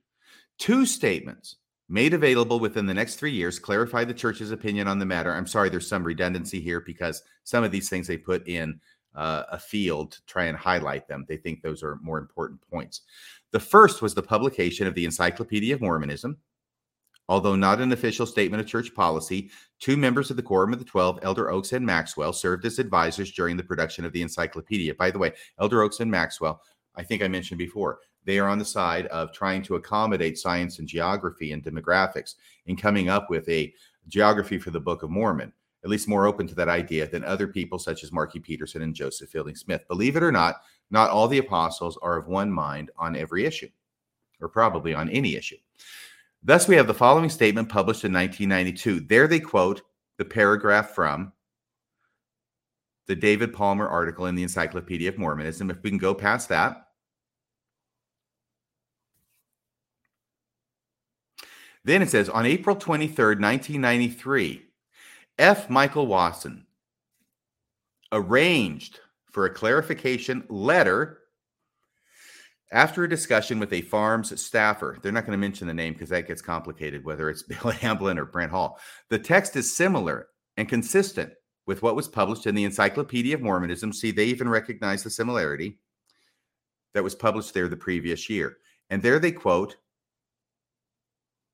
[0.58, 1.56] Two statements
[1.88, 5.34] made available within the next three years clarify the church's opinion on the matter.
[5.34, 8.78] I'm sorry, there's some redundancy here because some of these things they put in
[9.16, 11.24] uh, a field to try and highlight them.
[11.28, 13.00] They think those are more important points.
[13.52, 16.38] The first was the publication of the Encyclopedia of Mormonism.
[17.28, 20.84] Although not an official statement of church policy, two members of the Quorum of the
[20.84, 24.94] Twelve, Elder Oaks and Maxwell, served as advisors during the production of the encyclopedia.
[24.96, 26.60] By the way, Elder Oaks and Maxwell,
[26.96, 30.80] I think I mentioned before, they are on the side of trying to accommodate science
[30.80, 32.34] and geography and demographics
[32.66, 33.72] in coming up with a
[34.08, 35.52] geography for the Book of Mormon,
[35.84, 38.94] at least more open to that idea than other people such as Marky Peterson and
[38.94, 39.86] Joseph Fielding Smith.
[39.86, 40.56] Believe it or not,
[40.90, 43.68] not all the apostles are of one mind on every issue,
[44.40, 45.56] or probably on any issue.
[46.42, 49.00] Thus, we have the following statement published in 1992.
[49.00, 49.82] There they quote
[50.16, 51.32] the paragraph from
[53.06, 55.70] the David Palmer article in the Encyclopedia of Mormonism.
[55.70, 56.86] If we can go past that.
[61.84, 64.62] Then it says on April 23rd, 1993,
[65.38, 65.70] F.
[65.70, 66.66] Michael Watson
[68.12, 69.00] arranged
[69.32, 71.18] for a clarification letter
[72.72, 74.98] after a discussion with a FARMS staffer.
[75.02, 78.18] They're not going to mention the name because that gets complicated, whether it's Bill Hamblin
[78.18, 78.78] or Brent Hall.
[79.08, 81.32] The text is similar and consistent
[81.66, 83.92] with what was published in the Encyclopedia of Mormonism.
[83.92, 85.78] See, they even recognize the similarity
[86.94, 88.56] that was published there the previous year.
[88.88, 89.76] And there they quote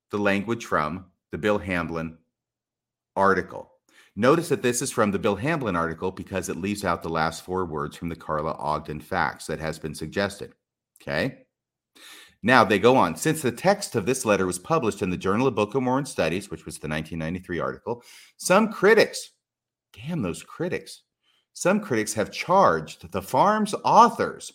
[0.09, 2.17] the language from the Bill Hamblin
[3.15, 3.71] article.
[4.19, 7.45] Notice that this is from the Bill Hamblin article because it leaves out the last
[7.45, 10.55] four words from the Carla Ogden fax that has been suggested.
[10.99, 11.43] Okay.
[12.41, 13.15] Now they go on.
[13.15, 16.07] Since the text of this letter was published in the Journal of Book of Mormon
[16.07, 18.01] Studies, which was the 1993 article,
[18.37, 19.33] some critics,
[19.93, 21.03] damn those critics,
[21.53, 24.51] some critics have charged the FARMS authors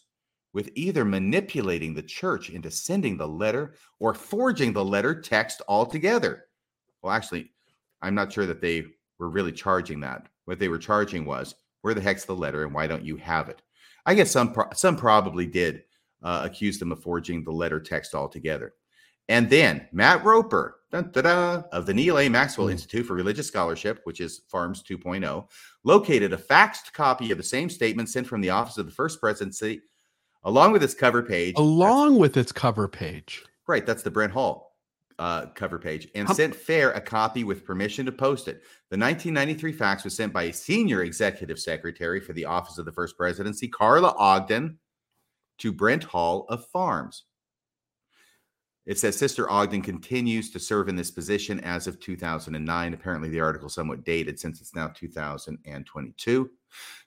[0.53, 6.47] with either manipulating the church into sending the letter or forging the letter text altogether.
[7.01, 7.53] Well, actually,
[8.01, 8.87] I'm not sure that they
[9.23, 10.27] were really charging that.
[10.45, 13.49] What they were charging was, where the heck's the letter and why don't you have
[13.49, 13.63] it?
[14.05, 15.85] I guess some pro- some probably did
[16.23, 18.75] uh, accuse them of forging the letter text altogether.
[19.29, 22.29] And then Matt Roper dun, dun, of the Neal A.
[22.29, 22.73] Maxwell mm.
[22.73, 25.49] Institute for Religious Scholarship, which is FARMS 2.0,
[25.85, 29.21] located a faxed copy of the same statement sent from the office of the first
[29.21, 29.81] presidency,
[30.43, 31.55] along with its cover page.
[31.57, 33.45] Along with its cover page.
[33.69, 33.87] Right.
[33.87, 34.72] That's the Brent Hall
[35.19, 38.63] uh, cover page and sent Fair a copy with permission to post it.
[38.91, 42.93] The 1993 fax was sent by a senior executive secretary for the office of the
[42.93, 44.79] first presidency, Carla Ogden
[45.59, 47.25] to Brent Hall of FARMS.
[48.85, 52.95] It says Sister Ogden continues to serve in this position as of 2009.
[52.95, 56.51] Apparently, the article is somewhat dated since it's now 2022.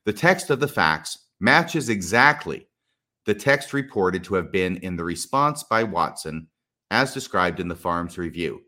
[0.06, 2.68] The text of the fax matches exactly
[3.26, 6.48] the text reported to have been in the response by Watson
[6.92, 8.62] as described in the FARMS Review,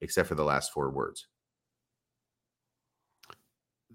[0.00, 1.26] except for the last four words.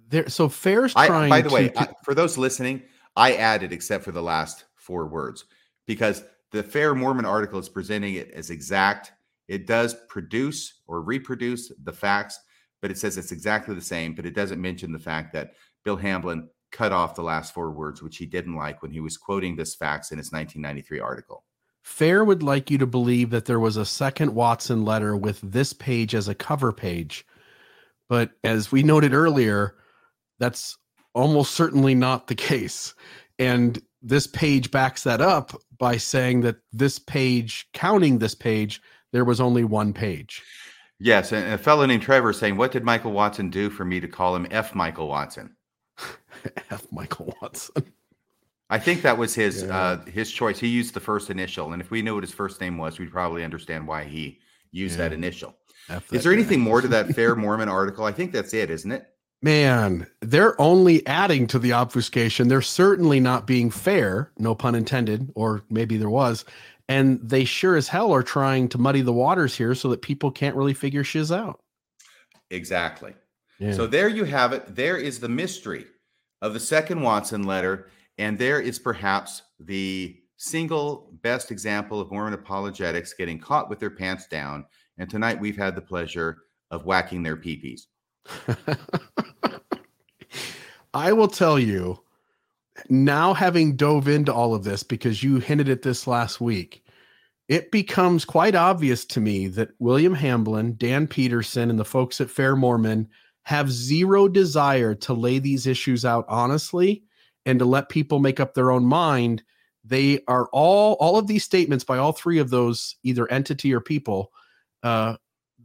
[0.10, 1.32] There, so Fair's trying.
[1.32, 1.72] I, by the to, way.
[1.76, 2.84] I, for those listening,
[3.16, 5.46] I added except for the last four words
[5.86, 9.12] because the Fair Mormon article is presenting it as exact.
[9.48, 12.40] It does produce or reproduce the fax,
[12.82, 14.14] but it says it's exactly the same.
[14.14, 15.54] But it doesn't mention the fact that
[15.84, 19.18] Bill Hamblin cut off the last four words, which he didn't like when he was
[19.18, 21.44] quoting this fax in his 1993 article.
[21.88, 25.72] Fair would like you to believe that there was a second Watson letter with this
[25.72, 27.26] page as a cover page.
[28.10, 29.74] But as we noted earlier,
[30.38, 30.78] that's
[31.16, 32.94] almost certainly not the case.
[33.40, 38.82] And this page backs that up by saying that this page, counting this page,
[39.14, 40.44] there was only one page.
[41.00, 44.10] Yes, and a fellow named Trevor saying, "What did Michael Watson do for me to
[44.10, 44.76] call him F.
[44.76, 45.56] Michael Watson?"
[46.70, 46.86] F.
[46.92, 47.94] Michael Watson.
[48.70, 49.78] I think that was his yeah.
[49.78, 50.60] uh, his choice.
[50.60, 53.12] He used the first initial, and if we knew what his first name was, we'd
[53.12, 54.40] probably understand why he
[54.72, 55.10] used yeah.
[55.10, 55.56] that initial.
[55.90, 58.06] F is there anything more to that Fair Mormon article?
[58.06, 59.08] I think that's it, isn't it?
[59.42, 62.48] Man, they're only adding to the obfuscation.
[62.48, 66.44] They're certainly not being fair, no pun intended, or maybe there was.
[66.90, 70.32] And they sure as hell are trying to muddy the waters here so that people
[70.32, 71.60] can't really figure shiz out.
[72.50, 73.14] Exactly.
[73.60, 73.74] Yeah.
[73.74, 74.76] So there you have it.
[74.76, 75.86] There is the mystery
[76.42, 77.90] of the second Watson letter.
[78.18, 83.90] And there is perhaps the single best example of Mormon apologetics getting caught with their
[83.90, 84.66] pants down.
[84.98, 86.38] And tonight we've had the pleasure
[86.72, 87.88] of whacking their peepees.
[90.94, 92.00] I will tell you
[92.90, 96.84] now, having dove into all of this because you hinted at this last week,
[97.48, 102.30] it becomes quite obvious to me that William Hamblin, Dan Peterson, and the folks at
[102.30, 103.08] Fair Mormon
[103.44, 107.04] have zero desire to lay these issues out honestly
[107.48, 109.42] and to let people make up their own mind.
[109.84, 113.80] They are all all of these statements by all three of those either entity or
[113.80, 114.32] people.
[114.84, 115.16] Uh,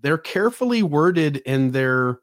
[0.00, 2.20] they're carefully worded and they're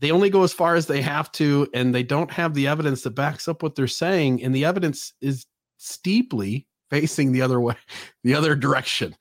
[0.00, 3.02] they only go as far as they have to, and they don't have the evidence
[3.02, 5.46] that backs up what they're saying, and the evidence is
[5.78, 7.76] steeply facing the other way,
[8.24, 9.16] the other direction.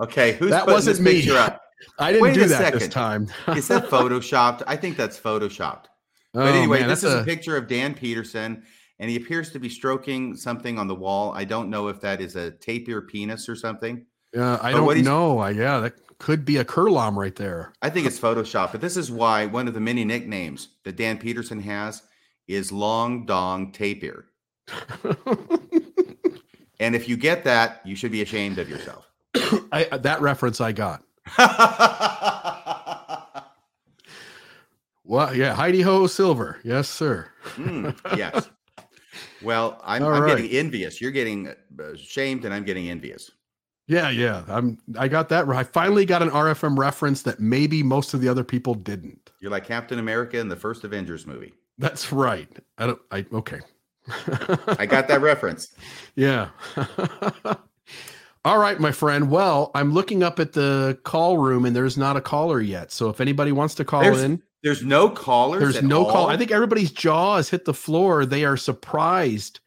[0.00, 1.20] Okay, who's That wasn't this me.
[1.20, 1.62] picture up?
[1.98, 2.90] I didn't Wait do a that this second.
[2.90, 3.28] time.
[3.56, 4.62] Is that photoshopped?
[4.66, 5.84] I think that's photoshopped.
[6.34, 8.64] Oh, But anyway, man, this is that's a picture of Dan Peterson,
[8.98, 11.32] and he appears to be stroking something on the wall.
[11.32, 14.06] I don't know if that is a tapir penis or something.
[14.36, 15.38] Uh, I But don't know.
[15.38, 17.72] I, yeah, that could be a curlom right there.
[17.82, 21.18] I think it's Photoshop, but this is why one of the many nicknames that Dan
[21.18, 22.02] Peterson has
[22.48, 24.26] is Long Dong Tapir.
[26.78, 29.10] And if you get that, you should be ashamed of yourself.
[29.72, 31.02] I, that reference I got.
[35.08, 36.58] Well, yeah, Heidi Ho Silver.
[36.64, 37.30] Yes, sir.
[37.54, 38.50] Mm, yes.
[39.42, 40.36] Well, I'm, I'm right.
[40.36, 41.00] getting envious.
[41.00, 41.54] You're getting uh,
[41.96, 43.30] shamed, and I'm getting envious.
[43.86, 44.44] Yeah, yeah.
[44.48, 44.78] I'm.
[44.98, 45.46] I got that.
[45.46, 45.58] right.
[45.58, 49.30] I finally got an RFM reference that maybe most of the other people didn't.
[49.40, 51.52] You're like Captain America in the first Avengers movie.
[51.78, 52.48] That's right.
[52.78, 53.00] I don't.
[53.10, 53.60] I okay.
[54.78, 55.74] I got that reference.
[56.18, 56.48] Yeah.
[58.46, 59.28] All right, my friend.
[59.28, 62.90] Well, I'm looking up at the call room and there's not a caller yet.
[62.90, 65.60] So if anybody wants to call There's in, There's no callers.
[65.60, 66.28] there's no call.
[66.28, 68.26] I think everybody's jaw has hit the floor.
[68.26, 69.60] They are surprised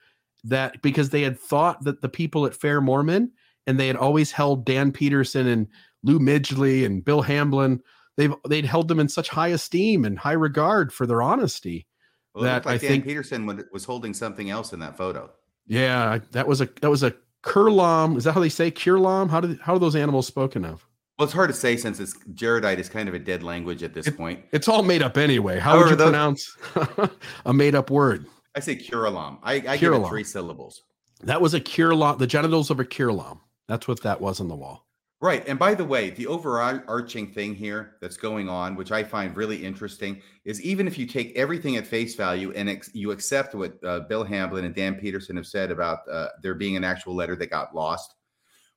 [0.44, 3.32] that because they had thought that the people at Fair Mormon
[3.68, 5.68] and they had always held Dan Peterson and
[6.04, 7.82] Lou Midgley and Bill Hamblin,
[8.18, 11.86] they've they'd held them in such high esteem and high regard for their honesty.
[12.34, 15.30] Well, that like I Dan think- Peterson was holding something else in that photo.
[15.68, 17.14] Yeah, that was a that was a
[17.44, 18.18] curlom.
[18.18, 19.30] Is that how they say curlom?
[19.30, 20.86] How do how are those animals spoken of?
[21.20, 23.94] Well, it's hard to say since it's Jaredite is kind of a dead language at
[23.94, 24.42] this point.
[24.54, 25.60] It's all made up anyway.
[25.60, 26.58] How would you those- pronounce
[27.46, 28.26] a made up word?
[28.56, 29.38] I say curulum.
[29.44, 30.84] I, I give it three syllables.
[31.24, 33.42] That was a curlom, the genitals of a curlom.
[33.68, 34.88] That's what that was on the wall.
[35.20, 35.46] Right.
[35.46, 39.66] And by the way, the overarching thing here that's going on, which I find really
[39.66, 43.74] interesting, is even if you take everything at face value and ex- you accept what
[43.84, 47.36] uh, Bill Hamblin and Dan Peterson have said about uh, there being an actual letter
[47.36, 48.16] that got lost,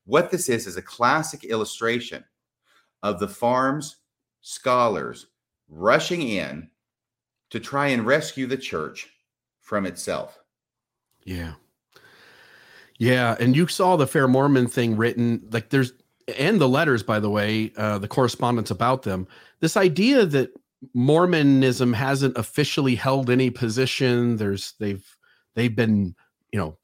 [0.03, 2.25] what this is is a classic illustration
[3.03, 3.97] of the FARMS
[4.41, 5.27] scholars
[5.69, 6.69] rushing in
[7.49, 9.09] to try and rescue the church
[9.61, 10.39] from itself.
[11.25, 11.53] Yeah.
[12.97, 13.35] Yeah.
[13.39, 15.93] And you saw the Fair Mormon thing written, like there's,
[16.37, 19.27] and the letters, by the way, uh, the correspondence about them.
[19.59, 20.51] This idea that
[20.93, 25.05] Mormonism hasn't officially held any position, there's, they've,
[25.55, 26.15] they've been,
[26.51, 26.77] you know,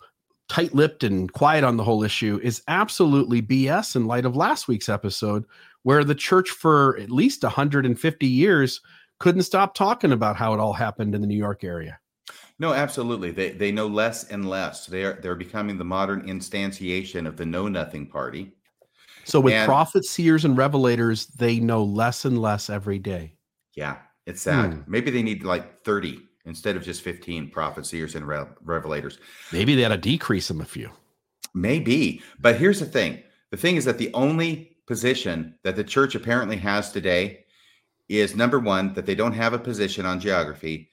[0.49, 4.67] tight lipped and quiet on the whole issue is absolutely BS in light of last
[4.67, 5.45] week's episode,
[5.83, 8.81] where the church for at least 150 years
[9.19, 11.99] couldn't stop talking about how it all happened in the New York area.
[12.57, 13.31] No, absolutely.
[13.31, 14.85] They they know less and less.
[14.85, 18.53] They are they're becoming the modern instantiation of the know nothing party.
[19.23, 23.35] So with And- prophets, seers, and revelators, they know less and less every day.
[23.75, 24.73] Yeah, it's sad.
[24.73, 24.81] Hmm.
[24.91, 29.19] Maybe they need like 30 instead of just 15 prophets, seers, and re- revelators.
[29.53, 30.89] Maybe they had to decrease them a few.
[31.53, 32.21] Maybe.
[32.39, 36.57] But here's the thing the thing is that the only position that the church apparently
[36.57, 37.45] has today
[38.09, 40.89] is number one, that they don't have a position on geography.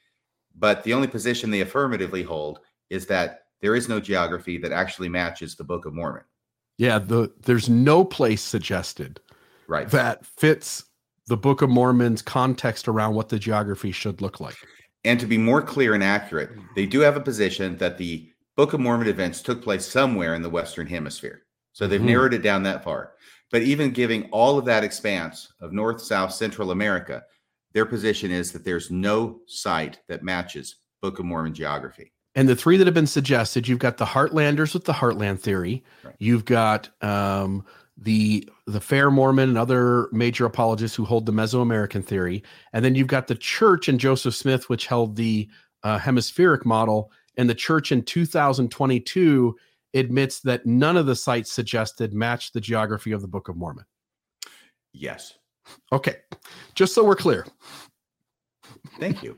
[0.54, 2.60] But the only position they affirmatively hold
[2.90, 6.24] is that there is no geography that actually matches the Book of Mormon.
[6.76, 9.18] Yeah, the there's no place suggested
[9.66, 9.88] Right.
[9.88, 10.84] that fits
[11.26, 14.56] the Book of Mormon's context around what the geography should look like.
[15.04, 18.74] And to be more clear and accurate, they do have a position that the Book
[18.74, 21.44] of Mormon events took place somewhere in the Western Hemisphere.
[21.72, 22.04] So they've Mhm.
[22.12, 23.12] narrowed it down that far.
[23.50, 27.22] But even giving all of that expanse of North, South, Central America,
[27.72, 32.12] their position is that there's no site that matches Book of Mormon geography.
[32.34, 35.82] And the three that have been suggested, you've got the Heartlanders with the Heartland theory.
[36.04, 36.14] Right.
[36.18, 37.64] You've got um,
[37.96, 42.42] the the Fair Mormon and other major apologists who hold the Mesoamerican theory,
[42.72, 45.48] and then you've got the Church and Joseph Smith, which held the
[45.82, 47.10] uh, hemispheric model.
[47.38, 49.56] And the Church in 2022
[49.96, 53.84] admits that none of the sites suggested match the geography of the Book of Mormon.
[54.92, 55.34] Yes.
[55.92, 56.16] Okay,
[56.74, 57.46] just so we're clear.
[58.98, 59.36] Thank you.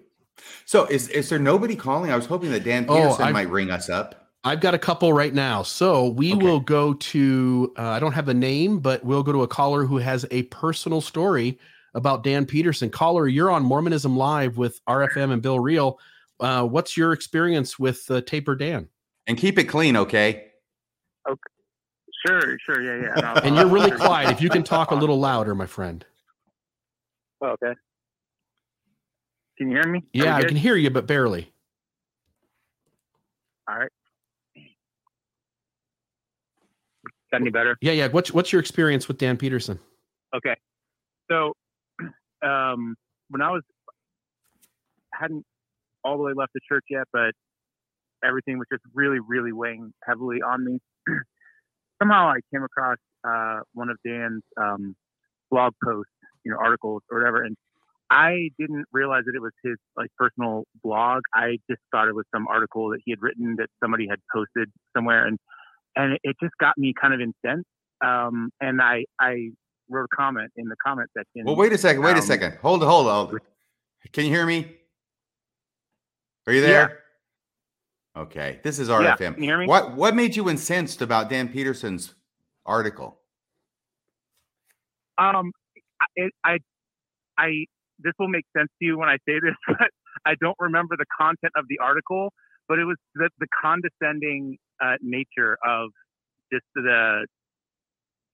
[0.66, 2.10] So is, is there nobody calling?
[2.10, 4.26] I was hoping that Dan Oh, Peterson I- might ring us up.
[4.44, 5.62] I've got a couple right now.
[5.64, 6.42] So we Okay.
[6.42, 9.84] will go to, uh, I don't have the name, but we'll go to a caller
[9.84, 11.58] who has a personal story
[11.94, 12.88] about Dan Peterson.
[12.88, 15.98] Caller, you're on Mormonism Live with RFM and Bill Reel.
[16.38, 18.88] Uh, what's your experience with uh, Tapir Dan?
[19.26, 20.47] And keep it clean, okay?
[22.26, 23.20] Sure, sure, yeah, yeah.
[23.20, 24.30] no, And you're really quiet.
[24.30, 26.04] If you can talk a little louder, my friend.
[27.40, 27.74] Oh, okay.
[29.56, 30.02] Can you hear me?
[30.12, 31.52] Yeah, I can hear you, but barely.
[33.68, 33.90] All right.
[37.30, 37.76] Got any better?
[37.80, 38.08] Yeah, yeah.
[38.08, 39.78] What's what's your experience with Dan Peterson?
[40.34, 40.54] Okay.
[41.30, 41.52] So,
[42.42, 42.96] um,
[43.28, 43.62] when I was
[45.12, 45.44] hadn't
[46.04, 47.32] all the way left the church yet, but
[48.24, 50.78] everything was just really, really weighing heavily on me.
[52.02, 54.94] Somehow I came across uh, one of Dan's um,
[55.50, 56.10] blog posts,
[56.44, 57.56] you know, articles or whatever, and
[58.10, 61.22] I didn't realize that it was his like personal blog.
[61.34, 64.70] I just thought it was some article that he had written that somebody had posted
[64.96, 65.38] somewhere, and
[65.96, 67.68] and it just got me kind of incensed.
[68.02, 69.50] Um, and I I
[69.90, 71.44] wrote a comment in the comment section.
[71.44, 72.02] Well, wait a second.
[72.02, 72.58] Wait a Um, second.
[72.62, 73.40] Hold hold hold.
[74.12, 74.76] Can you hear me?
[76.46, 77.00] Are you there?
[78.18, 78.58] Okay.
[78.64, 79.34] This is Yeah, RFM.
[79.34, 79.66] can you hear me?
[79.66, 82.14] What what made you incensed about Dan Peterson's
[82.66, 83.20] article?
[85.16, 85.52] Um,
[86.00, 86.58] I- it, I,
[87.36, 87.64] I,
[87.98, 89.90] this will make sense to you when I say this, but
[90.26, 92.32] I don't remember the content of the article.
[92.68, 95.90] But it was the, the condescending uh, nature of
[96.52, 97.26] just the.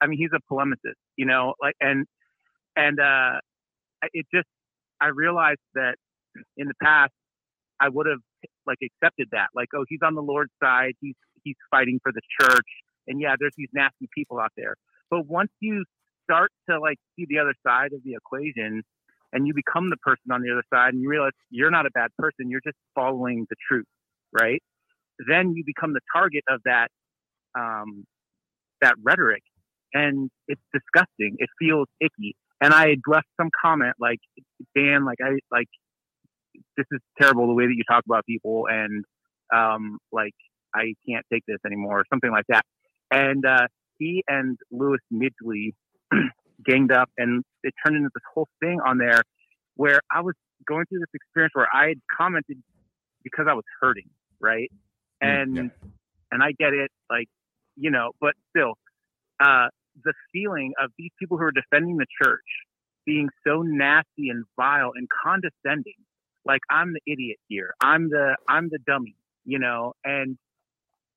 [0.00, 2.06] I mean, he's a polemicist, you know, like and
[2.76, 3.38] and uh,
[4.12, 4.48] it just
[5.00, 5.94] I realized that
[6.56, 7.12] in the past
[7.80, 8.18] I would have
[8.66, 12.22] like accepted that, like, oh, he's on the Lord's side, he's he's fighting for the
[12.40, 12.68] church,
[13.06, 14.74] and yeah, there's these nasty people out there.
[15.10, 15.84] But once you
[16.24, 18.82] start to like see the other side of the equation
[19.32, 21.90] and you become the person on the other side and you realize you're not a
[21.90, 23.84] bad person you're just following the truth
[24.34, 24.62] right?
[25.28, 26.88] Then you become the target of that
[27.56, 28.04] um,
[28.82, 29.42] that rhetoric
[29.94, 31.36] and it's disgusting.
[31.38, 32.36] It feels icky.
[32.60, 34.20] And i left some comment like
[34.74, 35.68] dan like i like
[36.76, 39.04] this is terrible the way that you talk about people and
[39.54, 40.34] um like
[40.74, 42.64] i can't take this anymore or something like that
[43.10, 43.66] and uh
[43.98, 45.72] he and lewis midgley
[46.64, 49.22] ganged up and it turned into this whole thing on there
[49.76, 50.34] where I was
[50.66, 52.58] going through this experience where I had commented
[53.22, 54.08] because I was hurting,
[54.40, 54.70] right?
[55.22, 55.62] Mm, And yeah.
[56.32, 57.28] and I get it, like,
[57.76, 58.74] you know, but still,
[59.40, 59.68] uh,
[60.04, 62.44] the feeling of these people who are defending the church
[63.06, 65.94] being so nasty and vile and condescending,
[66.44, 67.74] like I'm the idiot here.
[67.80, 70.36] I'm the I'm the dummy, you know, and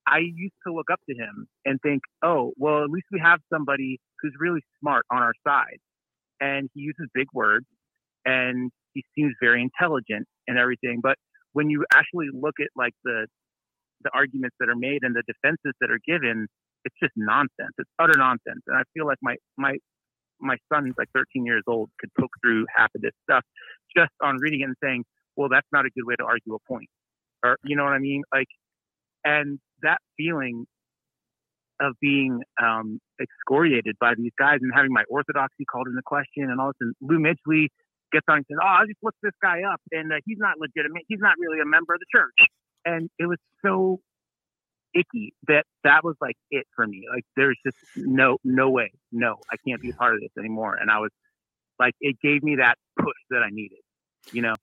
[0.07, 3.39] I used to look up to him and think, oh, well, at least we have
[3.53, 5.79] somebody who's really smart on our side.
[6.39, 7.65] And he uses big words
[8.25, 10.99] and he seems very intelligent and everything.
[11.03, 11.17] But
[11.53, 13.27] when you actually look at like the
[14.03, 16.47] the arguments that are made and the defenses that are given,
[16.85, 17.73] it's just nonsense.
[17.79, 18.61] It's utter nonsense.
[18.67, 19.75] And I feel like my my
[20.39, 23.43] my son's like 13 years old, could poke through half of this stuff
[23.95, 25.03] just on reading it and saying,
[25.37, 26.89] "Well, that's not a good way to argue a point,"
[27.43, 28.23] or you know what I mean?
[28.33, 28.47] Like,
[29.23, 30.65] and that feeling
[31.79, 36.59] of being um, excoriated by these guys and having my orthodoxy called into question and
[36.59, 36.81] all this.
[36.81, 37.67] And Lou Midgley
[38.11, 40.59] gets on and says, "Oh, I just looked this guy up, and uh, he's not
[40.59, 41.03] legitimate.
[41.07, 42.49] He's not really a member of the church."
[42.85, 43.99] And it was so
[44.93, 47.05] icky that that was like it for me.
[47.13, 50.75] Like there's just no no way, no, I can't be a part of this anymore.
[50.75, 51.11] And I was
[51.79, 53.79] like, it gave me that push that I needed,
[54.31, 54.55] you know,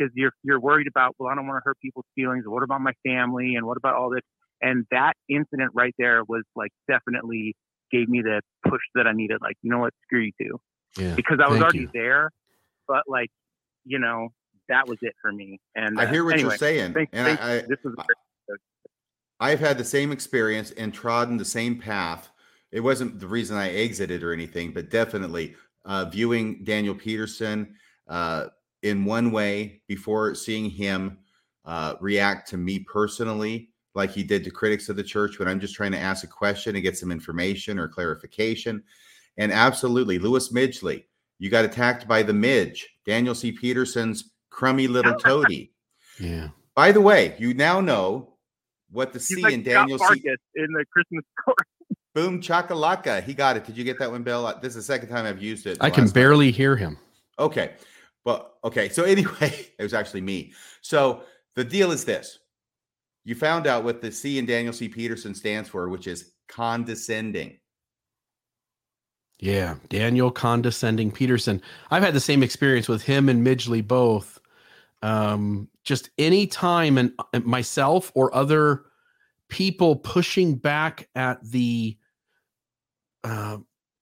[0.00, 2.44] because you're you're worried about, well, I don't want to hurt people's feelings.
[2.46, 3.54] What about my family?
[3.56, 4.22] And what about all this?
[4.62, 7.54] And that incident right there was like definitely
[7.90, 9.38] gave me the push that I needed.
[9.40, 10.60] Like, you know what, screw you too,
[10.98, 11.14] Yeah.
[11.14, 11.90] because I was Thank already you.
[11.92, 12.30] there,
[12.86, 13.30] but like,
[13.84, 14.28] you know,
[14.68, 15.58] that was it for me.
[15.74, 17.42] And I uh, hear what anyway, you're saying, Thanks, and thanks.
[17.42, 18.04] I, I this was I-
[19.42, 22.28] I've had the same experience and trodden the same path.
[22.72, 25.56] It wasn't the reason I exited or anything, but definitely
[25.86, 27.74] uh, viewing Daniel Peterson
[28.06, 28.48] uh,
[28.82, 31.18] in one way before seeing him
[31.64, 35.60] uh, react to me personally, like he did to critics of the church when I'm
[35.60, 38.82] just trying to ask a question and get some information or clarification.
[39.36, 41.04] And absolutely, Louis Midgley,
[41.38, 43.52] you got attacked by the Midge, Daniel C.
[43.52, 45.72] Peterson's crummy little toady.
[46.18, 46.48] Yeah.
[46.74, 48.34] By the way, you now know
[48.90, 50.04] what the He's C like in Scut Daniel C.
[50.04, 51.56] Farkus in the Christmas story.
[52.14, 53.22] Boom chakalaka.
[53.22, 53.64] He got it.
[53.64, 54.46] Did you get that one, Bill?
[54.46, 55.78] Uh, This is the second time I've used it.
[55.80, 56.14] I can last time.
[56.14, 56.98] barely hear him.
[57.38, 57.72] Okay.
[58.24, 58.88] But okay.
[58.88, 60.52] So anyway, it was actually me.
[60.80, 61.22] So
[61.54, 62.38] the deal is this.
[63.24, 64.88] You found out what the C in Daniel C.
[64.88, 67.58] Peterson stands for, which is condescending.
[69.38, 71.62] Yeah, Daniel condescending Peterson.
[71.90, 74.38] I've had the same experience with him and Midgley both.
[75.02, 78.84] Um, just any time and and myself or other
[79.48, 81.96] people pushing back at the
[83.24, 83.58] uh,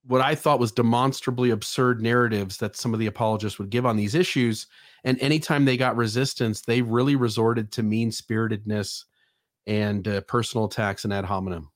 [0.08, 3.96] what I thought was demonstrably absurd narratives that some of the apologists would give on
[3.96, 4.66] these issues.
[5.04, 9.04] And anytime they got resistance, they really resorted to mean spiritedness
[9.66, 11.70] and uh, personal attacks and ad hominem.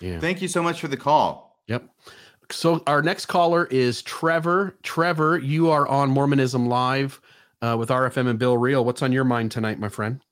[0.00, 0.20] Yeah.
[0.20, 1.58] Thank you so much for the call.
[1.66, 1.88] Yep.
[2.52, 4.78] So our next caller is Trevor.
[4.84, 7.20] Trevor, you are on Mormonism Live
[7.60, 8.84] uh, with RFM and Bill Reel.
[8.84, 10.22] What's on your mind tonight, my friend?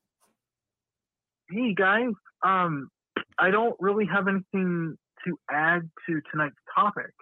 [1.50, 2.12] Hey guys,
[2.44, 2.88] um,
[3.36, 7.12] I don't really have anything to add to tonight's topic.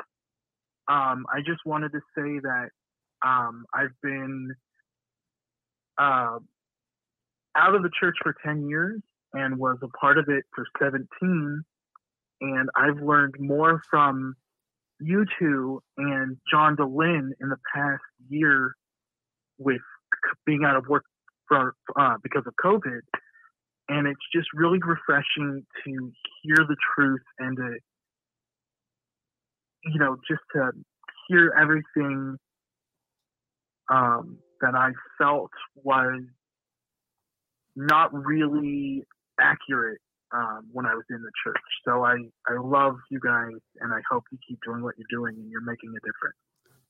[0.88, 2.68] Um, I just wanted to say that
[3.24, 4.52] um, I've been
[5.98, 6.38] uh,
[7.56, 9.00] out of the church for 10 years
[9.32, 11.62] and was a part of it for 17.
[12.40, 14.34] And I've learned more from
[15.00, 18.74] you two and John Dehlin in the past year
[19.58, 19.80] with
[20.46, 21.04] being out of work
[21.48, 23.00] for uh, because of COVID.
[23.88, 26.12] And it's just really refreshing to
[26.42, 27.76] hear the truth and to,
[29.84, 30.70] you know, just to
[31.28, 32.36] hear everything
[33.90, 36.22] um, that I felt was
[37.74, 39.04] not really
[39.40, 39.98] accurate
[40.32, 41.56] um, when I was in the church.
[41.84, 42.16] So I,
[42.48, 45.62] I love you guys and I hope you keep doing what you're doing and you're
[45.62, 46.36] making a difference.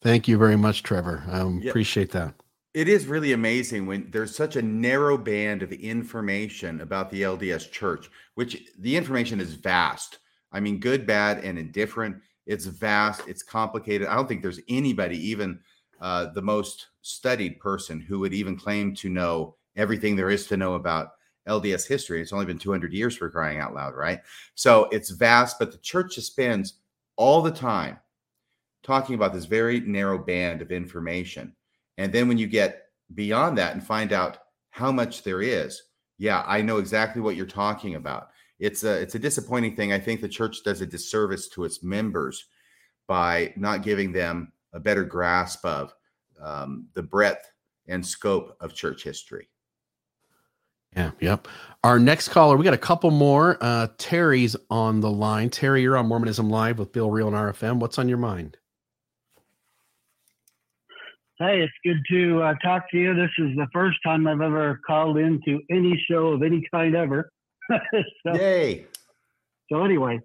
[0.00, 1.22] Thank you very much, Trevor.
[1.28, 1.70] I um, Yeah.
[1.70, 2.34] appreciate that.
[2.74, 7.70] It is really amazing when there's such a narrow band of information about the LDS
[7.70, 10.18] church, which the information is vast.
[10.50, 12.16] I mean, good, bad, and indifferent.
[12.46, 14.08] It's vast, it's complicated.
[14.08, 15.60] I don't think there's anybody, even
[16.00, 20.56] uh, the most studied person, who would even claim to know everything there is to
[20.56, 21.12] know about
[21.48, 22.20] LDS history.
[22.20, 24.20] It's only been 200 years for crying out loud, right?
[24.54, 26.74] So it's vast, but the church just spends
[27.16, 27.98] all the time
[28.82, 31.54] talking about this very narrow band of information.
[31.98, 34.38] And then when you get beyond that and find out
[34.70, 35.82] how much there is,
[36.18, 38.30] yeah, I know exactly what you're talking about.
[38.62, 39.92] It's a it's a disappointing thing.
[39.92, 42.44] I think the church does a disservice to its members
[43.08, 45.92] by not giving them a better grasp of
[46.40, 47.50] um, the breadth
[47.88, 49.48] and scope of church history.
[50.96, 51.48] Yeah, yep.
[51.82, 53.58] Our next caller, we got a couple more.
[53.60, 55.50] Uh, Terry's on the line.
[55.50, 57.80] Terry, you're on Mormonism Live with Bill Reel and RFM.
[57.80, 58.58] What's on your mind?
[61.40, 63.14] Hey, it's good to uh, talk to you.
[63.14, 67.32] This is the first time I've ever called into any show of any kind ever.
[68.26, 68.86] so, Yay!
[69.70, 70.20] so anyway,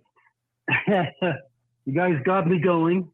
[0.87, 3.09] you guys got me going.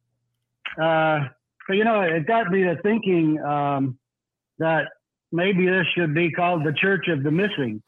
[0.81, 1.19] Uh,
[1.67, 3.97] so you know, it got me to thinking um,
[4.59, 4.87] that
[5.31, 7.81] maybe this should be called the Church of the Missing.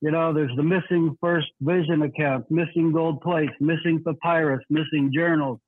[0.00, 5.60] You know, there's the missing first vision account, missing gold plates, missing papyrus, missing journals,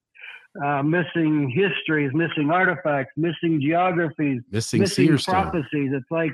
[0.63, 5.35] uh, missing histories, missing artifacts, missing geographies, Missing, missing Seer Stone.
[5.35, 5.93] prophecies.
[5.95, 6.33] It's like,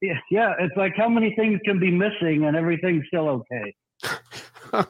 [0.00, 3.74] yeah, yeah, it's like how many things can be missing and everything's still okay.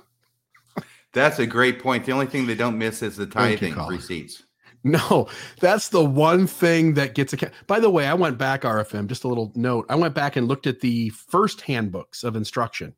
[1.12, 2.04] That's a great point.
[2.04, 4.42] The only thing they don't miss is the Thank you, tithing receipts.
[4.84, 5.28] No,
[5.60, 7.50] that's the one thing that gets a.
[7.66, 9.08] By the way, I went back RFM.
[9.08, 9.86] Just a little note.
[9.88, 12.94] I went back and looked at the first handbooks of instruction,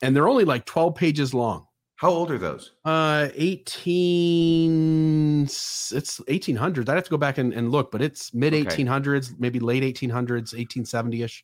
[0.00, 1.65] and they're only like twelve pages long.
[1.96, 2.72] How old are those?
[2.84, 4.64] Uh, eighteen.
[5.44, 6.90] It's eighteen hundreds.
[6.90, 9.82] I'd have to go back and, and look, but it's mid eighteen hundreds, maybe late
[9.82, 11.42] eighteen hundreds, eighteen seventy ish.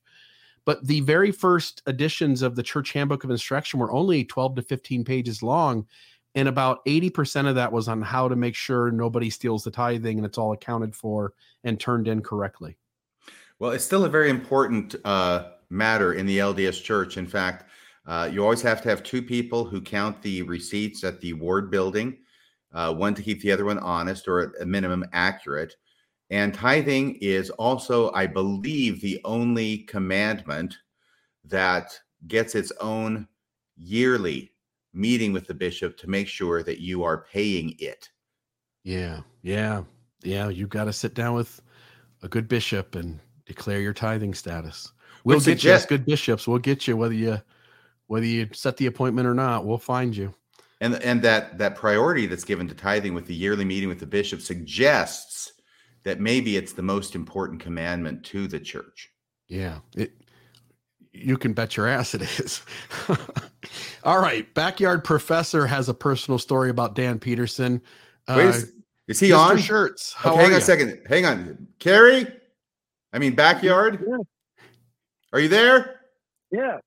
[0.67, 4.63] But the very first editions of the Church Handbook of Instruction were only twelve to
[4.63, 5.87] fifteen pages long,
[6.35, 9.71] and about eighty percent of that was on how to make sure nobody steals the
[9.71, 11.33] tithing and it's all accounted for
[11.65, 12.77] and turned in correctly.
[13.59, 17.17] Well, it's still a very important uh, matter in the LDS Church.
[17.17, 17.71] In fact,
[18.07, 21.71] uh, you always have to have two people who count the receipts at the ward
[21.71, 22.19] building,
[22.73, 25.77] uh, one to keep the other one honest or at a minimum accurate.
[26.31, 30.77] And tithing is also, I believe, the only commandment
[31.45, 33.29] that gets its own
[33.77, 34.53] yearly
[34.95, 38.09] meeting with the bishop to make sure that you are paying it.
[38.85, 39.83] Yeah, yeah,
[40.23, 40.49] yeah.
[40.49, 41.61] You've got to sit down with
[42.23, 44.93] a good bishop and declare your tithing status.
[45.25, 46.49] We'll get you as suggest- good bishops.
[46.49, 47.41] We'll get you whether you
[48.13, 49.65] whether you set the appointment or not.
[49.65, 50.35] We'll find you.
[50.83, 54.07] and and that that priority that's given to tithing with the yearly meeting with the
[54.07, 55.53] bishop suggests
[56.05, 59.11] that maybe it's the most important commandment to the church
[59.49, 60.13] Yeah, it.
[61.15, 62.63] You can bet your ass it is.
[64.05, 67.81] All right, backyard professor has a personal story about Dan Peterson.
[68.29, 68.73] Wait, Uh, is,
[69.09, 69.39] is he Mr.
[69.39, 70.13] on Shirts?
[70.13, 70.59] How okay, hang on you?
[70.59, 72.27] a second hang on carrie
[73.15, 74.17] i mean backyard Yeah.
[75.33, 76.01] are you there
[76.51, 76.79] Yeah.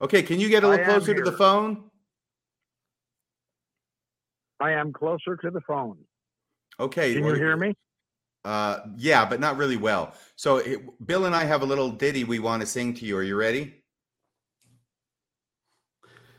[0.00, 1.84] Okay can you get a little am closer to the phone
[4.60, 5.98] I am closer to the phone.
[6.80, 7.74] okay Can you hear me?
[8.44, 12.22] uh yeah but not really well so it, bill and i have a little ditty
[12.22, 13.82] we want to sing to you are you ready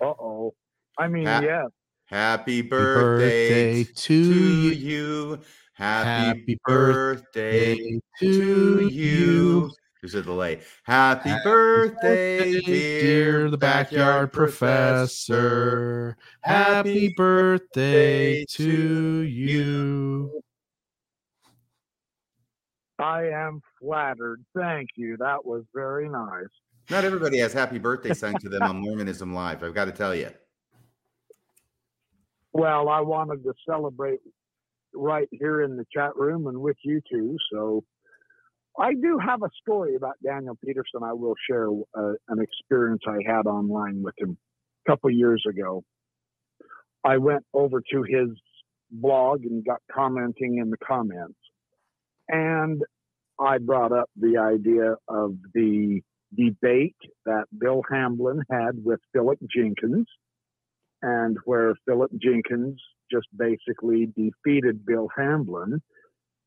[0.01, 0.53] Uh oh.
[0.97, 1.65] I mean, Ha- yeah.
[2.05, 4.71] Happy birthday birthday, to to you.
[4.71, 5.39] you.
[5.73, 9.71] Happy, Happy birthday, Day to you.
[10.01, 10.61] There's a delay.
[10.83, 16.15] Happy, birthday, dear, the backyard professor.
[16.41, 20.41] Happy birthday to you.
[22.97, 24.43] I am flattered.
[24.55, 25.17] Thank you.
[25.17, 26.47] That was very nice.
[26.89, 29.63] Not everybody has happy birthday sung to them on Mormonism Live.
[29.63, 30.29] I've got to tell you.
[32.53, 34.19] Well, I wanted to celebrate
[34.93, 37.37] right here in the chat room and with you two.
[37.51, 37.83] So
[38.77, 41.01] I do have a story about Daniel Peterson.
[41.03, 44.37] I will share uh, an experience I had online with him
[44.85, 45.83] a couple years ago.
[47.03, 48.29] I went over to his
[48.91, 51.37] blog and got commenting in the comments.
[52.27, 52.81] And
[53.39, 56.01] I brought up the idea of the
[56.35, 60.07] debate that Bill Hamblin had with Philip Jenkins,
[61.01, 62.79] and where Philip Jenkins
[63.11, 65.81] just basically defeated Bill Hamblin,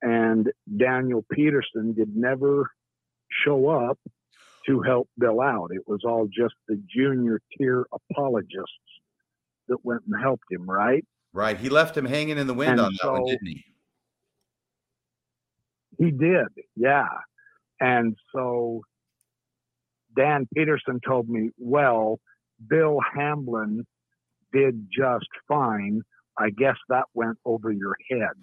[0.02, 2.70] and Daniel Peterson did never
[3.30, 3.98] show up
[4.66, 5.70] to help Bill out.
[5.72, 8.68] It was all just the junior tier apologists
[9.68, 11.04] that went and helped him, right?
[11.32, 11.56] Right.
[11.56, 13.64] He left him hanging in the wind And on that one, didn't he?
[15.98, 17.08] He did, yeah.
[17.80, 18.82] And so
[20.16, 22.20] Dan Peterson told me, well,
[22.68, 23.86] Bill Hamblin
[24.52, 26.02] did just fine.
[26.38, 28.36] I guess that went over your head.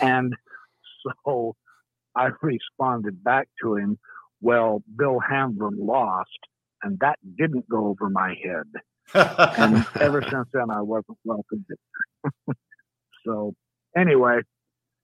[0.00, 0.34] And
[1.26, 1.54] so
[2.14, 3.98] I responded back to him,
[4.40, 6.38] well, Bill Hamblin lost,
[6.82, 8.66] and that didn't go over my head.
[9.58, 11.64] And ever since then, I wasn't welcome.
[13.24, 13.54] so
[13.96, 14.40] anyway,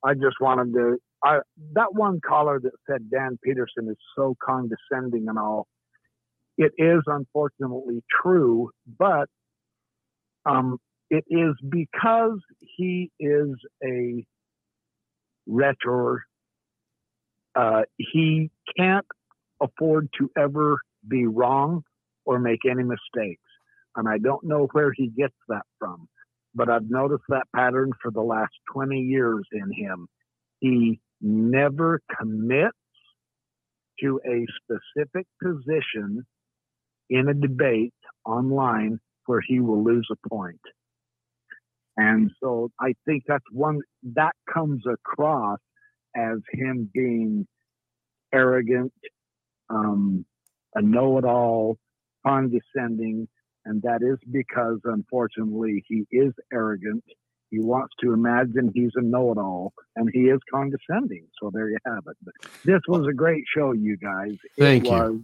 [0.04, 0.98] I just wanted to.
[1.24, 1.38] I
[1.74, 5.66] that one caller that said Dan Peterson is so condescending and all.
[6.58, 9.28] It is unfortunately true, but
[10.44, 10.78] um,
[11.10, 13.50] it is because he is
[13.84, 14.24] a
[15.46, 16.24] rhetor.
[17.54, 19.06] Uh, he can't
[19.60, 21.82] afford to ever be wrong
[22.24, 23.42] or make any mistakes,
[23.96, 26.08] and I don't know where he gets that from
[26.54, 30.08] but I've noticed that pattern for the last 20 years in him.
[30.60, 32.76] He never commits
[34.00, 36.26] to a specific position
[37.08, 37.94] in a debate
[38.24, 40.60] online where he will lose a point.
[41.96, 43.80] And so I think that's one
[44.14, 45.58] that comes across
[46.16, 47.46] as him being
[48.32, 48.92] arrogant,
[49.70, 50.24] um,
[50.74, 51.76] a know it all,
[52.26, 53.28] condescending,
[53.64, 57.04] and that is because, unfortunately, he is arrogant.
[57.50, 61.26] He wants to imagine he's a know it all, and he is condescending.
[61.40, 62.16] So there you have it.
[62.24, 64.32] But this was a great show, you guys.
[64.58, 64.96] Thank it you.
[64.96, 65.20] was.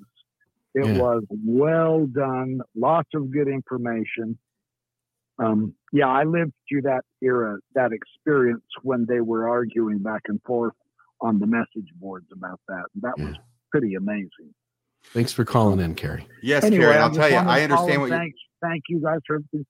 [0.74, 0.99] It Yeah.
[0.99, 2.61] was well done.
[2.77, 4.39] Lots of good information.
[5.39, 10.40] Um, yeah, I lived through that era, that experience when they were arguing back and
[10.43, 10.74] forth
[11.20, 12.85] on the message boards about that.
[13.02, 13.36] That was
[13.70, 14.55] pretty amazing.
[15.05, 16.27] Thanks for calling in, Carrie.
[16.43, 19.20] Yes, Anyway, Karen, I I'll tell you, I understand what you thank, thank you guys
[19.27, 19.65] for everything.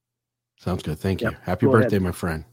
[0.58, 0.98] Sounds good.
[0.98, 1.30] Thank you.
[1.30, 1.42] Yep.
[1.44, 1.84] Happy Go ahead.
[1.84, 2.44] birthday, my friend.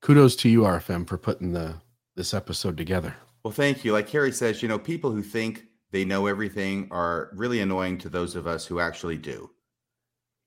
[0.00, 1.76] Kudos to you, RFM, for putting the
[2.14, 3.16] this episode together.
[3.42, 3.92] Well, thank you.
[3.92, 8.08] Like Carrie says, you know, people who think they know everything are really annoying to
[8.08, 9.50] those of us who actually do.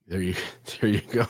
[0.08, 0.36] There you
[0.82, 1.26] there you go.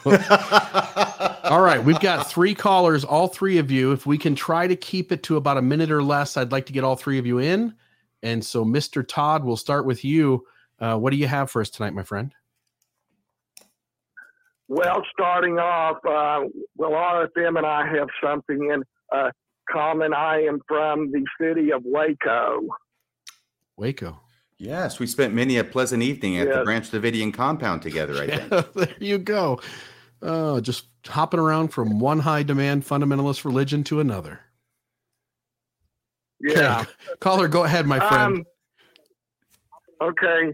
[1.43, 3.91] all right, we've got three callers, all three of you.
[3.91, 6.67] If we can try to keep it to about a minute or less, I'd like
[6.67, 7.73] to get all three of you in.
[8.23, 9.07] And so, Mr.
[9.07, 10.45] Todd, we'll start with you.
[10.79, 12.33] Uh, what do you have for us tonight, my friend?
[14.67, 18.83] Well, starting off, uh, well, RFM and I have something in
[19.15, 19.31] uh,
[19.71, 20.13] common.
[20.13, 22.67] I am from the city of Waco.
[23.77, 24.19] Waco.
[24.59, 28.73] Yes, we spent many a pleasant evening at the Branch Davidian compound together, I think.
[28.73, 29.59] there you go.
[30.21, 34.39] Oh, just hopping around from one high demand fundamentalist religion to another.
[36.41, 36.81] Yeah.
[36.81, 36.91] Okay.
[37.19, 38.45] Caller, go ahead, my friend.
[40.01, 40.53] Um, okay.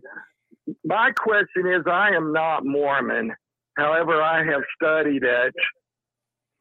[0.84, 3.32] My question is I am not Mormon.
[3.78, 5.54] However, I have studied it.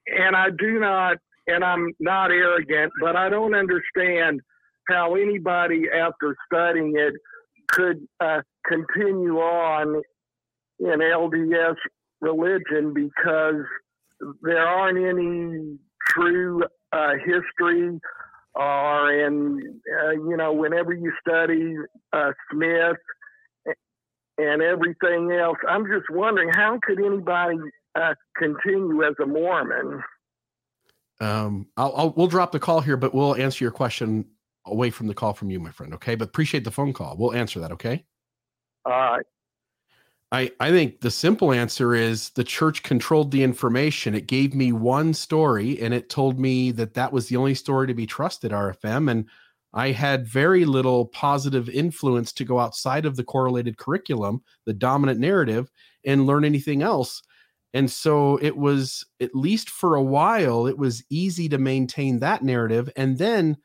[0.06, 4.40] And I do not, and I'm not arrogant, but I don't understand
[4.88, 7.14] how anybody, after studying it,
[7.72, 10.02] could uh, continue on
[10.78, 11.76] in LDS
[12.20, 13.64] religion because
[14.42, 15.78] there aren't any
[16.08, 16.62] true
[16.92, 17.98] uh, history
[18.54, 21.74] or in uh, you know whenever you study
[22.12, 22.96] uh, Smith
[24.38, 25.58] and everything else.
[25.68, 27.58] I'm just wondering how could anybody
[27.94, 30.02] uh, continue as a Mormon?
[31.20, 34.26] Um, I'll, I'll we'll drop the call here, but we'll answer your question
[34.66, 35.94] away from the call from you, my friend.
[35.94, 37.16] Okay, but appreciate the phone call.
[37.18, 37.72] We'll answer that.
[37.72, 38.04] Okay.
[38.84, 39.26] All right.
[40.32, 44.14] I, I think the simple answer is the church controlled the information.
[44.14, 47.86] It gave me one story and it told me that that was the only story
[47.86, 49.10] to be trusted, RFM.
[49.10, 49.26] And
[49.74, 55.20] I had very little positive influence to go outside of the correlated curriculum, the dominant
[55.20, 55.70] narrative,
[56.06, 57.22] and learn anything else.
[57.74, 62.42] And so it was, at least for a while, it was easy to maintain that
[62.42, 62.90] narrative.
[62.96, 63.58] And then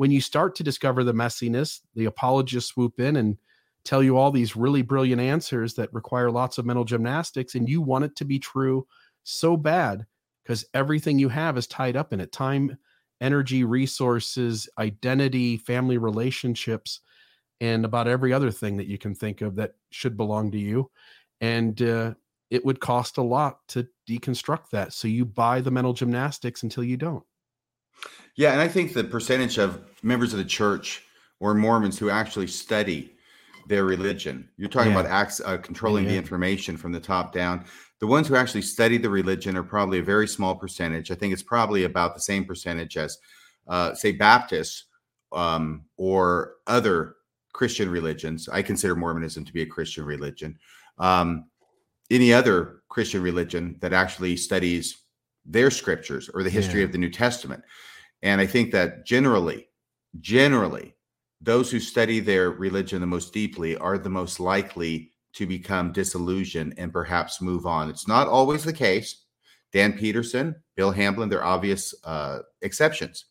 [0.00, 3.36] when you start to discover the messiness, the apologists swoop in and
[3.84, 7.82] tell you all these really brilliant answers that require lots of mental gymnastics, and you
[7.82, 8.86] want it to be true
[9.24, 10.06] so bad
[10.42, 12.78] because everything you have is tied up in it time,
[13.20, 17.00] energy, resources, identity, family relationships,
[17.60, 20.90] and about every other thing that you can think of that should belong to you.
[21.42, 22.14] And uh,
[22.48, 24.94] it would cost a lot to deconstruct that.
[24.94, 27.22] So you buy the mental gymnastics until you don't.
[28.40, 31.02] Yeah, and I think the percentage of members of the church
[31.40, 33.14] or Mormons who actually study
[33.66, 34.48] their religion.
[34.56, 35.00] You're talking Yeah.
[35.00, 37.66] about acts, uh, controlling the information from the top down.
[37.98, 41.10] The ones who actually study the religion are probably a very small percentage.
[41.10, 43.18] I think it's probably about the same percentage as,
[43.68, 44.84] uh, say, Baptists
[45.32, 47.16] um, or other
[47.52, 48.48] Christian religions.
[48.48, 50.58] I consider Mormonism to be a Christian religion.
[50.96, 51.44] Um,
[52.10, 54.96] any other Christian religion that actually studies
[55.44, 56.86] their scriptures or the history Yeah.
[56.86, 57.62] of the New Testament.
[58.22, 59.68] And I think that generally,
[60.20, 60.94] generally,
[61.40, 66.74] those who study their religion the most deeply are the most likely to become disillusioned
[66.76, 67.88] and perhaps move on.
[67.88, 69.24] It's not always the case.
[69.72, 73.26] Dan Peterson, Bill Hamblin, they're obvious uh, exceptions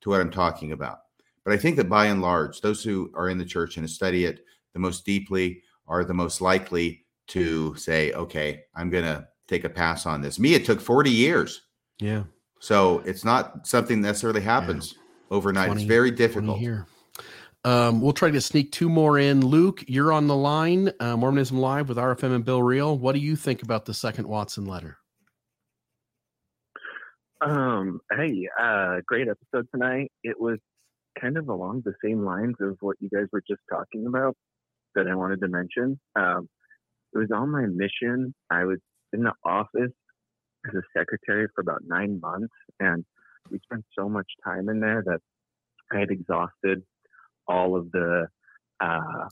[0.00, 0.98] to what I'm talking about.
[1.44, 4.24] But I think that by and large, those who are in the church and study
[4.24, 9.64] it the most deeply are the most likely to say, okay, I'm going to take
[9.64, 10.38] a pass on this.
[10.38, 11.62] Me, it took 40 years.
[12.00, 12.24] Yeah.
[12.64, 14.94] So it's not something that necessarily happens
[15.30, 15.66] overnight.
[15.66, 16.58] 20 it's very 20 difficult.
[16.58, 16.86] here.
[17.62, 19.44] Um, we'll try to sneak two more in.
[19.44, 20.90] Luke, you're on the line.
[20.98, 22.96] Uh, Mormonism Live with RFM and Bill Reel.
[22.96, 24.96] What do you think about the second Watson letter?
[27.42, 30.10] Um, hey, uh, great episode tonight.
[30.22, 30.58] It was
[31.20, 34.38] kind of along the same lines of what you guys were just talking about
[34.94, 36.00] that I wanted to mention.
[36.16, 36.48] Um,
[37.12, 38.34] it was on my mission.
[38.50, 38.78] I was
[39.12, 39.92] in the office
[40.68, 43.04] as a secretary for about nine months, and
[43.50, 45.20] we spent so much time in there that
[45.92, 46.82] I had exhausted
[47.46, 48.26] all of the
[48.80, 49.28] uh,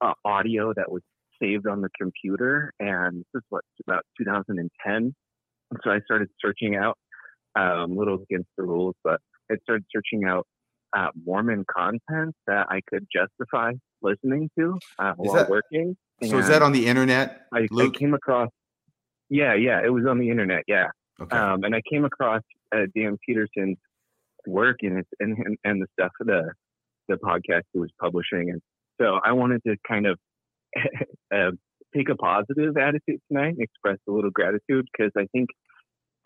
[0.00, 1.02] uh, audio that was
[1.42, 2.72] saved on the computer.
[2.78, 4.68] And this is what about 2010.
[4.94, 5.14] And
[5.82, 6.98] so I started searching out
[7.56, 9.20] um, a little against the rules, but
[9.50, 10.46] I started searching out
[10.96, 13.72] uh, Mormon content that I could justify
[14.02, 15.96] listening to uh, while that- working.
[16.22, 18.50] So is that on the internet, I, I came across,
[19.30, 20.88] yeah, yeah, it was on the internet, yeah.
[21.20, 21.36] Okay.
[21.36, 22.42] Um, and I came across
[22.74, 23.78] uh, Dan Peterson's
[24.46, 26.52] work and, and and the stuff the
[27.08, 28.60] the podcast he was publishing, and
[29.00, 30.18] so I wanted to kind of
[31.34, 31.52] uh,
[31.94, 35.48] take a positive attitude tonight and express a little gratitude because I think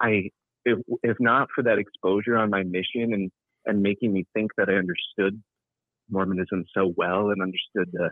[0.00, 0.30] I
[0.64, 3.30] if if not for that exposure on my mission and
[3.66, 5.42] and making me think that I understood
[6.10, 8.10] Mormonism so well and understood the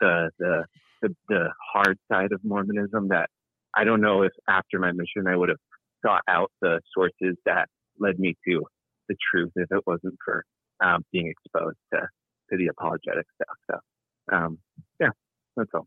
[0.00, 0.64] the the
[1.02, 3.28] the, the hard side of Mormonism that
[3.76, 5.58] I don't know if after my mission I would have
[6.04, 7.68] sought out the sources that
[7.98, 8.64] led me to
[9.08, 10.44] the truth if it wasn't for
[10.82, 12.00] um, being exposed to
[12.50, 13.56] to the apologetic stuff.
[13.70, 14.58] So um,
[15.00, 15.10] yeah,
[15.56, 15.86] that's all.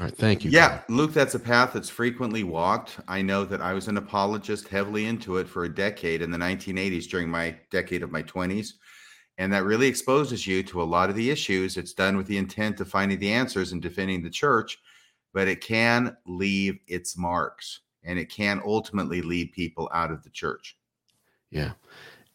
[0.00, 0.16] All right.
[0.16, 0.50] Thank you.
[0.50, 2.98] Yeah, Luke, that's a path that's frequently walked.
[3.06, 6.38] I know that I was an apologist heavily into it for a decade in the
[6.38, 8.72] 1980s during my decade of my 20s.
[9.38, 11.76] And that really exposes you to a lot of the issues.
[11.76, 14.78] It's done with the intent of finding the answers and defending the church,
[15.32, 20.30] but it can leave its marks and it can ultimately lead people out of the
[20.30, 20.76] church.
[21.50, 21.72] Yeah.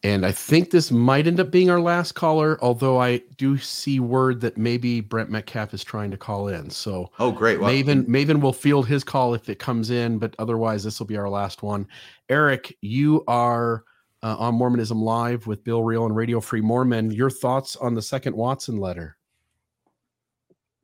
[0.04, 3.98] And I think this might end up being our last caller, although I do see
[3.98, 6.70] word that maybe Brent Metcalfe is trying to call in.
[6.70, 7.58] So Oh, great.
[7.58, 11.06] Well, Maven Maven will field his call if it comes in, but otherwise this will
[11.06, 11.88] be our last one.
[12.28, 13.82] Eric, you are
[14.22, 17.10] uh, on Mormonism Live with Bill Reel and Radio Free Mormon.
[17.10, 19.17] Your thoughts on the second Watson letter?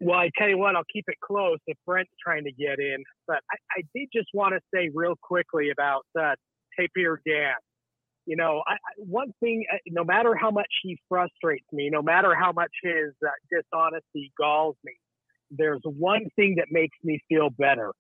[0.01, 3.03] Well, I tell you what, I'll keep it close if Brent's trying to get in.
[3.27, 6.35] But I, I did just want to say real quickly about uh,
[6.79, 7.55] Tapir Dan.
[8.27, 12.35] You know, I, one thing, uh, no matter how much he frustrates me, no matter
[12.35, 14.95] how much his uh, dishonesty galls me,
[15.51, 17.93] there's one thing that makes me feel better.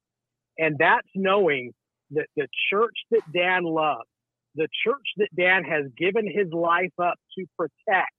[0.58, 1.72] And that's knowing
[2.12, 4.08] that the church that Dan loves,
[4.54, 8.12] the church that Dan has given his life up to protect,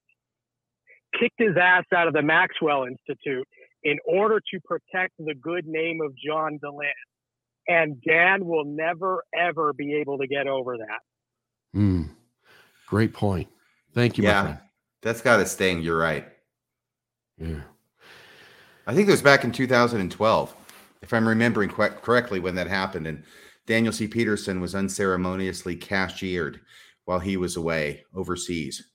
[1.19, 3.47] kicked his ass out of the Maxwell Institute
[3.85, 6.89] in order to protect the good name of John Dehlin.
[7.67, 10.99] And Dan will never, ever be able to get over that.
[11.73, 12.03] Hmm.
[12.87, 13.47] Great point.
[13.93, 14.59] Thank you, yeah, friend.
[15.01, 15.81] that's got to sting.
[15.81, 16.27] You're right.
[17.37, 17.61] Yeah.
[18.85, 20.55] I think it was back in 2012,
[21.01, 23.07] if I'm remembering que- correctly, when that happened.
[23.07, 23.23] And
[23.65, 24.07] Daniel C.
[24.07, 26.59] Peterson was unceremoniously cashiered
[27.05, 28.87] while he was away overseas.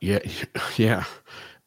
[0.00, 0.18] Yeah,
[0.76, 1.04] yeah.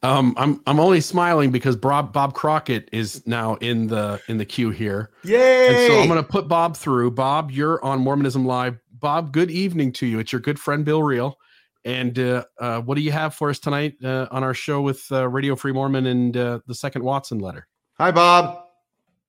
[0.06, 4.44] Um, I'm I'm only smiling because Bob Bob Crockett is now in the in the
[4.44, 5.10] queue here.
[5.24, 5.68] Yay!
[5.68, 7.10] And so I'm going to put Bob through.
[7.10, 8.78] Bob, you're on Mormonism Live.
[8.92, 10.20] Bob, good evening to you.
[10.20, 11.38] It's your good friend Bill Reel,
[11.84, 15.06] And uh, uh, what do you have for us tonight uh, on our show with
[15.10, 17.66] uh, Radio Free Mormon and uh, the Second Watson letter?
[17.98, 18.64] Hi, Bob.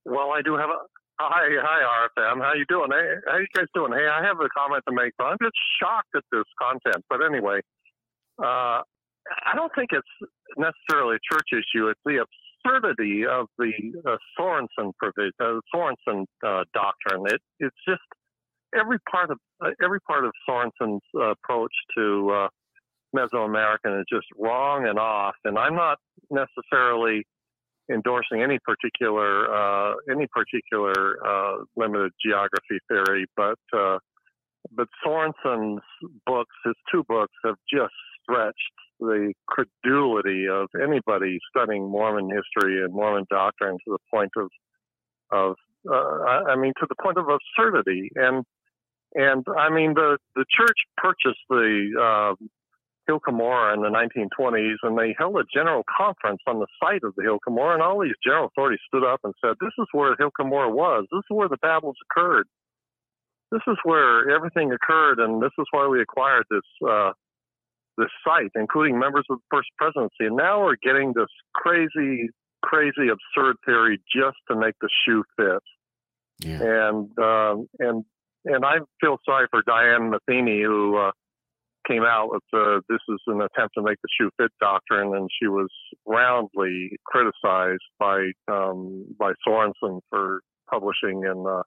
[0.05, 0.77] Well, I do have a
[1.19, 2.39] hi, hi, RFM.
[2.39, 2.91] How you doing?
[2.91, 3.93] Hey, how you guys doing?
[3.93, 5.13] Hey, I have a comment to make.
[5.17, 7.03] But I'm just shocked at this content.
[7.09, 7.61] But anyway,
[8.37, 8.83] uh,
[9.45, 11.87] I don't think it's necessarily a church issue.
[11.87, 12.25] It's the
[12.67, 13.71] absurdity of the
[14.05, 17.23] uh, Sorenson provision, uh, Sorenson uh, doctrine.
[17.27, 18.01] It it's just
[18.77, 22.47] every part of uh, every part of Sorenson's approach to uh,
[23.15, 25.35] Mesoamerican is just wrong and off.
[25.45, 25.97] And I'm not
[26.29, 27.25] necessarily
[27.91, 33.57] endorsing any particular uh, any particular uh, limited geography theory, but
[34.75, 35.81] but Sorenson's
[36.25, 37.93] books, his two books, have just
[38.27, 38.55] stretched
[38.99, 44.49] the credulity of anybody studying Mormon history and Mormon doctrine to the point of
[45.31, 45.55] of
[45.89, 48.43] uh, I mean to the point of absurdity and
[49.13, 52.45] and I mean the the church purchased the uh,
[53.07, 57.15] Hill Cumorah in the 1920s, and they held a general conference on the site of
[57.15, 60.15] the Hill Cumorah, and all these general authorities stood up and said, "This is where
[60.19, 61.05] Hill Cumorah was.
[61.11, 62.47] This is where the battles occurred.
[63.49, 67.13] This is where everything occurred, and this is why we acquired this uh,
[67.97, 70.25] this site, including members of the First Presidency.
[70.25, 72.29] And now we're getting this crazy,
[72.63, 75.63] crazy, absurd theory just to make the shoe fit.
[76.39, 76.89] Yeah.
[76.89, 78.05] And um, and
[78.45, 81.11] and I feel sorry for Deanne Matheny who." Uh,
[81.87, 85.29] came out with uh, this is an attempt to make the shoe fit doctrine, and
[85.39, 85.69] she was
[86.05, 91.63] roundly criticized by um, by Sorenson for publishing in uh,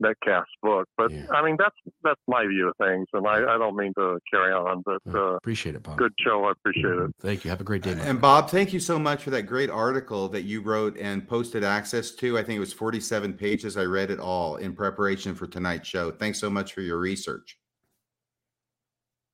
[0.00, 0.88] Metcalfe's book.
[0.96, 4.18] But I mean, that's that's my view of things, and I, I don't mean to
[4.30, 5.98] carry on, but uh, appreciate it, Bob.
[5.98, 7.10] Good show, I appreciate it.
[7.20, 7.50] Thank you.
[7.50, 7.94] Have a great day.
[7.94, 8.20] my And.
[8.20, 12.12] Bob, thank you so much for that great article that you wrote and posted access
[12.12, 12.38] to.
[12.38, 13.76] I think it was 47 pages.
[13.76, 16.10] I read it all in preparation for tonight's show.
[16.10, 17.58] Thanks so much for your research.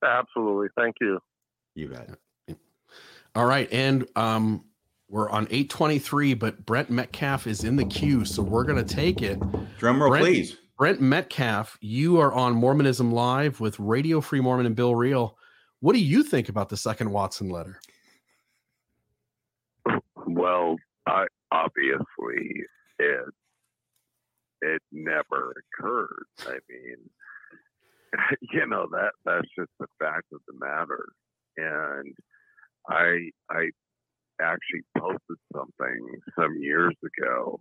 [0.04, 1.18] Absolutely, thank you.
[1.74, 2.10] You bet.
[3.34, 4.64] All right, and um,
[5.14, 9.38] we're on 823, but Brent Metcalfe is in the queue, so we're gonna take it.
[9.78, 10.56] Drum roll, Brent, please.
[10.76, 15.38] Brent Metcalfe, you are on Mormonism Live with Radio Free Mormon and Bill Reel.
[15.78, 17.78] What do you think about the second Watson letter?
[20.26, 20.74] Well,
[21.06, 22.64] I obviously
[22.98, 23.34] it
[24.62, 26.26] it never occurred.
[26.40, 26.96] I mean,
[28.52, 31.06] you know that that's just the fact of the matter.
[31.56, 32.16] And
[32.88, 33.70] I I
[34.40, 37.58] actually posted something some years ago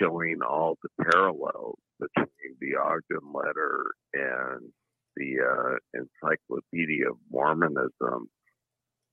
[0.00, 4.72] showing all the parallels between the Ogden letter and
[5.16, 8.28] the uh, Encyclopedia of Mormonism.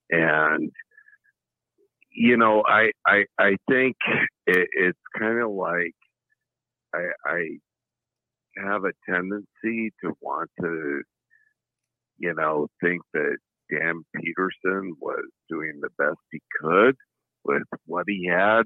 [0.10, 0.72] And
[2.14, 3.96] you know, I I I think
[4.48, 5.96] it, it's kind of like
[6.94, 7.48] I I
[8.58, 11.02] have a tendency to want to,
[12.18, 13.38] you know, think that
[13.72, 16.96] Dan Peterson was doing the best he could
[17.44, 18.64] with what he had.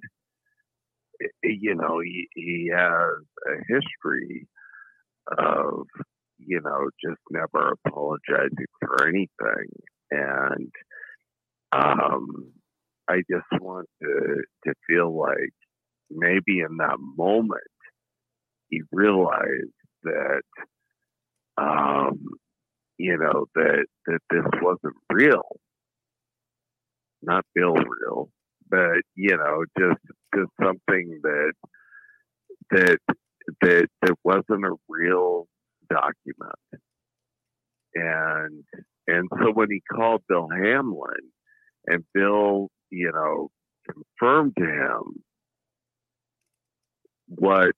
[1.43, 4.47] You know, he, he has a history
[5.37, 5.85] of,
[6.39, 9.69] you know, just never apologizing for anything.
[10.11, 10.71] And
[11.71, 12.51] um,
[13.07, 15.53] I just want to, to feel like
[16.09, 17.61] maybe in that moment
[18.69, 19.71] he realized
[20.03, 20.43] that
[21.57, 22.19] um,
[22.97, 25.59] you know that that this wasn't real,
[27.21, 28.29] not Bill Reel,
[28.69, 30.01] but you know just
[30.35, 31.53] just something that
[32.71, 32.97] that
[33.61, 35.47] that that wasn't a real
[35.89, 36.83] document,
[37.93, 38.63] and
[39.07, 41.31] and so when he called Bill Hamblin,
[41.87, 43.49] and Bill you know
[43.91, 45.23] confirmed to him
[47.27, 47.75] what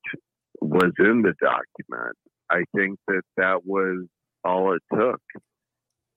[0.61, 2.15] was in the document.
[2.49, 4.05] I think that that was
[4.43, 5.21] all it took.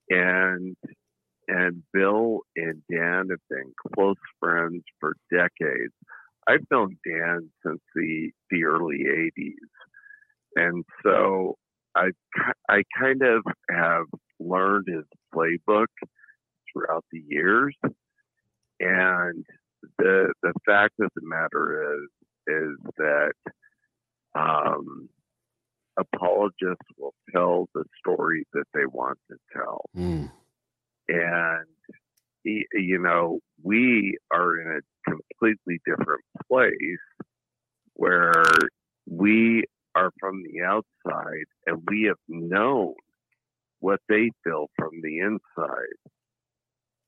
[0.08, 0.76] And
[1.48, 5.92] and Bill and Dan have been close friends for decades.
[6.48, 9.04] I've known Dan since the the early
[9.38, 9.54] '80s,
[10.56, 11.56] and so
[11.94, 12.10] I
[12.68, 14.06] I kind of have
[14.38, 15.86] learned his playbook
[16.72, 17.76] throughout the years.
[18.80, 19.44] And
[19.98, 22.08] the the fact of the matter is
[22.46, 23.32] is that
[24.34, 25.08] um,
[26.00, 29.84] apologists will tell the story that they want to tell.
[29.96, 30.30] Mm.
[31.08, 31.66] And,
[32.44, 37.04] you know, we are in a completely different place
[37.94, 38.44] where
[39.06, 39.64] we
[39.94, 42.94] are from the outside and we have known
[43.80, 45.98] what they feel from the inside,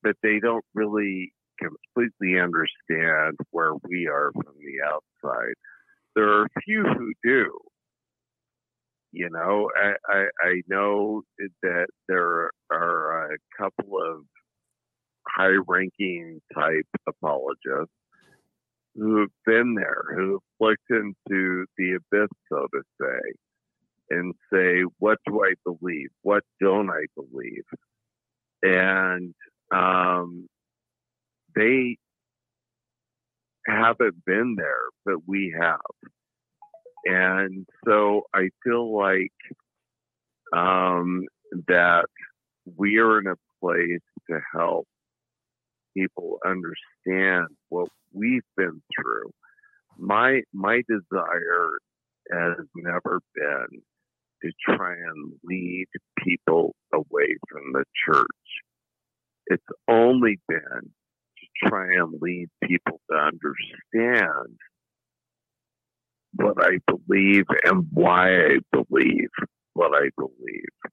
[0.03, 5.55] but they don't really completely understand where we are from the outside.
[6.15, 7.59] There are a few who do,
[9.13, 11.23] you know, I, I, I know
[11.63, 14.25] that there are a couple of
[15.29, 17.93] high ranking type apologists
[18.95, 23.33] who've been there, who've looked into the abyss, so to say,
[24.11, 26.09] and say, what do I believe?
[26.23, 27.65] What don't I believe?
[28.63, 29.35] And
[29.75, 30.47] um,
[31.55, 31.97] they
[33.67, 35.81] haven't been there, but we have.
[37.05, 39.33] And so I feel like
[40.55, 41.25] um,
[41.69, 42.07] that
[42.77, 44.01] we are in a place
[44.31, 44.87] to help
[45.97, 49.31] people understand what we've been through.
[49.99, 51.79] My my desire
[52.31, 53.83] has never been
[54.43, 55.87] to try and lead
[56.19, 58.27] people away from the church.
[59.47, 64.57] It's only been to try and lead people to understand
[66.35, 69.29] what I believe and why I believe
[69.75, 70.93] what I believe.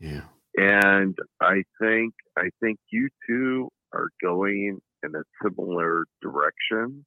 [0.00, 0.22] Yeah.
[0.56, 7.04] And I think I think you two are going in a similar direction.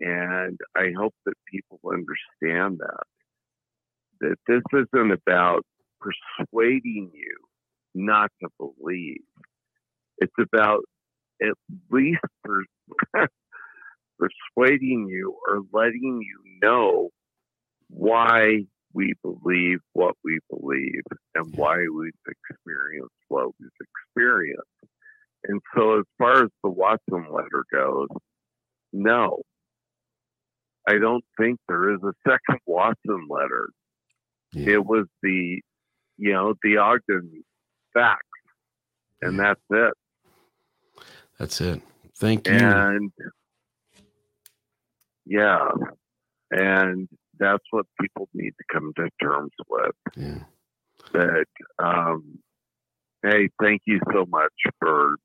[0.00, 3.04] And I hope that people understand that.
[4.20, 5.62] That this isn't about
[6.00, 7.36] persuading you
[7.94, 9.24] not to believe.
[10.18, 10.80] It's about
[11.42, 11.54] at
[11.90, 12.20] least
[14.18, 17.10] persuading you or letting you know
[17.88, 21.02] why we believe what we believe
[21.34, 23.68] and why we've experienced what we've
[24.16, 24.62] experienced.
[25.44, 28.08] And so, as far as the Watson letter goes,
[28.92, 29.42] no,
[30.88, 33.68] I don't think there is a second Watson letter.
[34.54, 35.60] It was the,
[36.16, 37.44] you know, the Ogden
[37.92, 38.22] fax,
[39.20, 39.92] and that's it.
[41.38, 41.82] That's it.
[42.16, 42.54] Thank you.
[42.54, 43.12] And
[45.26, 45.68] yeah,
[46.50, 47.08] and
[47.38, 49.94] that's what people need to come to terms with.
[50.16, 50.38] Yeah.
[51.12, 51.46] That,
[51.78, 52.38] um,
[53.22, 55.16] hey, thank you so much for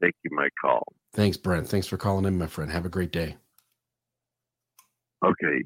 [0.00, 0.84] taking my call.
[1.12, 1.68] Thanks, Brent.
[1.68, 2.70] Thanks for calling in, my friend.
[2.70, 3.36] Have a great day.
[5.24, 5.62] Okay.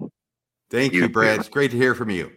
[0.70, 1.40] Thank you, Brad.
[1.40, 2.32] It's great to hear from you.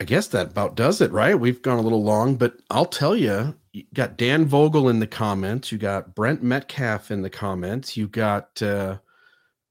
[0.00, 1.38] I guess that about does it, right?
[1.38, 5.06] We've gone a little long, but I'll tell you, you got Dan Vogel in the
[5.06, 5.70] comments.
[5.70, 7.96] You got Brent Metcalfe in the comments.
[7.96, 8.98] You got uh,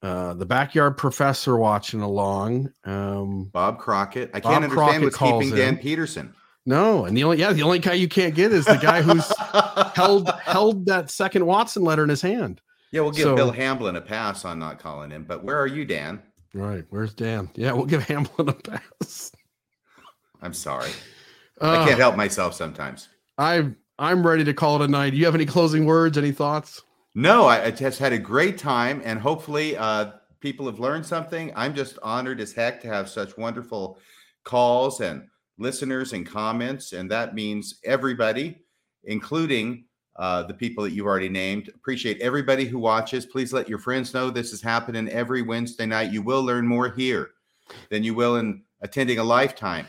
[0.02, 2.72] uh, the backyard professor watching along.
[2.86, 4.32] Um, Bob Crockett.
[4.34, 5.18] I Bob can't understand Crockett what's
[5.50, 5.80] keeping Dan in.
[5.80, 6.34] Peterson.
[6.66, 9.26] No, and the only yeah, the only guy you can't get is the guy who's
[9.96, 12.62] held held that second Watson letter in his hand.
[12.92, 15.24] Yeah, we'll give So- Bill Hamblin a pass on not calling him.
[15.24, 16.22] But where are you, Dan?
[16.54, 17.50] Right, where's Dan?
[17.56, 19.32] Yeah, we'll give Hamblin a pass.
[20.42, 20.92] I'm sorry.
[21.62, 23.10] Uh, I can't help myself sometimes.
[23.38, 23.70] I
[24.00, 25.10] I'm ready to call it a night.
[25.10, 26.18] Do you have any closing words?
[26.18, 26.82] Any thoughts?
[27.16, 31.52] No, I, I just had a great time, and hopefully, uh, people have learned something.
[31.54, 34.00] I'm just honored as heck to have such wonderful
[34.46, 35.28] calls and
[35.58, 38.62] listeners and comments, and that means everybody,
[39.04, 39.84] including
[40.16, 41.70] uh, the people that you've already named.
[41.76, 43.26] Appreciate everybody who watches.
[43.26, 46.14] Please let your friends know this is happening every Wednesday night.
[46.14, 47.32] You will learn more here
[47.90, 49.88] than you will in attending a lifetime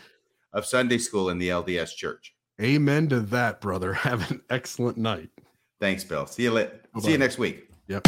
[0.52, 2.34] of Sunday school in the LDS Church.
[2.60, 3.92] Amen to that, brother.
[3.94, 5.30] Have an excellent night.
[5.80, 6.26] Thanks, Bill.
[6.26, 6.80] See you later.
[7.00, 7.68] See you next week.
[7.88, 8.06] Yep.